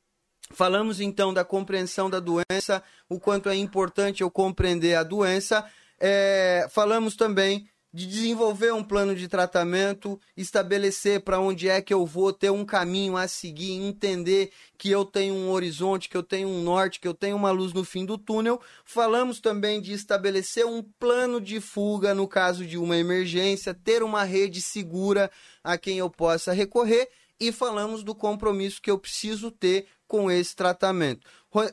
[0.54, 5.66] Falamos então da compreensão da doença, o quanto é importante eu compreender a doença.
[6.00, 12.06] É, falamos também de desenvolver um plano de tratamento, estabelecer para onde é que eu
[12.06, 16.48] vou, ter um caminho a seguir, entender que eu tenho um horizonte, que eu tenho
[16.48, 18.62] um norte, que eu tenho uma luz no fim do túnel.
[18.86, 24.24] Falamos também de estabelecer um plano de fuga no caso de uma emergência, ter uma
[24.24, 25.30] rede segura
[25.64, 27.10] a quem eu possa recorrer
[27.40, 31.26] e falamos do compromisso que eu preciso ter com esse tratamento.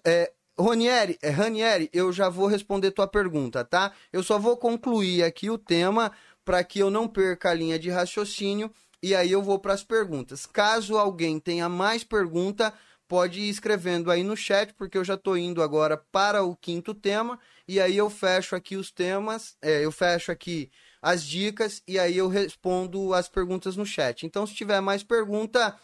[0.05, 3.93] É, Ronieri, é, Ranieri, eu já vou responder tua pergunta, tá?
[4.13, 6.11] Eu só vou concluir aqui o tema
[6.45, 8.71] para que eu não perca a linha de raciocínio
[9.01, 10.47] e aí eu vou para as perguntas.
[10.47, 12.75] Caso alguém tenha mais pergunta,
[13.07, 16.93] pode ir escrevendo aí no chat, porque eu já estou indo agora para o quinto
[16.93, 20.71] tema e aí eu fecho aqui os temas, é, eu fecho aqui
[21.01, 24.27] as dicas e aí eu respondo as perguntas no chat.
[24.27, 25.77] Então, se tiver mais pergunta,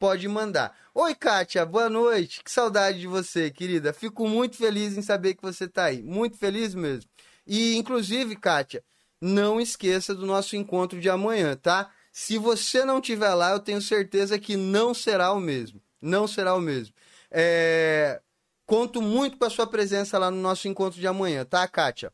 [0.00, 0.74] pode mandar.
[0.94, 2.42] Oi, Kátia, boa noite.
[2.42, 3.92] Que saudade de você, querida.
[3.92, 6.02] Fico muito feliz em saber que você está aí.
[6.02, 7.08] Muito feliz mesmo.
[7.46, 8.82] E, inclusive, Kátia,
[9.20, 11.90] não esqueça do nosso encontro de amanhã, tá?
[12.10, 15.82] Se você não tiver lá, eu tenho certeza que não será o mesmo.
[16.00, 16.94] Não será o mesmo.
[17.30, 18.22] É...
[18.64, 22.10] Conto muito com a sua presença lá no nosso encontro de amanhã, tá, Kátia?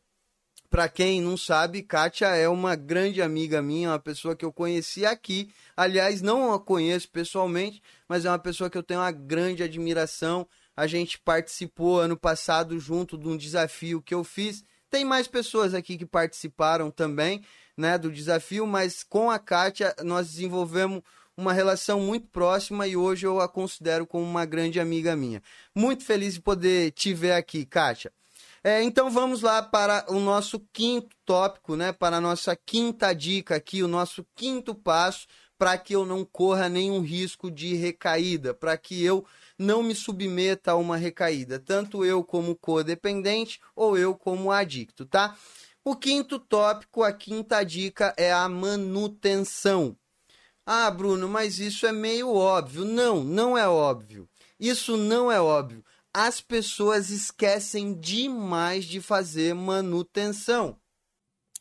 [0.69, 5.05] Para quem não sabe, Kátia é uma grande amiga minha, uma pessoa que eu conheci
[5.05, 5.49] aqui.
[5.77, 10.45] Aliás, não a conheço pessoalmente, mas é uma pessoa que eu tenho uma grande admiração.
[10.75, 14.63] A gente participou ano passado junto de um desafio que eu fiz.
[14.89, 17.43] Tem mais pessoas aqui que participaram também,
[17.77, 21.01] né, do desafio, mas com a Kátia nós desenvolvemos
[21.37, 25.41] uma relação muito próxima e hoje eu a considero como uma grande amiga minha.
[25.73, 28.11] Muito feliz de poder te ver aqui, Kátia.
[28.63, 31.91] É, então vamos lá para o nosso quinto tópico, né?
[31.91, 35.27] Para a nossa quinta dica aqui, o nosso quinto passo
[35.57, 39.25] para que eu não corra nenhum risco de recaída, para que eu
[39.57, 45.35] não me submeta a uma recaída, tanto eu como codependente ou eu como adicto, tá?
[45.83, 49.97] O quinto tópico, a quinta dica é a manutenção.
[50.65, 52.83] Ah, Bruno, mas isso é meio óbvio.
[52.83, 54.27] Não, não é óbvio.
[54.59, 55.83] Isso não é óbvio
[56.19, 60.75] as pessoas esquecem demais de fazer manutenção.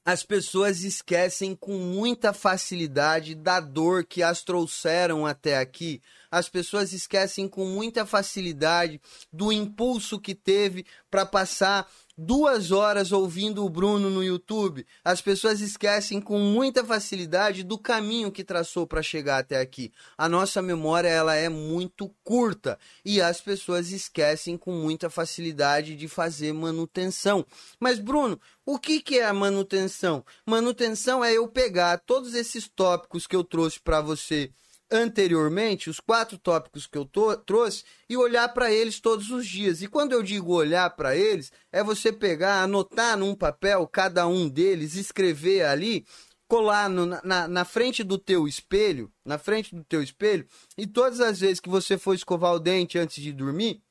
[0.03, 6.01] As pessoas esquecem com muita facilidade da dor que as trouxeram até aqui.
[6.31, 9.01] As pessoas esquecem com muita facilidade
[9.33, 15.61] do impulso que teve para passar duas horas ouvindo o Bruno no YouTube, as pessoas
[15.61, 19.93] esquecem com muita facilidade do caminho que traçou para chegar até aqui.
[20.17, 26.09] A nossa memória ela é muito curta e as pessoas esquecem com muita facilidade de
[26.09, 27.45] fazer manutenção.
[27.79, 30.25] Mas Bruno, o que, que é a manutenção?
[30.47, 34.51] Manutenção é eu pegar todos esses tópicos que eu trouxe para você
[34.91, 37.05] anteriormente, os quatro tópicos que eu
[37.45, 39.83] trouxe, e olhar para eles todos os dias.
[39.83, 44.49] E quando eu digo olhar para eles, é você pegar, anotar num papel cada um
[44.49, 46.07] deles, escrever ali,
[46.49, 50.47] colar no, na, na frente do teu espelho, na frente do teu espelho,
[50.79, 53.83] e todas as vezes que você for escovar o dente antes de dormir,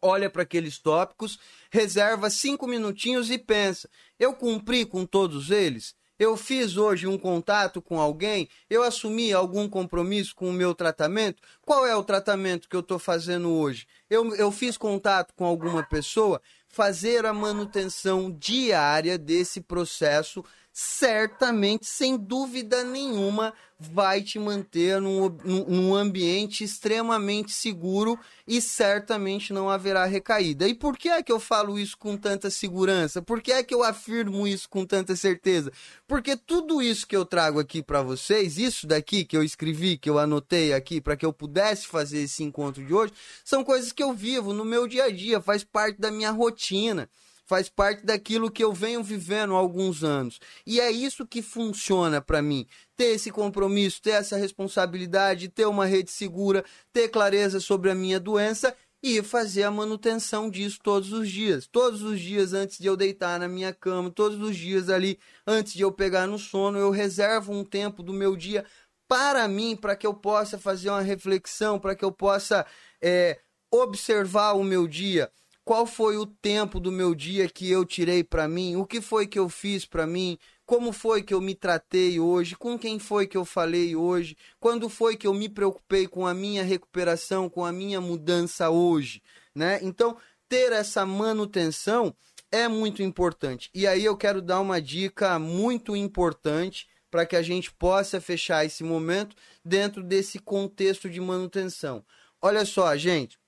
[0.00, 1.38] olha para aqueles tópicos,
[1.70, 3.88] reserva cinco minutinhos e pensa:
[4.18, 5.94] eu cumpri com todos eles?
[6.18, 11.40] Eu fiz hoje um contato com alguém, eu assumi algum compromisso com o meu tratamento.
[11.64, 13.86] Qual é o tratamento que eu estou fazendo hoje?
[14.10, 16.42] Eu, eu fiz contato com alguma pessoa?
[16.66, 20.44] Fazer a manutenção diária desse processo
[20.80, 29.68] certamente, sem dúvida nenhuma, vai te manter num, num, ambiente extremamente seguro e certamente não
[29.68, 30.68] haverá recaída.
[30.68, 33.20] E por que é que eu falo isso com tanta segurança?
[33.20, 35.72] Por que é que eu afirmo isso com tanta certeza?
[36.06, 40.08] Porque tudo isso que eu trago aqui para vocês, isso daqui que eu escrevi, que
[40.08, 43.12] eu anotei aqui para que eu pudesse fazer esse encontro de hoje,
[43.44, 47.10] são coisas que eu vivo no meu dia a dia, faz parte da minha rotina
[47.48, 50.38] faz parte daquilo que eu venho vivendo há alguns anos.
[50.66, 52.66] E é isso que funciona para mim.
[52.94, 56.62] Ter esse compromisso, ter essa responsabilidade, ter uma rede segura,
[56.92, 61.66] ter clareza sobre a minha doença e fazer a manutenção disso todos os dias.
[61.66, 65.72] Todos os dias antes de eu deitar na minha cama, todos os dias ali antes
[65.72, 68.66] de eu pegar no sono, eu reservo um tempo do meu dia
[69.08, 72.66] para mim, para que eu possa fazer uma reflexão, para que eu possa
[73.00, 73.40] é,
[73.72, 75.30] observar o meu dia
[75.68, 78.76] qual foi o tempo do meu dia que eu tirei para mim?
[78.76, 80.38] O que foi que eu fiz para mim?
[80.64, 82.56] Como foi que eu me tratei hoje?
[82.56, 84.34] Com quem foi que eu falei hoje?
[84.58, 89.22] Quando foi que eu me preocupei com a minha recuperação, com a minha mudança hoje,
[89.54, 89.78] né?
[89.82, 90.16] Então,
[90.48, 92.16] ter essa manutenção
[92.50, 93.68] é muito importante.
[93.74, 98.64] E aí eu quero dar uma dica muito importante para que a gente possa fechar
[98.64, 102.02] esse momento dentro desse contexto de manutenção.
[102.40, 103.38] Olha só, gente,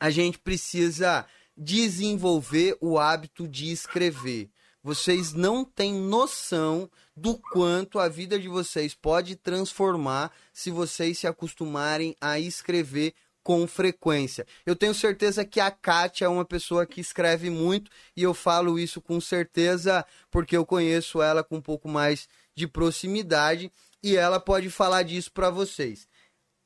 [0.00, 1.26] a gente precisa
[1.60, 4.48] desenvolver o hábito de escrever.
[4.82, 11.26] Vocês não têm noção do quanto a vida de vocês pode transformar se vocês se
[11.26, 13.12] acostumarem a escrever
[13.42, 14.46] com frequência.
[14.64, 18.78] Eu tenho certeza que a Kátia é uma pessoa que escreve muito e eu falo
[18.78, 22.26] isso com certeza porque eu conheço ela com um pouco mais
[22.56, 23.70] de proximidade
[24.02, 26.08] e ela pode falar disso para vocês.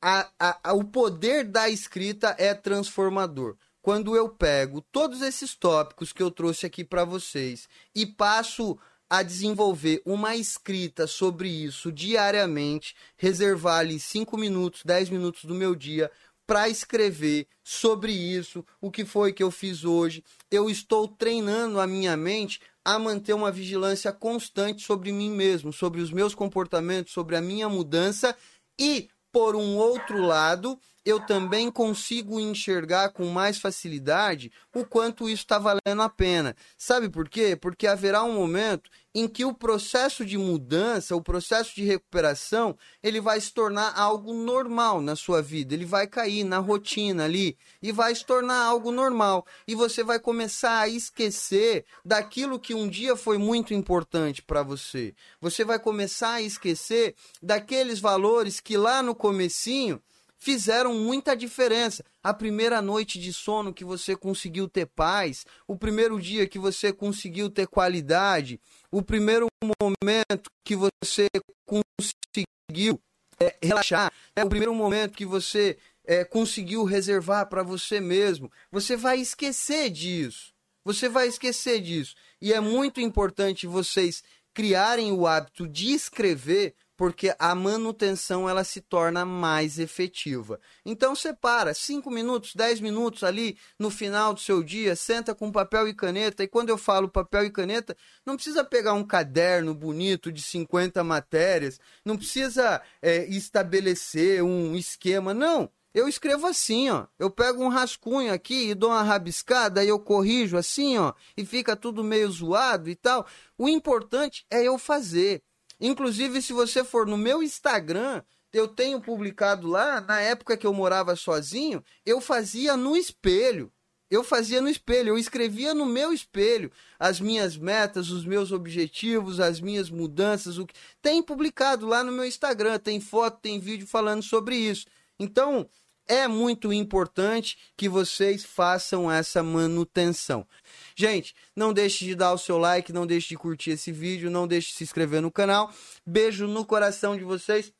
[0.01, 6.11] A, a, a, o poder da escrita é transformador quando eu pego todos esses tópicos
[6.11, 12.95] que eu trouxe aqui para vocês e passo a desenvolver uma escrita sobre isso diariamente,
[13.15, 16.09] reservar ali 5 minutos, 10 minutos do meu dia
[16.47, 20.23] para escrever sobre isso, o que foi que eu fiz hoje.
[20.49, 26.01] Eu estou treinando a minha mente a manter uma vigilância constante sobre mim mesmo, sobre
[26.01, 28.35] os meus comportamentos, sobre a minha mudança
[28.79, 30.75] e, por um outro lado,
[31.05, 36.55] eu também consigo enxergar com mais facilidade o quanto isso está valendo a pena.
[36.75, 37.55] Sabe por quê?
[37.55, 43.21] Porque haverá um momento em que o processo de mudança, o processo de recuperação, ele
[43.21, 45.73] vai se tornar algo normal na sua vida.
[45.73, 49.45] Ele vai cair na rotina ali e vai se tornar algo normal.
[49.65, 55.13] E você vai começar a esquecer daquilo que um dia foi muito importante para você.
[55.39, 60.01] Você vai começar a esquecer daqueles valores que lá no comecinho
[60.37, 62.03] fizeram muita diferença.
[62.23, 66.91] A primeira noite de sono que você conseguiu ter paz, o primeiro dia que você
[66.91, 68.59] conseguiu ter qualidade,
[68.91, 69.47] o primeiro
[69.81, 71.27] momento que você
[71.65, 72.99] conseguiu
[73.39, 78.51] é, relaxar, é o primeiro momento que você é, conseguiu reservar para você mesmo.
[78.71, 80.53] Você vai esquecer disso.
[80.83, 82.15] Você vai esquecer disso.
[82.39, 88.81] E é muito importante vocês criarem o hábito de escrever porque a manutenção ela se
[88.81, 90.59] torna mais efetiva.
[90.85, 95.87] Então separa 5 minutos, 10 minutos ali no final do seu dia, senta com papel
[95.87, 96.43] e caneta.
[96.43, 97.95] E quando eu falo papel e caneta,
[98.25, 105.33] não precisa pegar um caderno bonito de 50 matérias, não precisa é, estabelecer um esquema,
[105.33, 105.69] não.
[105.95, 107.07] Eu escrevo assim, ó.
[107.17, 111.45] Eu pego um rascunho aqui e dou uma rabiscada, aí eu corrijo assim, ó, e
[111.45, 113.25] fica tudo meio zoado e tal.
[113.57, 115.41] O importante é eu fazer.
[115.79, 118.23] Inclusive, se você for no meu Instagram,
[118.53, 123.71] eu tenho publicado lá, na época que eu morava sozinho, eu fazia no espelho.
[124.09, 129.39] Eu fazia no espelho, eu escrevia no meu espelho as minhas metas, os meus objetivos,
[129.39, 130.57] as minhas mudanças.
[130.57, 130.75] O que...
[131.01, 134.85] Tem publicado lá no meu Instagram, tem foto, tem vídeo falando sobre isso.
[135.19, 135.67] Então,
[136.07, 140.47] é muito importante que vocês façam essa manutenção.
[140.95, 144.47] Gente, não deixe de dar o seu like, não deixe de curtir esse vídeo, não
[144.47, 145.69] deixe de se inscrever no canal.
[146.05, 147.73] Beijo no coração de vocês.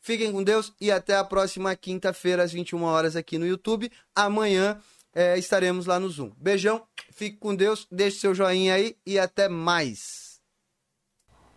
[0.00, 3.90] Fiquem com Deus e até a próxima quinta-feira, às 21 horas, aqui no YouTube.
[4.16, 4.80] Amanhã
[5.14, 6.32] é, estaremos lá no Zoom.
[6.36, 6.82] Beijão,
[7.12, 10.40] fique com Deus, deixe seu joinha aí e até mais.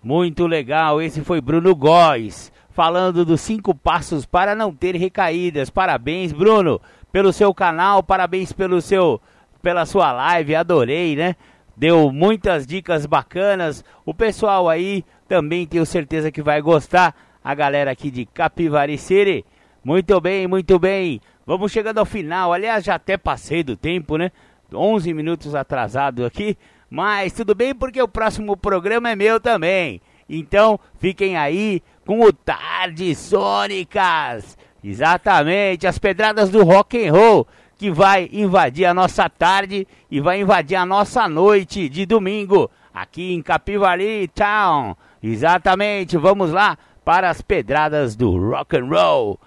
[0.04, 5.72] Muito legal, esse foi Bruno Góes, falando dos cinco passos para não ter recaídas.
[5.72, 6.80] Parabéns, Bruno,
[7.12, 9.20] pelo seu canal, parabéns pelo seu
[9.66, 11.36] pela sua live, adorei, né?
[11.76, 13.84] Deu muitas dicas bacanas.
[14.06, 17.16] O pessoal aí também tenho certeza que vai gostar.
[17.44, 19.44] A galera aqui de Capivari City.
[19.84, 21.20] Muito bem, muito bem.
[21.48, 22.54] Vamos chegando ao final.
[22.54, 24.32] Aliás, já até passei do tempo, né?
[24.72, 26.56] 11 minutos atrasado aqui.
[26.88, 30.00] Mas tudo bem porque o próximo programa é meu também.
[30.30, 34.56] Então, fiquem aí com o Tarde Sônicas.
[34.84, 37.48] Exatamente, as pedradas do rock and roll
[37.78, 43.34] que vai invadir a nossa tarde e vai invadir a nossa noite de domingo aqui
[43.34, 44.96] em Capivari Town.
[45.22, 49.40] Exatamente, vamos lá para as pedradas do rock and roll.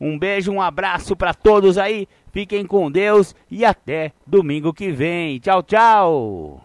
[0.00, 2.08] Um beijo, um abraço para todos aí.
[2.32, 5.38] Fiquem com Deus e até domingo que vem.
[5.38, 6.63] Tchau, tchau.